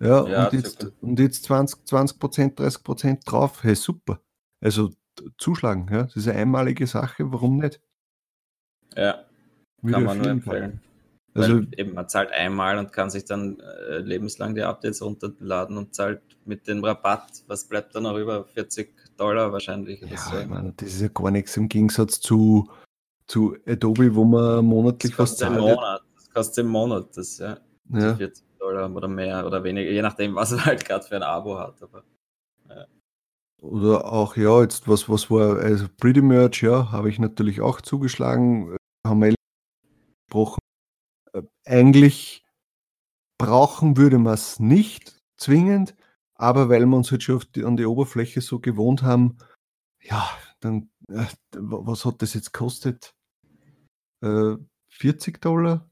Ja, 0.00 0.28
ja 0.28 0.44
und, 0.46 0.52
jetzt, 0.52 0.92
und 1.00 1.18
jetzt 1.18 1.44
20, 1.44 1.86
20 1.86 2.18
Prozent, 2.18 2.58
30 2.58 2.84
Prozent 2.84 3.22
drauf. 3.26 3.62
Hey, 3.62 3.74
super. 3.74 4.20
Also 4.60 4.90
zuschlagen, 5.36 5.88
ja. 5.90 6.04
Das 6.04 6.16
ist 6.16 6.28
eine 6.28 6.38
einmalige 6.38 6.86
Sache, 6.86 7.30
warum 7.32 7.58
nicht? 7.58 7.80
Ja, 8.96 9.24
kann 9.88 10.04
man 10.04 10.18
nur 10.18 10.28
empfehlen. 10.28 10.80
Also, 11.34 11.58
Weil 11.58 11.68
eben, 11.76 11.94
man 11.94 12.08
zahlt 12.08 12.32
einmal 12.32 12.78
und 12.78 12.92
kann 12.92 13.10
sich 13.10 13.24
dann 13.24 13.60
äh, 13.60 13.98
lebenslang 13.98 14.54
die 14.54 14.62
Updates 14.62 15.02
runterladen 15.02 15.76
und 15.76 15.94
zahlt 15.94 16.22
mit 16.44 16.66
dem 16.66 16.82
Rabatt, 16.82 17.44
was 17.46 17.64
bleibt 17.64 17.94
dann 17.94 18.04
noch 18.04 18.16
über 18.16 18.44
40 18.44 18.92
Dollar 19.16 19.52
wahrscheinlich. 19.52 20.00
Ja, 20.00 20.16
so. 20.16 20.38
ich 20.38 20.46
meine, 20.46 20.72
das 20.76 20.88
ist 20.88 21.00
ja 21.02 21.08
gar 21.08 21.30
nichts 21.30 21.56
im 21.56 21.68
Gegensatz 21.68 22.20
zu, 22.20 22.68
zu 23.26 23.56
Adobe, 23.66 24.14
wo 24.14 24.24
man 24.24 24.64
monatlich 24.64 25.12
das 25.12 25.18
was 25.18 25.36
zahlt. 25.36 25.60
Monat. 25.60 26.02
Das 26.16 26.30
kostet 26.30 26.64
im 26.64 26.70
Monat, 26.70 27.16
das, 27.16 27.38
ja. 27.38 27.58
ja. 27.90 28.14
40 28.16 28.47
Dollar 28.58 28.94
oder 28.94 29.08
mehr 29.08 29.46
oder 29.46 29.64
weniger, 29.64 29.90
je 29.90 30.02
nachdem, 30.02 30.34
was 30.34 30.52
er 30.52 30.64
halt 30.64 30.84
gerade 30.84 31.04
für 31.04 31.16
ein 31.16 31.22
Abo 31.22 31.58
hat. 31.58 31.82
Aber, 31.82 32.04
ja. 32.68 32.86
Oder 33.60 34.04
auch, 34.12 34.36
ja, 34.36 34.60
jetzt 34.62 34.88
was, 34.88 35.08
was 35.08 35.30
war, 35.30 35.58
also 35.58 35.86
Pretty 35.98 36.22
Merch, 36.22 36.62
ja, 36.62 36.92
habe 36.92 37.10
ich 37.10 37.18
natürlich 37.18 37.60
auch 37.60 37.80
zugeschlagen, 37.80 38.76
haben 39.06 39.20
wir 39.20 39.34
gesprochen 40.28 40.58
äh, 41.32 41.42
eigentlich 41.64 42.44
brauchen 43.38 43.96
würde 43.96 44.18
man 44.18 44.34
es 44.34 44.58
nicht 44.58 45.20
zwingend, 45.36 45.94
aber 46.34 46.68
weil 46.68 46.84
wir 46.86 46.96
uns 46.96 47.10
halt 47.10 47.22
schon 47.22 47.42
die, 47.54 47.64
an 47.64 47.76
die 47.76 47.86
Oberfläche 47.86 48.40
so 48.40 48.58
gewohnt 48.58 49.02
haben, 49.02 49.38
ja, 50.02 50.28
dann, 50.60 50.90
äh, 51.08 51.26
was 51.52 52.04
hat 52.04 52.22
das 52.22 52.34
jetzt 52.34 52.52
kostet? 52.52 53.14
Äh, 54.22 54.56
40 54.88 55.40
Dollar? 55.40 55.87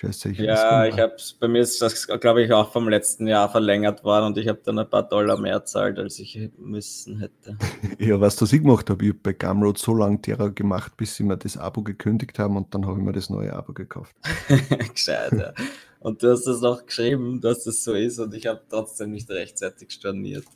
Scheiße, 0.00 0.30
ich 0.30 0.38
Ja, 0.38 0.86
ich 0.86 0.98
habe 0.98 1.14
bei 1.40 1.46
mir 1.46 1.60
ist 1.60 1.82
das, 1.82 2.06
glaube 2.06 2.42
ich, 2.42 2.50
auch 2.54 2.72
vom 2.72 2.88
letzten 2.88 3.26
Jahr 3.26 3.50
verlängert 3.50 4.02
worden 4.02 4.26
und 4.26 4.38
ich 4.38 4.48
habe 4.48 4.58
dann 4.64 4.78
ein 4.78 4.88
paar 4.88 5.06
Dollar 5.06 5.38
mehr 5.38 5.62
zahlt, 5.66 5.98
als 5.98 6.18
ich 6.18 6.50
müssen 6.56 7.18
hätte. 7.18 7.58
ja, 7.98 8.18
was 8.18 8.40
ich 8.40 8.62
gemacht 8.62 8.88
habe, 8.88 9.04
ich 9.04 9.10
habe 9.10 9.20
bei 9.22 9.32
Gumroad 9.34 9.76
so 9.76 9.92
lange 9.92 10.22
Terror 10.22 10.52
gemacht, 10.52 10.96
bis 10.96 11.16
sie 11.16 11.22
mir 11.22 11.36
das 11.36 11.58
Abo 11.58 11.82
gekündigt 11.82 12.38
haben 12.38 12.56
und 12.56 12.74
dann 12.74 12.86
habe 12.86 12.98
ich 12.98 13.04
mir 13.04 13.12
das 13.12 13.28
neue 13.28 13.52
Abo 13.52 13.74
gekauft. 13.74 14.16
Gescheit, 14.94 15.32
ja. 15.32 15.52
Und 15.98 16.22
du 16.22 16.30
hast 16.30 16.44
das 16.44 16.62
noch 16.62 16.86
geschrieben, 16.86 17.38
dass 17.42 17.64
das 17.64 17.84
so 17.84 17.92
ist 17.92 18.18
und 18.20 18.32
ich 18.32 18.46
habe 18.46 18.62
trotzdem 18.70 19.10
nicht 19.10 19.28
rechtzeitig 19.28 19.90
storniert. 19.90 20.46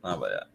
Aber 0.00 0.32
ja. 0.32 0.46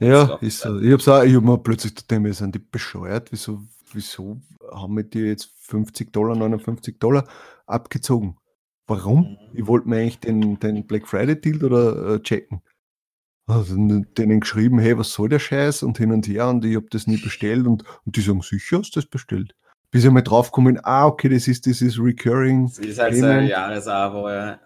Ja, 0.00 0.36
ist 0.42 0.60
so. 0.60 0.78
Ich 0.80 1.06
habe 1.06 1.34
hab 1.34 1.42
mir 1.42 1.58
plötzlich 1.58 1.94
gedacht, 1.94 2.34
sind 2.34 2.54
die 2.54 2.58
bescheuert? 2.58 3.32
Wieso, 3.32 3.62
wieso 3.94 4.40
haben 4.72 4.96
wir 4.96 5.04
dir 5.04 5.26
jetzt 5.26 5.52
50 5.60 6.12
Dollar, 6.12 6.36
59 6.36 6.98
Dollar 6.98 7.28
abgezogen? 7.66 8.36
Warum? 8.86 9.20
Mhm. 9.20 9.38
Ich 9.54 9.66
wollte 9.66 9.88
mir 9.88 9.96
eigentlich 9.96 10.20
den, 10.20 10.58
den 10.58 10.86
Black 10.86 11.06
Friday 11.06 11.40
Deal 11.40 11.64
oder 11.64 12.14
äh, 12.14 12.20
checken. 12.20 12.62
Also 13.46 13.74
denen 13.76 14.40
geschrieben, 14.40 14.78
hey, 14.78 14.96
was 14.96 15.12
soll 15.12 15.28
der 15.28 15.38
Scheiß 15.38 15.82
und 15.82 15.98
hin 15.98 16.12
und 16.12 16.26
her 16.28 16.48
und 16.48 16.64
ich 16.64 16.76
habe 16.76 16.86
das 16.90 17.06
nie 17.06 17.16
bestellt 17.16 17.66
und, 17.66 17.84
und 18.04 18.16
die 18.16 18.20
sagen, 18.20 18.42
sicher 18.42 18.78
hast 18.78 18.94
du 18.94 19.00
das 19.00 19.08
bestellt. 19.08 19.54
Bis 19.90 20.04
ich 20.04 20.10
mal 20.10 20.22
draufkommen, 20.22 20.78
ah, 20.84 21.06
okay, 21.06 21.28
das 21.28 21.48
ist 21.48 21.66
dieses 21.66 21.98
Recurring. 21.98 22.66
Das 22.66 22.78
ist 22.78 22.98
halt 23.00 23.16
so 23.16 23.26
ein 23.26 23.48
Jahresabo, 23.48 24.28
ja. 24.28 24.60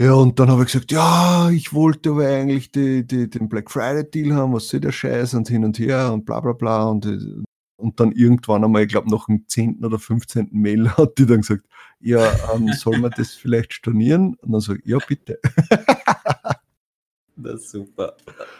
Ja, 0.00 0.14
und 0.14 0.38
dann 0.38 0.50
habe 0.50 0.62
ich 0.62 0.72
gesagt, 0.72 0.92
ja, 0.92 1.50
ich 1.50 1.74
wollte 1.74 2.10
aber 2.10 2.26
eigentlich 2.26 2.72
die, 2.72 3.06
die, 3.06 3.28
den 3.28 3.48
Black 3.48 3.70
Friday 3.70 4.08
Deal 4.10 4.34
haben, 4.34 4.54
was 4.54 4.68
soll 4.68 4.80
der 4.80 4.92
Scheiß 4.92 5.34
und 5.34 5.48
hin 5.48 5.64
und 5.64 5.78
her 5.78 6.12
und 6.12 6.24
bla 6.24 6.40
bla 6.40 6.52
bla. 6.52 6.84
Und, 6.84 7.44
und 7.80 8.00
dann 8.00 8.12
irgendwann 8.12 8.64
einmal, 8.64 8.82
ich 8.82 8.88
glaube, 8.88 9.10
nach 9.10 9.26
dem 9.26 9.46
10. 9.46 9.84
oder 9.84 9.98
15. 9.98 10.48
Mail 10.52 10.88
hat 10.96 11.18
die 11.18 11.26
dann 11.26 11.40
gesagt, 11.40 11.66
ja, 12.00 12.32
ähm, 12.54 12.68
soll 12.72 12.98
man 12.98 13.12
das 13.16 13.34
vielleicht 13.34 13.74
stornieren? 13.74 14.34
Und 14.36 14.52
dann 14.52 14.60
sage 14.60 14.80
ich, 14.84 14.90
ja, 14.90 14.98
bitte. 15.06 15.38
das 17.36 17.62
ist 17.62 17.70
super. 17.70 18.16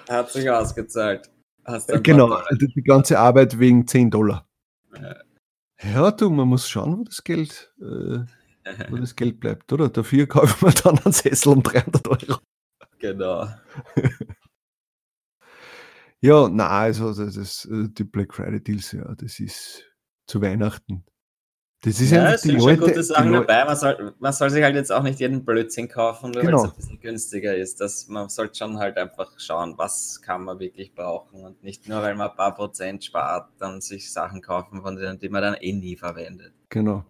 Hat 0.08 0.30
sich 0.30 0.48
ausgezahlt. 0.50 1.30
genau, 2.02 2.38
die 2.50 2.82
ganze 2.82 3.18
Arbeit 3.18 3.58
wegen 3.58 3.86
10 3.86 4.10
Dollar. 4.10 4.46
Ja. 5.00 5.16
ja, 5.82 6.10
du, 6.10 6.30
man 6.30 6.48
muss 6.48 6.68
schauen, 6.68 6.98
wo 6.98 7.04
das 7.04 7.22
Geld 7.22 7.72
äh, 7.80 8.24
wo 8.88 8.96
das 8.96 9.16
Geld 9.16 9.40
bleibt, 9.40 9.72
oder? 9.72 9.88
Dafür 9.88 10.26
kaufen 10.26 10.66
wir 10.66 10.74
dann 10.74 10.98
einen 10.98 11.12
Sessel 11.12 11.52
um 11.52 11.62
300 11.62 12.08
Euro. 12.08 12.40
Genau. 12.98 13.48
Ja, 16.20 16.48
na, 16.48 16.68
also 16.68 17.12
das, 17.14 17.34
das, 17.34 17.64
äh, 17.66 17.88
die 17.88 18.04
Black 18.04 18.34
Friday 18.34 18.62
Deals, 18.62 18.92
ja, 18.92 19.14
das 19.14 19.40
ist 19.40 19.84
zu 20.26 20.40
Weihnachten. 20.40 21.04
Das 21.82 21.98
ist 21.98 22.10
ja, 22.10 22.34
es 22.34 22.42
sind 22.42 22.60
schon 22.60 22.78
gute 22.78 23.02
Sachen 23.02 23.32
dabei. 23.32 23.64
Man 23.64 23.76
soll, 23.76 24.14
man 24.18 24.34
soll 24.34 24.50
sich 24.50 24.62
halt 24.62 24.74
jetzt 24.74 24.92
auch 24.92 25.02
nicht 25.02 25.18
jeden 25.18 25.46
Blödsinn 25.46 25.88
kaufen, 25.88 26.30
nur 26.30 26.42
genau. 26.42 26.58
weil 26.58 26.66
es 26.66 26.70
ein 26.72 26.76
bisschen 26.76 27.00
günstiger 27.00 27.56
ist. 27.56 27.80
Das, 27.80 28.06
man 28.08 28.28
sollte 28.28 28.58
schon 28.58 28.78
halt 28.78 28.98
einfach 28.98 29.32
schauen, 29.38 29.74
was 29.78 30.20
kann 30.20 30.44
man 30.44 30.58
wirklich 30.58 30.94
brauchen 30.94 31.42
und 31.42 31.62
nicht 31.62 31.88
nur, 31.88 32.02
weil 32.02 32.14
man 32.16 32.30
ein 32.30 32.36
paar 32.36 32.54
Prozent 32.54 33.02
spart, 33.02 33.50
dann 33.58 33.80
sich 33.80 34.12
Sachen 34.12 34.42
kaufen, 34.42 34.82
von 34.82 34.96
denen, 34.96 35.18
die 35.18 35.30
man 35.30 35.40
dann 35.40 35.54
eh 35.54 35.72
nie 35.72 35.96
verwendet. 35.96 36.52
Genau. 36.68 37.06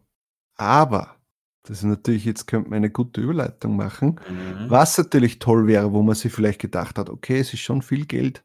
Aber 0.55 1.17
das 1.65 1.79
ist 1.79 1.85
natürlich, 1.85 2.25
jetzt 2.25 2.47
könnte 2.47 2.71
man 2.71 2.77
eine 2.77 2.91
gute 2.91 3.21
Überleitung 3.21 3.75
machen. 3.75 4.21
Mhm. 4.29 4.71
Was 4.71 4.97
natürlich 4.97 5.41
toll 5.41 5.67
wäre, 5.67 5.93
wo 5.93 6.03
man 6.03 6.15
sich 6.15 6.33
vielleicht 6.33 6.61
gedacht 6.61 6.97
hat, 6.97 7.11
okay, 7.11 7.41
es 7.41 7.53
ist 7.53 7.61
schon 7.61 7.83
viel 7.83 8.07
Geld, 8.07 8.45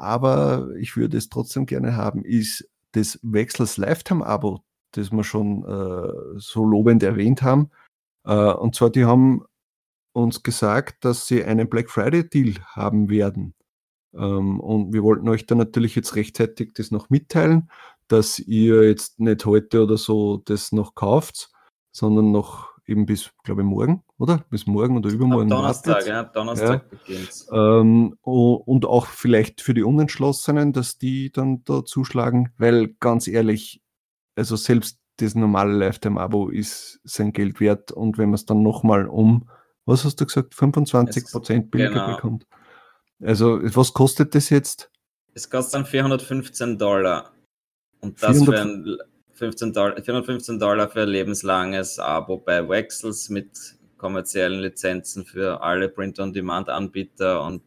aber 0.00 0.70
ich 0.78 0.96
würde 0.96 1.18
es 1.18 1.28
trotzdem 1.28 1.66
gerne 1.66 1.96
haben, 1.96 2.24
ist 2.24 2.68
das 2.92 3.18
Wechsels 3.22 3.76
Lifetime-Abo, 3.76 4.62
das 4.92 5.12
wir 5.12 5.24
schon 5.24 5.64
äh, 5.64 6.38
so 6.38 6.64
lobend 6.64 7.02
erwähnt 7.02 7.42
haben. 7.42 7.70
Äh, 8.24 8.34
und 8.34 8.74
zwar, 8.74 8.90
die 8.90 9.04
haben 9.04 9.44
uns 10.12 10.42
gesagt, 10.42 11.04
dass 11.04 11.26
sie 11.26 11.44
einen 11.44 11.68
Black 11.68 11.90
Friday 11.90 12.28
Deal 12.28 12.54
haben 12.64 13.08
werden. 13.08 13.54
Ähm, 14.14 14.58
und 14.58 14.92
wir 14.92 15.02
wollten 15.02 15.28
euch 15.28 15.46
dann 15.46 15.58
natürlich 15.58 15.94
jetzt 15.94 16.16
rechtzeitig 16.16 16.72
das 16.74 16.90
noch 16.90 17.10
mitteilen, 17.10 17.70
dass 18.08 18.38
ihr 18.38 18.88
jetzt 18.88 19.20
nicht 19.20 19.44
heute 19.44 19.84
oder 19.84 19.96
so 19.96 20.38
das 20.38 20.72
noch 20.72 20.94
kauft, 20.94 21.50
sondern 21.92 22.32
noch 22.32 22.69
eben 22.90 23.06
bis, 23.06 23.30
glaube 23.44 23.62
ich, 23.62 23.66
morgen, 23.66 24.02
oder? 24.18 24.44
Bis 24.50 24.66
morgen 24.66 24.96
oder 24.96 25.10
übermorgen. 25.10 25.50
Ab 25.52 25.58
Donnerstag, 25.58 26.06
ja, 26.06 26.24
Donnerstag 26.24 26.84
ja. 26.90 26.98
beginnt 26.98 27.46
ähm, 27.52 28.16
Und 28.22 28.84
auch 28.84 29.06
vielleicht 29.06 29.60
für 29.60 29.74
die 29.74 29.84
Unentschlossenen, 29.84 30.72
dass 30.72 30.98
die 30.98 31.30
dann 31.30 31.62
da 31.64 31.84
zuschlagen, 31.84 32.52
weil 32.58 32.94
ganz 33.00 33.28
ehrlich, 33.28 33.80
also 34.36 34.56
selbst 34.56 34.98
das 35.16 35.34
normale 35.34 35.72
Lifetime-Abo 35.72 36.48
ist 36.48 37.00
sein 37.04 37.32
Geld 37.32 37.60
wert 37.60 37.92
und 37.92 38.18
wenn 38.18 38.30
man 38.30 38.34
es 38.34 38.46
dann 38.46 38.62
nochmal 38.62 39.06
um, 39.06 39.48
was 39.84 40.04
hast 40.04 40.20
du 40.20 40.26
gesagt, 40.26 40.54
25 40.54 41.24
Prozent 41.30 41.70
billiger 41.70 41.90
genau. 41.90 42.16
bekommt. 42.16 42.46
Also, 43.22 43.60
was 43.62 43.92
kostet 43.92 44.34
das 44.34 44.48
jetzt? 44.48 44.90
Es 45.34 45.48
kostet 45.50 45.74
dann 45.74 45.86
415 45.86 46.78
Dollar. 46.78 47.32
Und 48.00 48.22
das 48.22 48.38
400... 48.38 48.54
für 48.54 48.62
ein 48.62 48.96
15 49.40 49.72
Dollar, 49.72 50.02
415 50.02 50.58
Dollar 50.58 50.90
für 50.90 51.00
ein 51.00 51.08
lebenslanges 51.08 51.98
Abo 51.98 52.36
bei 52.36 52.68
Wexels 52.68 53.30
mit 53.30 53.48
kommerziellen 53.96 54.60
Lizenzen 54.60 55.24
für 55.24 55.62
alle 55.62 55.88
Print-on-Demand-Anbieter 55.88 57.42
und 57.42 57.62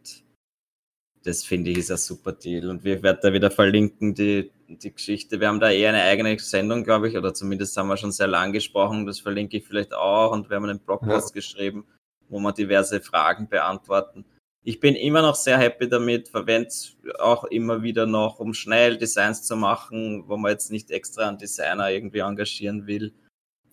das 1.24 1.43
finde 1.43 1.71
ich 1.71 1.80
ist 1.80 1.89
ein 1.89 1.97
super 1.97 2.34
Deal. 2.34 2.69
Und 2.69 2.84
wir 2.84 3.01
werden 3.01 3.17
da 3.24 3.34
wieder 3.34 3.49
verlinken, 3.49 4.13
die, 4.13 4.51
die 4.67 4.93
Geschichte. 4.93 5.39
Wir 5.39 5.47
haben 5.47 5.59
da 5.59 5.71
eher 5.71 5.89
eine 5.89 6.03
eigene 6.03 6.38
Sendung, 6.38 6.84
glaube 6.84 7.07
ich, 7.07 7.17
oder 7.17 7.34
zumindest 7.34 7.76
haben 7.76 7.88
wir 7.88 7.97
schon 7.97 8.11
sehr 8.11 8.28
lang 8.28 8.51
gesprochen. 8.51 9.07
Das 9.07 9.19
verlinke 9.19 9.57
ich 9.57 9.65
vielleicht 9.65 9.95
auch 9.95 10.32
und 10.32 10.51
wir 10.51 10.57
haben 10.57 10.65
einen 10.65 10.80
Blogpost 10.80 11.30
ja. 11.30 11.34
geschrieben, 11.34 11.88
wo 12.30 12.39
wir 12.39 12.51
diverse 12.51 13.01
Fragen 13.01 13.47
beantworten. 13.49 14.26
Ich 14.66 14.80
bin 14.80 14.95
immer 14.95 15.22
noch 15.22 15.36
sehr 15.36 15.57
happy 15.57 15.89
damit, 15.89 16.30
verwende 16.30 16.70
es 16.70 16.95
auch 17.20 17.43
immer 17.45 17.84
wieder 17.84 18.05
noch, 18.05 18.39
um 18.39 18.53
schnell 18.53 18.97
Designs 18.97 19.43
zu 19.43 19.57
machen, 19.57 20.24
wo 20.28 20.38
man 20.38 20.51
jetzt 20.51 20.72
nicht 20.72 20.89
extra 20.89 21.28
einen 21.28 21.38
Designer 21.38 21.91
irgendwie 21.91 22.20
engagieren 22.20 22.88
will. 22.88 23.14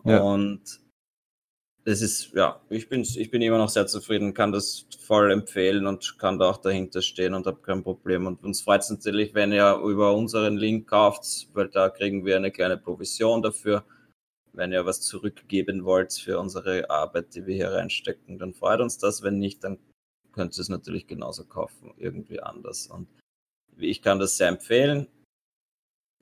Ja. 0.03 0.19
Und 0.19 0.81
das 1.85 2.01
ist, 2.01 2.33
ja, 2.33 2.61
ich 2.69 2.89
bin, 2.89 3.01
ich 3.01 3.31
bin 3.31 3.41
immer 3.41 3.57
noch 3.57 3.69
sehr 3.69 3.87
zufrieden, 3.87 4.33
kann 4.33 4.51
das 4.51 4.85
voll 4.99 5.31
empfehlen 5.31 5.87
und 5.87 6.19
kann 6.19 6.37
da 6.37 6.49
auch 6.49 6.57
dahinter 6.57 7.01
stehen 7.01 7.33
und 7.33 7.47
habe 7.47 7.61
kein 7.61 7.83
Problem. 7.83 8.27
Und 8.27 8.43
uns 8.43 8.61
freut 8.61 8.81
es 8.81 8.89
natürlich, 8.89 9.33
wenn 9.33 9.51
ihr 9.51 9.77
über 9.77 10.13
unseren 10.13 10.57
Link 10.57 10.89
kauft, 10.89 11.47
weil 11.53 11.69
da 11.69 11.89
kriegen 11.89 12.25
wir 12.25 12.35
eine 12.35 12.51
kleine 12.51 12.77
Provision 12.77 13.41
dafür. 13.41 13.83
Wenn 14.53 14.73
ihr 14.73 14.85
was 14.85 15.01
zurückgeben 15.01 15.85
wollt 15.85 16.13
für 16.13 16.37
unsere 16.37 16.89
Arbeit, 16.89 17.33
die 17.33 17.45
wir 17.45 17.55
hier 17.55 17.71
reinstecken, 17.71 18.37
dann 18.37 18.53
freut 18.53 18.81
uns 18.81 18.97
das. 18.97 19.23
Wenn 19.23 19.39
nicht, 19.39 19.63
dann 19.63 19.79
könnt 20.31 20.57
ihr 20.57 20.61
es 20.61 20.69
natürlich 20.69 21.07
genauso 21.07 21.45
kaufen, 21.45 21.93
irgendwie 21.97 22.41
anders. 22.41 22.87
Und 22.87 23.07
ich 23.77 24.01
kann 24.01 24.19
das 24.19 24.37
sehr 24.37 24.49
empfehlen. 24.49 25.07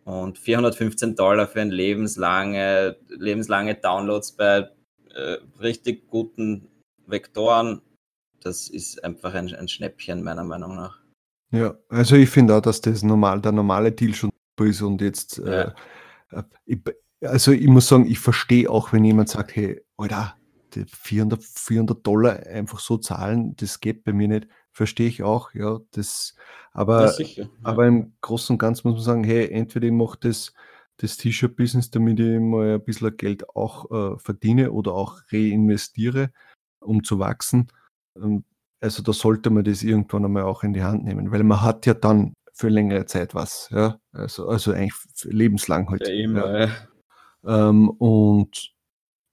Und 0.06 0.38
415 0.38 1.16
Dollar 1.16 1.48
für 1.48 1.62
ein 1.62 1.72
lebenslange, 1.72 2.98
lebenslange 3.10 3.76
Downloads 3.76 4.32
bei 4.32 4.70
äh, 5.14 5.38
richtig 5.60 6.08
guten 6.08 6.68
Vektoren, 7.06 7.82
das 8.42 8.70
ist 8.70 9.04
einfach 9.04 9.34
ein, 9.34 9.54
ein, 9.54 9.68
Schnäppchen, 9.68 10.24
meiner 10.24 10.44
Meinung 10.44 10.76
nach. 10.76 11.02
Ja, 11.52 11.78
also 11.90 12.16
ich 12.16 12.30
finde 12.30 12.56
auch, 12.56 12.62
dass 12.62 12.82
das 12.82 13.04
normal, 13.04 13.42
der 13.42 13.52
normale 13.52 13.92
Deal 13.92 14.14
schon 14.14 14.32
ist 14.62 14.82
und 14.82 15.02
jetzt, 15.02 15.40
äh, 15.40 15.72
ja. 16.32 16.40
äh, 16.40 16.44
ich, 16.66 16.80
also 17.22 17.52
ich 17.52 17.68
muss 17.68 17.88
sagen, 17.88 18.06
ich 18.06 18.20
verstehe 18.20 18.70
auch, 18.70 18.94
wenn 18.94 19.04
jemand 19.04 19.30
sagt, 19.30 19.56
hey, 19.56 19.82
Alter, 19.98 20.36
400, 20.76 21.44
400 21.44 22.06
Dollar 22.06 22.46
einfach 22.48 22.80
so 22.80 22.98
zahlen, 22.98 23.56
das 23.58 23.80
geht 23.80 24.04
bei 24.04 24.14
mir 24.14 24.28
nicht. 24.28 24.48
Verstehe 24.72 25.08
ich 25.08 25.24
auch, 25.24 25.54
ja, 25.54 25.80
das, 25.92 26.36
aber, 26.72 27.02
ja, 27.02 27.08
sicher, 27.12 27.44
ja. 27.44 27.50
aber 27.64 27.88
im 27.88 28.14
Großen 28.22 28.54
und 28.54 28.60
Ganzen 28.60 28.88
muss 28.88 28.98
man 28.98 29.04
sagen, 29.04 29.24
hey, 29.24 29.50
entweder 29.50 29.88
ich 29.88 29.94
mache 29.94 30.18
das 30.22 30.54
das 31.00 31.18
T-Shirt-Business, 31.18 31.92
damit 31.92 32.20
ich 32.20 32.40
mal 32.40 32.76
ein 32.76 32.84
bisschen 32.84 33.16
Geld 33.16 33.50
auch 33.56 33.90
äh, 33.92 34.20
verdiene 34.20 34.72
oder 34.72 34.94
auch 34.94 35.22
reinvestiere, 35.32 36.32
um 36.82 37.04
zu 37.04 37.20
wachsen. 37.20 37.72
Ähm, 38.16 38.44
also 38.82 39.02
da 39.04 39.14
sollte 39.14 39.50
man 39.50 39.64
das 39.64 39.84
irgendwann 39.84 40.26
einmal 40.26 40.44
auch 40.44 40.64
in 40.64 40.74
die 40.74 40.84
Hand 40.84 41.04
nehmen, 41.04 41.32
weil 41.32 41.44
man 41.44 41.62
hat 41.62 41.86
ja 41.86 41.94
dann 41.94 42.34
für 42.54 42.70
längere 42.70 43.06
Zeit 43.06 43.34
was, 43.34 43.70
ja. 43.72 44.00
Also, 44.12 44.48
also 44.48 44.74
eigentlich 44.74 44.94
lebenslang 45.24 45.90
halt. 45.90 46.06
Ja, 46.08 46.14
immer. 46.14 46.70
Ähm, 47.46 47.90
und 47.90 48.74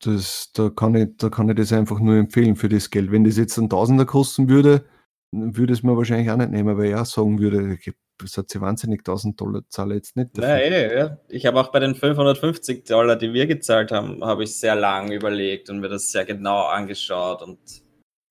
das, 0.02 0.52
da, 0.52 0.70
kann 0.70 0.94
ich, 0.94 1.08
da 1.16 1.30
kann 1.30 1.48
ich 1.48 1.56
das 1.56 1.72
einfach 1.72 1.98
nur 2.00 2.16
empfehlen 2.16 2.56
für 2.56 2.68
das 2.68 2.90
Geld. 2.90 3.10
Wenn 3.10 3.24
das 3.24 3.36
jetzt 3.36 3.56
ein 3.58 3.70
Tausender 3.70 4.04
kosten 4.04 4.48
würde, 4.48 4.84
würde 5.32 5.72
es 5.72 5.82
mir 5.82 5.96
wahrscheinlich 5.96 6.30
auch 6.30 6.36
nicht 6.36 6.50
nehmen, 6.50 6.76
weil 6.76 6.90
ich 6.90 6.94
auch 6.94 7.06
sagen 7.06 7.38
würde, 7.38 7.78
das 8.18 8.38
hat 8.38 8.50
sie 8.50 8.60
wahnsinnig 8.60 9.00
1000 9.00 9.40
Dollar 9.40 9.62
zahle 9.68 9.94
jetzt 9.94 10.16
nicht. 10.16 10.36
Dafür. 10.36 10.48
Nein, 10.48 10.72
eh, 10.72 10.98
ja. 10.98 11.18
Ich 11.28 11.46
habe 11.46 11.60
auch 11.60 11.70
bei 11.70 11.80
den 11.80 11.94
550 11.94 12.84
Dollar, 12.84 13.16
die 13.16 13.32
wir 13.32 13.46
gezahlt 13.46 13.92
haben, 13.92 14.24
habe 14.24 14.44
ich 14.44 14.56
sehr 14.56 14.74
lange 14.74 15.14
überlegt 15.14 15.68
und 15.70 15.80
mir 15.80 15.88
das 15.88 16.12
sehr 16.12 16.24
genau 16.24 16.66
angeschaut 16.66 17.42
und 17.42 17.58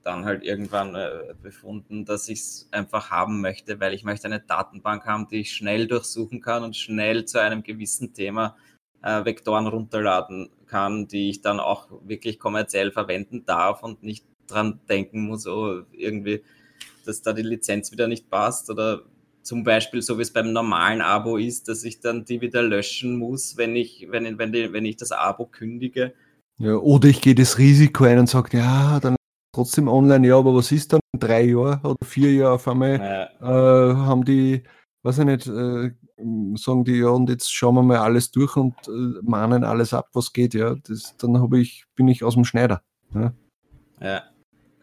dann 0.04 0.26
halt 0.26 0.44
irgendwann 0.44 0.96
äh, 0.96 1.34
befunden, 1.42 2.06
dass 2.06 2.30
ich 2.30 2.40
es 2.40 2.70
einfach 2.72 3.10
haben 3.10 3.42
möchte, 3.42 3.80
weil 3.80 3.94
ich 3.94 4.04
möchte 4.04 4.28
eine 4.28 4.40
Datenbank 4.40 5.06
haben, 5.06 5.28
die 5.28 5.42
ich 5.42 5.52
schnell 5.52 5.88
durchsuchen 5.88 6.42
kann 6.42 6.64
und 6.64 6.76
schnell 6.76 7.26
zu 7.26 7.42
einem 7.42 7.64
gewissen 7.64 8.14
Thema 8.14 8.56
äh, 9.06 9.24
Vektoren 9.24 9.68
runterladen 9.68 10.50
kann, 10.66 11.08
die 11.08 11.30
ich 11.30 11.42
dann 11.42 11.60
auch 11.60 11.88
wirklich 12.04 12.40
kommerziell 12.40 12.92
verwenden 12.92 13.46
darf 13.46 13.84
und 13.84 14.04
nicht 14.04 14.26
dran 14.48 14.80
denken 14.90 15.22
muss, 15.28 15.48
oh, 15.48 15.84
irgendwie, 15.92 16.42
dass 17.06 17.22
da 17.22 17.32
die 17.32 17.44
Lizenz 17.44 17.92
wieder 17.92 18.08
nicht 18.08 18.30
passt 18.30 18.70
oder 18.70 19.04
zum 19.44 19.64
Beispiel, 19.64 20.02
so 20.02 20.18
wie 20.18 20.24
es 20.24 20.34
beim 20.34 20.52
normalen 20.52 21.02
Abo 21.02 21.38
ist, 21.38 21.68
dass 21.68 21.84
ich 21.84 22.00
dann 22.00 22.26
die 22.26 22.42
wieder 22.42 22.64
löschen 22.64 23.18
muss, 23.18 23.58
wenn 23.58 23.76
ich, 23.76 24.08
wenn, 24.10 24.40
wenn, 24.40 24.52
die, 24.52 24.74
wenn 24.74 24.86
ich 24.86 24.98
das 24.98 25.12
Abo 25.12 25.46
kündige. 25.46 26.14
Ja, 26.58 26.76
oder 26.76 27.08
ich 27.08 27.22
gehe 27.22 27.36
das 27.36 27.60
Risiko 27.60 28.06
ein 28.06 28.18
und 28.18 28.30
sage, 28.30 28.58
ja, 28.58 29.00
dann 29.00 29.16
trotzdem 29.54 29.88
online, 29.88 30.28
ja, 30.28 30.38
aber 30.38 30.56
was 30.56 30.72
ist 30.72 30.94
dann? 30.94 31.00
Drei 31.18 31.44
Jahre 31.44 31.80
oder 31.84 32.06
vier 32.06 32.34
Jahre 32.34 32.56
auf 32.56 32.68
einmal 32.68 33.00
ja. 33.00 33.92
äh, 33.92 33.96
haben 33.96 34.26
die, 34.26 34.64
weiß 35.04 35.20
ich 35.20 35.26
nicht, 35.26 35.48
äh, 35.48 35.92
sagen 36.56 36.86
die, 36.86 37.00
ja, 37.00 37.10
und 37.10 37.30
jetzt 37.30 37.54
schauen 37.54 37.76
wir 37.76 37.84
mal 37.84 37.98
alles 37.98 38.32
durch 38.32 38.56
und 38.56 38.76
äh, 38.88 39.22
mahnen 39.22 39.64
alles 39.64 39.94
ab, 39.94 40.10
was 40.14 40.34
geht, 40.34 40.54
ja. 40.54 40.76
Das, 40.88 41.16
dann 41.18 41.54
ich, 41.54 41.86
bin 41.96 42.08
ich 42.08 42.24
aus 42.24 42.36
dem 42.36 42.46
Schneider. 42.46 42.82
Ja, 43.14 43.34
ja 44.02 44.24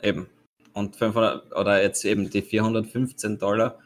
eben. 0.02 0.26
Und 0.74 0.96
500 0.96 1.54
oder 1.54 1.82
jetzt 1.82 2.04
eben 2.04 2.30
die 2.30 2.42
415 2.42 3.38
Dollar 3.38 3.78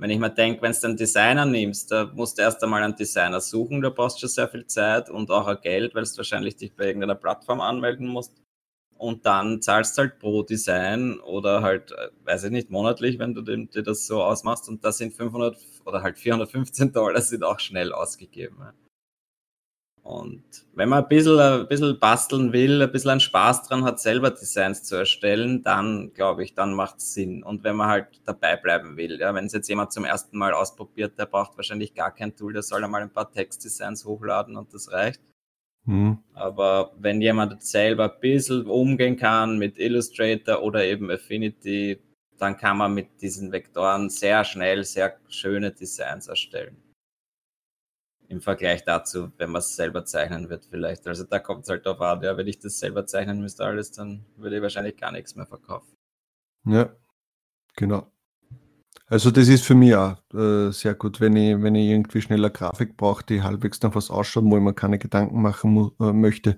wenn 0.00 0.10
ich 0.10 0.18
mir 0.18 0.30
denke, 0.30 0.62
wenn 0.62 0.72
du 0.72 0.86
einen 0.86 0.96
Designer 0.96 1.44
nimmst, 1.44 1.90
da 1.90 2.10
musst 2.14 2.38
du 2.38 2.42
erst 2.42 2.64
einmal 2.64 2.82
einen 2.82 2.96
Designer 2.96 3.38
suchen, 3.38 3.82
da 3.82 3.90
brauchst 3.90 4.16
du 4.16 4.20
schon 4.20 4.30
sehr 4.30 4.48
viel 4.48 4.66
Zeit 4.66 5.10
und 5.10 5.30
auch 5.30 5.60
Geld, 5.60 5.94
weil 5.94 6.04
du 6.04 6.16
wahrscheinlich 6.16 6.56
dich 6.56 6.74
bei 6.74 6.86
irgendeiner 6.86 7.14
Plattform 7.14 7.60
anmelden 7.60 8.08
musst. 8.08 8.32
Und 9.00 9.24
dann 9.24 9.62
zahlst 9.62 9.96
halt 9.96 10.18
pro 10.18 10.42
Design 10.42 11.20
oder 11.20 11.62
halt, 11.62 11.92
äh, 11.92 12.10
weiß 12.24 12.44
ich 12.44 12.50
nicht, 12.50 12.68
monatlich, 12.68 13.18
wenn 13.18 13.32
du 13.32 13.40
dir 13.40 13.82
das 13.82 14.06
so 14.06 14.22
ausmachst. 14.22 14.68
Und 14.68 14.84
da 14.84 14.92
sind 14.92 15.14
500 15.14 15.56
oder 15.86 16.02
halt 16.02 16.18
415 16.18 16.92
Dollar 16.92 17.22
sind 17.22 17.42
auch 17.42 17.58
schnell 17.60 17.94
ausgegeben. 17.94 18.58
Und 20.02 20.42
wenn 20.74 20.90
man 20.90 21.02
ein 21.02 21.08
bisschen, 21.08 21.38
ein 21.38 21.66
bisschen 21.66 21.98
basteln 21.98 22.52
will, 22.52 22.82
ein 22.82 22.92
bisschen 22.92 23.20
Spaß 23.20 23.62
dran 23.68 23.84
hat, 23.84 24.00
selber 24.00 24.32
Designs 24.32 24.82
zu 24.82 24.96
erstellen, 24.96 25.62
dann 25.62 26.12
glaube 26.12 26.44
ich, 26.44 26.52
dann 26.52 26.74
macht 26.74 26.98
es 26.98 27.14
Sinn. 27.14 27.42
Und 27.42 27.64
wenn 27.64 27.76
man 27.76 27.88
halt 27.88 28.20
dabei 28.26 28.56
bleiben 28.56 28.98
will, 28.98 29.18
ja, 29.18 29.34
wenn 29.34 29.46
es 29.46 29.54
jetzt 29.54 29.68
jemand 29.68 29.94
zum 29.94 30.04
ersten 30.04 30.36
Mal 30.36 30.52
ausprobiert, 30.52 31.18
der 31.18 31.24
braucht 31.24 31.56
wahrscheinlich 31.56 31.94
gar 31.94 32.14
kein 32.14 32.36
Tool, 32.36 32.52
der 32.52 32.62
soll 32.62 32.84
einmal 32.84 33.00
ein 33.00 33.10
paar 33.10 33.32
Textdesigns 33.32 34.04
hochladen 34.04 34.56
und 34.56 34.74
das 34.74 34.92
reicht. 34.92 35.22
Mhm. 35.84 36.18
Aber 36.34 36.92
wenn 36.98 37.20
jemand 37.20 37.62
selber 37.62 38.12
ein 38.12 38.20
bisschen 38.20 38.66
umgehen 38.66 39.16
kann 39.16 39.58
mit 39.58 39.78
Illustrator 39.78 40.62
oder 40.62 40.84
eben 40.84 41.10
Affinity, 41.10 42.00
dann 42.38 42.56
kann 42.56 42.78
man 42.78 42.94
mit 42.94 43.20
diesen 43.20 43.52
Vektoren 43.52 44.08
sehr 44.08 44.44
schnell 44.44 44.84
sehr 44.84 45.18
schöne 45.28 45.72
Designs 45.72 46.28
erstellen 46.28 46.76
im 48.30 48.40
Vergleich 48.40 48.84
dazu, 48.84 49.32
wenn 49.38 49.50
man 49.50 49.58
es 49.58 49.74
selber 49.74 50.04
zeichnen 50.04 50.48
wird 50.48 50.64
vielleicht. 50.64 51.06
Also 51.08 51.24
da 51.24 51.40
kommt 51.40 51.64
es 51.64 51.68
halt 51.68 51.84
darauf 51.84 52.00
an, 52.00 52.22
ja, 52.22 52.36
wenn 52.36 52.46
ich 52.46 52.60
das 52.60 52.78
selber 52.78 53.04
zeichnen 53.04 53.40
müsste 53.40 53.64
alles, 53.64 53.90
dann 53.90 54.24
würde 54.36 54.56
ich 54.56 54.62
wahrscheinlich 54.62 54.96
gar 54.96 55.10
nichts 55.10 55.34
mehr 55.34 55.46
verkaufen. 55.46 55.96
Ja, 56.64 56.94
genau. 57.74 58.12
Also 59.10 59.30
das 59.30 59.48
ist 59.48 59.64
für 59.64 59.74
mich 59.74 59.94
auch 59.94 60.16
äh, 60.32 60.70
sehr 60.70 60.94
gut, 60.94 61.20
wenn 61.20 61.36
ich, 61.36 61.60
wenn 61.60 61.74
ich 61.74 61.88
irgendwie 61.88 62.22
schneller 62.22 62.48
Grafik 62.48 62.96
brauche, 62.96 63.24
die 63.24 63.42
halbwegs 63.42 63.82
nach 63.82 63.94
was 63.94 64.10
ausschaut, 64.10 64.44
wo 64.46 64.56
ich 64.56 64.62
mir 64.62 64.72
keine 64.72 64.98
Gedanken 64.98 65.42
machen 65.42 65.90
äh, 66.00 66.12
möchte, 66.12 66.56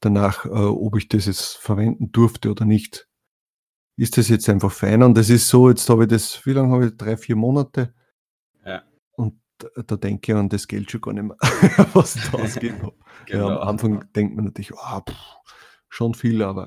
danach, 0.00 0.44
äh, 0.46 0.48
ob 0.48 0.96
ich 0.96 1.08
das 1.08 1.26
jetzt 1.26 1.58
verwenden 1.58 2.10
durfte 2.10 2.50
oder 2.50 2.64
nicht. 2.64 3.08
Ist 3.96 4.16
das 4.16 4.28
jetzt 4.28 4.48
einfach 4.48 4.72
fein? 4.72 5.02
Und 5.02 5.16
das 5.16 5.30
ist 5.30 5.46
so, 5.48 5.68
jetzt 5.68 5.88
habe 5.88 6.04
ich 6.04 6.08
das, 6.08 6.44
wie 6.46 6.52
lange 6.52 6.72
habe 6.72 6.86
ich? 6.86 6.96
Drei, 6.96 7.16
vier 7.16 7.36
Monate 7.36 7.94
da 9.86 9.96
denke 9.96 10.32
ich 10.32 10.38
an 10.38 10.48
das 10.48 10.66
Geld 10.66 10.90
schon 10.90 11.00
gar 11.00 11.12
nicht 11.12 11.24
mehr, 11.24 11.36
was 11.94 12.14
da 12.14 12.38
ausgeht. 12.38 12.74
genau. 12.78 12.94
ja, 13.50 13.60
am 13.60 13.68
Anfang 13.68 14.12
denkt 14.12 14.36
man 14.36 14.46
natürlich, 14.46 14.72
oh, 14.72 15.00
pff, 15.00 15.16
schon 15.88 16.14
viel, 16.14 16.42
aber 16.42 16.66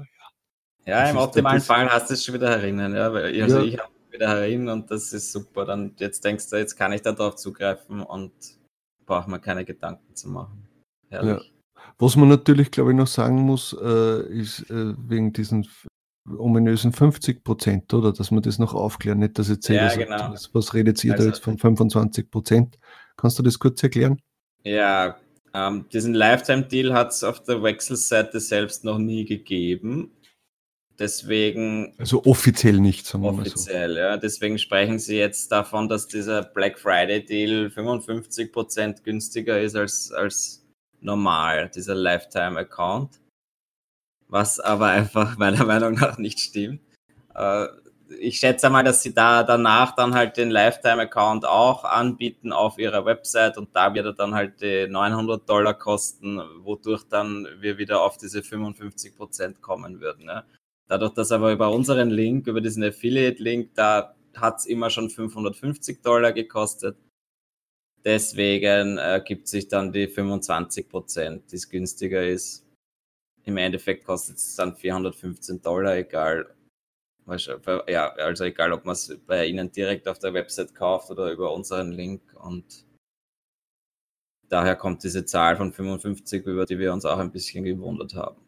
ja. 0.86 1.04
Ja, 1.04 1.10
im 1.10 1.18
optimalen 1.18 1.62
Fall 1.62 1.90
hast 1.90 2.10
du 2.10 2.14
es 2.14 2.24
schon 2.24 2.36
wieder 2.36 2.50
erinnern. 2.50 2.94
Ja, 2.96 3.12
weil 3.12 3.42
also 3.42 3.60
ja. 3.60 3.64
ich 3.64 3.80
habe 3.80 3.90
wieder 4.16 4.28
erinnern 4.28 4.82
und 4.82 4.91
das 4.91 5.13
ist 5.13 5.32
super. 5.32 5.66
Dann 5.66 5.93
jetzt 5.97 6.24
denkst 6.24 6.49
du, 6.49 6.57
jetzt 6.57 6.76
kann 6.76 6.91
ich 6.91 7.01
darauf 7.01 7.36
zugreifen 7.36 8.01
und 8.01 8.32
braucht 9.05 9.28
man 9.28 9.41
keine 9.41 9.66
Gedanken 9.66 10.16
zu 10.16 10.30
machen. 10.30 10.68
Herrlich. 11.09 11.43
Ja. 11.43 11.55
Was 11.97 12.16
man 12.16 12.30
natürlich, 12.30 12.72
glaube 12.72 12.91
ich, 12.91 12.97
noch 12.97 13.07
sagen 13.07 13.38
muss, 13.41 13.74
äh, 13.80 14.28
ist 14.34 14.70
äh, 14.70 14.93
wegen 14.97 15.32
diesen 15.32 15.68
ominösen 16.38 16.91
50 16.91 17.43
Prozent, 17.43 17.93
oder? 17.93 18.11
Dass 18.11 18.32
man 18.32 18.41
das 18.41 18.57
noch 18.57 18.74
aufklären, 18.74 19.20
nicht, 19.20 19.38
dass 19.38 19.49
jetzt 19.49 19.68
ja, 19.70 19.93
genau. 19.95 20.32
was, 20.32 20.53
was 20.53 20.74
redet 20.74 21.03
ihr 21.03 21.13
also, 21.13 21.24
da 21.24 21.30
jetzt 21.30 21.43
von 21.43 21.57
25 21.57 22.32
Prozent? 22.32 22.80
Kannst 23.16 23.38
du 23.39 23.43
das 23.43 23.59
kurz 23.59 23.82
erklären? 23.84 24.20
Ja, 24.63 25.18
ähm, 25.53 25.86
diesen 25.93 26.13
Lifetime-Deal 26.13 26.93
hat 26.93 27.11
es 27.11 27.24
auf 27.24 27.43
der 27.43 27.61
Wechselseite 27.63 28.39
selbst 28.39 28.84
noch 28.84 28.97
nie 28.97 29.26
gegeben. 29.26 30.11
Deswegen. 30.98 31.93
Also 31.98 32.24
offiziell 32.26 32.80
nicht, 32.80 33.06
sagen 33.06 33.24
wir 33.24 33.32
offiziell, 33.34 33.89
mal 33.89 33.93
so. 33.93 34.00
ja. 34.00 34.18
Deswegen 34.18 34.58
sprechen 34.58 35.00
sie 35.00 35.18
jetzt 35.18 35.52
davon, 35.52 35.89
dass 35.89 36.08
dieser 36.08 36.43
Black 36.43 36.80
Friday-Deal 36.80 37.68
55% 37.68 39.04
günstiger 39.04 39.60
ist 39.60 39.76
als, 39.76 40.12
als 40.12 40.66
normal, 41.02 41.70
dieser 41.74 41.96
Lifetime-Account 41.96 43.20
was 44.28 44.60
aber 44.60 44.88
einfach 44.88 45.38
meiner 45.38 45.66
Meinung 45.66 45.93
nach 45.93 46.18
nicht 46.18 46.39
stimmt. 46.39 46.82
Äh, 47.34 47.68
ich 48.20 48.38
schätze 48.38 48.70
mal, 48.70 48.84
dass 48.84 49.02
sie 49.02 49.16
da 49.16 49.43
danach 49.43 49.96
dann 49.96 50.14
halt 50.14 50.38
den 50.38 50.52
Lifetime-Account 50.52 51.46
auch 51.46 51.84
anbieten 51.84 52.54
auf 52.54 52.78
ihrer 52.78 53.04
Website 53.06 53.58
und 53.58 53.76
da 53.76 53.93
wird 53.96 54.06
er 54.06 54.14
dann 54.14 54.36
halt 54.36 54.62
die 54.62 54.88
900 54.88 55.50
Dollar 55.50 55.74
kosten, 55.74 56.39
wodurch 56.60 57.04
dann 57.10 57.48
wir 57.60 57.80
wieder 57.80 58.02
auf 58.02 58.18
diese 58.18 58.43
55 58.43 59.16
Prozent 59.16 59.62
kommen 59.62 60.02
würden. 60.02 60.26
Ne? 60.26 60.43
Dadurch, 60.88 61.14
dass 61.14 61.32
aber 61.32 61.52
über 61.52 61.72
unseren 61.72 62.10
Link, 62.10 62.48
über 62.48 62.62
diesen 62.62 62.84
Affiliate-Link, 62.84 63.74
da 63.74 64.16
hat 64.36 64.60
es 64.60 64.66
immer 64.66 64.90
schon 64.90 65.10
550 65.10 66.02
Dollar 66.02 66.32
gekostet. 66.32 66.98
Deswegen 68.04 69.00
äh, 69.00 69.24
sich 69.44 69.68
dann 69.68 69.92
die 69.92 70.08
25 70.08 70.88
Prozent, 70.88 71.52
die 71.52 71.56
es 71.56 71.70
günstiger 71.70 72.24
ist. 72.24 72.64
Im 73.46 73.58
Endeffekt 73.58 74.06
kostet 74.06 74.38
es 74.38 74.56
dann 74.56 74.76
415 74.76 75.62
Dollar, 75.62 75.96
egal. 75.96 76.56
Ja, 77.88 78.10
also 78.14 78.44
egal, 78.44 78.72
ob 78.74 78.86
man 78.86 78.94
es 78.94 79.18
bei 79.26 79.48
Ihnen 79.48 79.72
direkt 79.72 80.08
auf 80.08 80.20
der 80.20 80.36
Website 80.36 80.76
kauft 80.76 81.10
oder 81.10 81.32
über 81.32 81.52
unseren 81.52 81.92
Link. 81.92 82.22
Und 82.36 82.86
daher 84.50 84.76
kommt 84.76 85.04
diese 85.04 85.26
Zahl 85.26 85.58
von 85.58 85.74
55, 85.74 86.46
über 86.46 86.68
die 86.68 86.78
wir 86.78 86.94
uns 86.94 87.06
auch 87.06 87.18
ein 87.18 87.32
bisschen 87.32 87.64
gewundert 87.64 88.14
haben. 88.14 88.40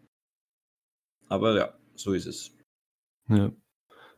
Aber 1.29 1.55
ja, 1.55 1.73
so 1.99 2.13
ist 2.13 2.25
es. 2.27 2.51
Ja. 3.29 3.51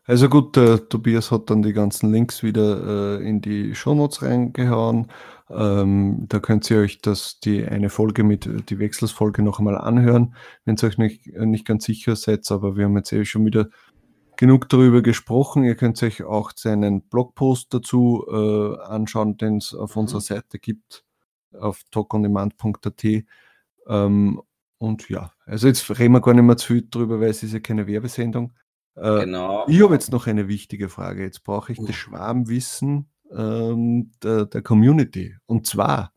Also 0.06 0.28
gut, 0.28 0.56
der 0.56 0.90
Tobias 0.90 1.30
hat 1.30 1.52
dann 1.52 1.62
die 1.62 1.74
ganzen 1.74 2.12
Links 2.12 2.42
wieder 2.42 3.20
äh, 3.20 3.30
in 3.30 3.42
die 3.42 3.76
Shownotes 3.76 4.24
reingehauen. 4.24 5.12
Ähm, 5.52 6.26
da 6.28 6.40
könnt 6.40 6.70
ihr 6.72 6.80
euch 6.80 7.00
das, 7.02 7.40
die 7.40 7.64
eine 7.64 7.90
Folge 7.90 8.24
mit, 8.24 8.50
die 8.70 8.80
Wechselsfolge 8.80 9.44
noch 9.44 9.60
einmal 9.60 9.78
anhören, 9.78 10.36
wenn 10.66 10.78
ihr 10.82 10.88
euch 10.88 10.98
nicht, 10.98 11.28
nicht 11.28 11.64
ganz 11.64 11.86
sicher 11.86 12.16
seid, 12.16 12.50
aber 12.52 12.76
wir 12.76 12.86
haben 12.86 12.98
jetzt 12.98 13.12
eh 13.14 13.24
schon 13.24 13.46
wieder 13.46 13.70
genug 14.36 14.70
darüber 14.70 15.04
gesprochen. 15.04 15.64
Ihr 15.64 15.76
könnt 15.76 16.02
euch 16.02 16.24
auch 16.24 16.54
seinen 16.56 17.02
Blogpost 17.02 17.74
dazu 17.74 18.26
äh, 18.32 18.82
anschauen, 18.82 19.38
den 19.38 19.58
es 19.58 19.76
auf 19.76 19.96
mhm. 19.96 20.02
unserer 20.02 20.22
Seite 20.22 20.58
gibt, 20.58 21.04
auf 21.54 21.84
talkondemand.at. 21.92 23.04
Ähm, 23.88 24.42
und 24.80 25.10
ja, 25.10 25.32
also 25.46 25.68
jetzt 25.68 25.88
reden 26.00 26.14
wir 26.14 26.22
gar 26.22 26.34
nicht 26.34 26.44
mehr 26.44 26.58
zu 26.58 26.68
viel 26.68 26.88
drüber, 26.90 27.20
weil 27.20 27.30
es 27.30 27.44
ist 27.44 27.54
ja 27.54 27.60
keine 27.60 27.86
Werbesendung. 27.86 28.54
Äh, 28.96 29.26
genau. 29.26 29.66
Ich 29.68 29.82
habe 29.84 29.94
jetzt 29.94 30.12
noch 30.12 30.26
eine 30.26 30.48
wichtige 30.48 30.90
Frage. 30.90 31.24
Jetzt 31.24 31.44
brauche 31.44 31.74
ich 31.74 31.80
uh. 31.80 31.86
das 31.86 31.96
Schwarmwissen 31.96 33.10
ähm, 33.32 34.12
der, 34.24 34.46
der 34.46 34.62
Community. 34.62 35.36
Und 35.46 35.68
zwar, 35.68 36.14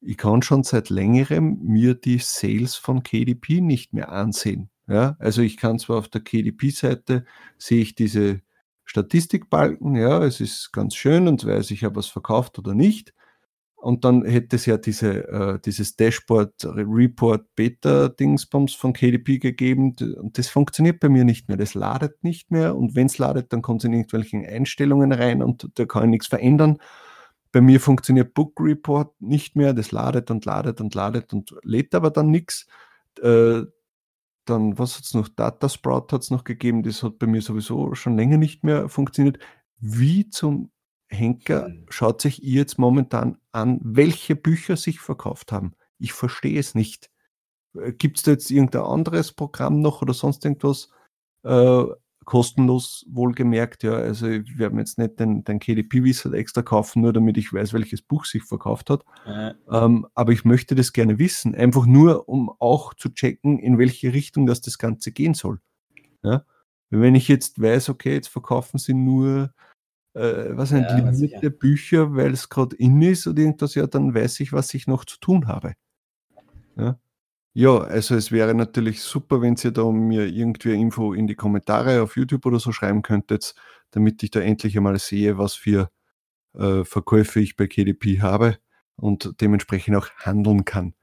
ich 0.00 0.16
kann 0.16 0.42
schon 0.42 0.64
seit 0.64 0.90
längerem 0.90 1.58
mir 1.62 1.94
die 1.94 2.18
Sales 2.18 2.76
von 2.76 3.02
KDP 3.02 3.60
nicht 3.60 3.92
mehr 3.92 4.10
ansehen. 4.10 4.68
Ja, 4.88 5.16
also 5.18 5.42
ich 5.42 5.56
kann 5.56 5.78
zwar 5.78 5.98
auf 5.98 6.08
der 6.08 6.20
KDP-Seite 6.20 7.24
sehe 7.58 7.82
ich 7.82 7.96
diese 7.96 8.40
Statistikbalken, 8.84 9.96
ja, 9.96 10.22
es 10.24 10.40
ist 10.40 10.72
ganz 10.72 10.94
schön 10.94 11.26
und 11.26 11.44
weiß 11.44 11.72
ich, 11.72 11.82
habe 11.82 11.96
was 11.96 12.06
verkauft 12.06 12.58
oder 12.60 12.72
nicht. 12.72 13.12
Und 13.86 14.04
dann 14.04 14.24
hätte 14.24 14.56
es 14.56 14.66
ja 14.66 14.78
diese, 14.78 15.28
äh, 15.28 15.60
dieses 15.64 15.94
Dashboard 15.94 16.64
Report 16.64 17.54
Beta 17.54 18.08
Dingsbums 18.08 18.74
von 18.74 18.92
KDP 18.92 19.38
gegeben. 19.38 19.94
Und 20.18 20.36
das 20.36 20.48
funktioniert 20.48 20.98
bei 20.98 21.08
mir 21.08 21.22
nicht 21.22 21.46
mehr. 21.46 21.56
Das 21.56 21.74
ladet 21.74 22.24
nicht 22.24 22.50
mehr. 22.50 22.74
Und 22.74 22.96
wenn 22.96 23.06
es 23.06 23.18
ladet, 23.18 23.52
dann 23.52 23.62
kommt 23.62 23.82
es 23.82 23.84
in 23.84 23.92
irgendwelchen 23.92 24.44
Einstellungen 24.44 25.12
rein 25.12 25.40
und 25.40 25.70
da 25.76 25.84
kann 25.84 26.02
ich 26.02 26.10
nichts 26.10 26.26
verändern. 26.26 26.78
Bei 27.52 27.60
mir 27.60 27.78
funktioniert 27.78 28.34
Book 28.34 28.54
Report 28.58 29.14
nicht 29.20 29.54
mehr. 29.54 29.72
Das 29.72 29.92
ladet 29.92 30.32
und 30.32 30.44
ladet 30.44 30.80
und 30.80 30.92
ladet 30.92 31.32
und 31.32 31.54
lädt 31.62 31.94
aber 31.94 32.10
dann 32.10 32.32
nichts. 32.32 32.66
Äh, 33.22 33.62
dann, 34.46 34.76
was 34.80 34.96
hat 34.96 35.04
es 35.04 35.14
noch? 35.14 35.28
Data 35.28 35.68
Sprout 35.68 36.08
hat 36.10 36.22
es 36.22 36.32
noch 36.32 36.42
gegeben. 36.42 36.82
Das 36.82 37.04
hat 37.04 37.20
bei 37.20 37.28
mir 37.28 37.40
sowieso 37.40 37.94
schon 37.94 38.16
länger 38.16 38.36
nicht 38.36 38.64
mehr 38.64 38.88
funktioniert. 38.88 39.38
Wie 39.78 40.28
zum 40.28 40.72
Henker, 41.08 41.68
mhm. 41.68 41.86
schaut 41.88 42.20
sich 42.20 42.42
ihr 42.42 42.60
jetzt 42.60 42.78
momentan 42.78 43.38
an, 43.52 43.80
welche 43.82 44.36
Bücher 44.36 44.76
sich 44.76 45.00
verkauft 45.00 45.52
haben. 45.52 45.74
Ich 45.98 46.12
verstehe 46.12 46.58
es 46.58 46.74
nicht. 46.74 47.10
Äh, 47.74 47.92
Gibt 47.92 48.18
es 48.18 48.22
da 48.24 48.32
jetzt 48.32 48.50
irgendein 48.50 48.82
anderes 48.82 49.32
Programm 49.32 49.80
noch 49.80 50.02
oder 50.02 50.14
sonst 50.14 50.44
irgendwas? 50.44 50.90
Äh, 51.44 51.84
kostenlos 52.26 53.06
wohlgemerkt, 53.08 53.84
ja. 53.84 53.92
Also 53.92 54.26
wir 54.26 54.66
haben 54.66 54.78
jetzt 54.78 54.98
nicht 54.98 55.18
den, 55.18 55.44
den 55.44 55.60
KDP-Wizard 55.60 56.34
extra 56.34 56.60
kaufen, 56.60 57.02
nur 57.02 57.12
damit 57.12 57.38
ich 57.38 57.52
weiß, 57.52 57.72
welches 57.72 58.02
Buch 58.02 58.24
sich 58.24 58.42
verkauft 58.42 58.90
hat. 58.90 59.04
Äh. 59.24 59.52
Ähm, 59.70 60.06
aber 60.14 60.32
ich 60.32 60.44
möchte 60.44 60.74
das 60.74 60.92
gerne 60.92 61.18
wissen, 61.20 61.54
einfach 61.54 61.86
nur, 61.86 62.28
um 62.28 62.50
auch 62.58 62.94
zu 62.94 63.10
checken, 63.10 63.58
in 63.60 63.78
welche 63.78 64.12
Richtung 64.12 64.44
das, 64.44 64.60
das 64.60 64.76
Ganze 64.76 65.12
gehen 65.12 65.34
soll. 65.34 65.60
Ja? 66.24 66.44
Wenn 66.90 67.14
ich 67.14 67.28
jetzt 67.28 67.62
weiß, 67.62 67.88
okay, 67.88 68.14
jetzt 68.14 68.28
verkaufen 68.28 68.78
sie 68.78 68.94
nur 68.94 69.52
äh, 70.16 70.56
was 70.56 70.70
sind 70.70 70.84
ja, 70.84 70.96
limitierte 70.96 71.50
Bücher, 71.50 72.16
weil 72.16 72.32
es 72.32 72.48
gerade 72.48 72.74
in 72.76 73.02
ist 73.02 73.26
oder 73.26 73.40
irgendwas, 73.40 73.74
ja, 73.74 73.86
dann 73.86 74.14
weiß 74.14 74.40
ich, 74.40 74.52
was 74.52 74.72
ich 74.72 74.86
noch 74.86 75.04
zu 75.04 75.18
tun 75.20 75.46
habe. 75.46 75.74
Ja. 76.76 76.98
Ja, 77.52 77.78
also 77.78 78.14
es 78.14 78.32
wäre 78.32 78.54
natürlich 78.54 79.00
super, 79.00 79.40
wenn 79.40 79.56
ihr 79.62 79.70
da 79.70 79.90
mir 79.90 80.26
irgendwie 80.26 80.74
Info 80.74 81.14
in 81.14 81.26
die 81.26 81.36
Kommentare 81.36 82.02
auf 82.02 82.16
YouTube 82.16 82.44
oder 82.44 82.58
so 82.58 82.70
schreiben 82.70 83.00
könntet, 83.00 83.54
damit 83.92 84.22
ich 84.22 84.30
da 84.30 84.40
endlich 84.40 84.76
einmal 84.76 84.98
sehe, 84.98 85.38
was 85.38 85.54
für 85.54 85.90
äh, 86.54 86.84
Verkäufe 86.84 87.40
ich 87.40 87.56
bei 87.56 87.66
KDP 87.66 88.20
habe 88.20 88.58
und 88.96 89.40
dementsprechend 89.40 89.96
auch 89.96 90.10
handeln 90.18 90.66
kann. 90.66 90.94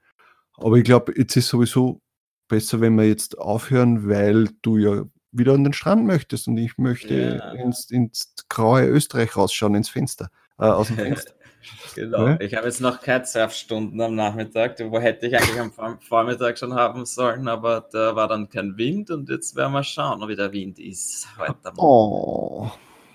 Aber 0.56 0.76
ich 0.76 0.84
glaube, 0.84 1.12
jetzt 1.16 1.36
ist 1.36 1.48
sowieso 1.48 2.00
besser, 2.46 2.80
wenn 2.80 2.94
wir 2.94 3.08
jetzt 3.08 3.36
aufhören, 3.38 4.08
weil 4.08 4.48
du 4.62 4.76
ja 4.76 5.04
wieder 5.34 5.52
an 5.52 5.64
den 5.64 5.72
Strand 5.72 6.06
möchtest 6.06 6.48
und 6.48 6.56
ich 6.56 6.78
möchte 6.78 7.14
ja. 7.14 7.52
ins, 7.52 7.90
ins, 7.90 8.34
graue 8.48 8.86
Österreich 8.86 9.36
rausschauen, 9.36 9.74
ins 9.74 9.88
Fenster, 9.88 10.30
äh, 10.58 10.64
aus 10.64 10.88
dem 10.88 10.96
Fenster. 10.96 11.32
genau. 11.94 12.28
Ja? 12.28 12.40
Ich 12.40 12.54
habe 12.54 12.66
jetzt 12.66 12.80
noch 12.80 13.00
keine 13.00 13.26
Surfstunden 13.26 14.00
am 14.00 14.14
Nachmittag, 14.14 14.78
wo 14.90 14.98
hätte 14.98 15.26
ich 15.26 15.36
eigentlich 15.36 15.60
am 15.60 15.98
Vormittag 16.00 16.58
schon 16.58 16.74
haben 16.74 17.04
sollen, 17.04 17.48
aber 17.48 17.88
da 17.92 18.14
war 18.14 18.28
dann 18.28 18.48
kein 18.48 18.76
Wind 18.76 19.10
und 19.10 19.28
jetzt 19.28 19.56
werden 19.56 19.72
wir 19.72 19.82
schauen, 19.82 20.26
wie 20.28 20.36
der 20.36 20.52
Wind 20.52 20.78
ist 20.78 21.26
heute. 21.38 21.72
Oh, 21.76 22.70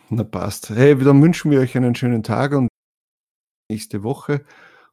na 0.09 0.23
passt. 0.23 0.69
Hey, 0.69 0.97
dann 0.97 1.21
wünschen 1.21 1.51
wir 1.51 1.59
euch 1.59 1.75
einen 1.77 1.95
schönen 1.95 2.23
Tag 2.23 2.53
und 2.53 2.67
nächste 3.69 4.03
Woche. 4.03 4.43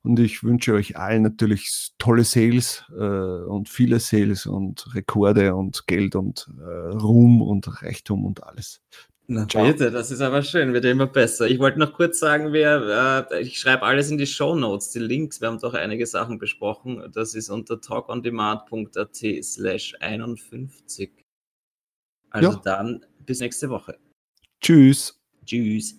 Und 0.06 0.20
ich 0.20 0.44
wünsche 0.44 0.72
euch 0.72 0.96
allen 0.96 1.22
natürlich 1.22 1.90
tolle 1.98 2.22
Sales 2.22 2.84
äh, 2.96 3.02
und 3.02 3.68
viele 3.68 3.98
Sales 3.98 4.46
und 4.46 4.94
Rekorde 4.94 5.56
und 5.56 5.88
Geld 5.88 6.14
und 6.14 6.48
äh, 6.60 6.94
Ruhm 6.94 7.42
und 7.42 7.82
Reichtum 7.82 8.24
und 8.24 8.44
alles. 8.44 8.80
Na 9.26 9.44
bitte, 9.44 9.90
das 9.90 10.12
ist 10.12 10.20
aber 10.20 10.42
schön, 10.42 10.72
wird 10.72 10.84
immer 10.84 11.08
besser. 11.08 11.48
Ich 11.48 11.58
wollte 11.58 11.80
noch 11.80 11.92
kurz 11.92 12.20
sagen, 12.20 12.52
wer, 12.52 13.26
äh, 13.32 13.40
ich 13.40 13.58
schreibe 13.58 13.82
alles 13.82 14.08
in 14.08 14.16
die 14.16 14.28
Show 14.28 14.54
Notes, 14.54 14.92
die 14.92 15.00
Links. 15.00 15.40
Wir 15.40 15.48
haben 15.48 15.58
doch 15.58 15.74
einige 15.74 16.06
Sachen 16.06 16.38
besprochen. 16.38 17.10
Das 17.12 17.34
ist 17.34 17.50
unter 17.50 17.80
talkondemand.at 17.80 19.16
slash 19.42 19.96
51. 19.98 21.10
Also 22.30 22.50
ja. 22.50 22.60
dann 22.62 23.04
bis 23.24 23.40
nächste 23.40 23.70
Woche. 23.70 23.98
Tschüss. 24.60 25.20
Tschüss. 25.44 25.98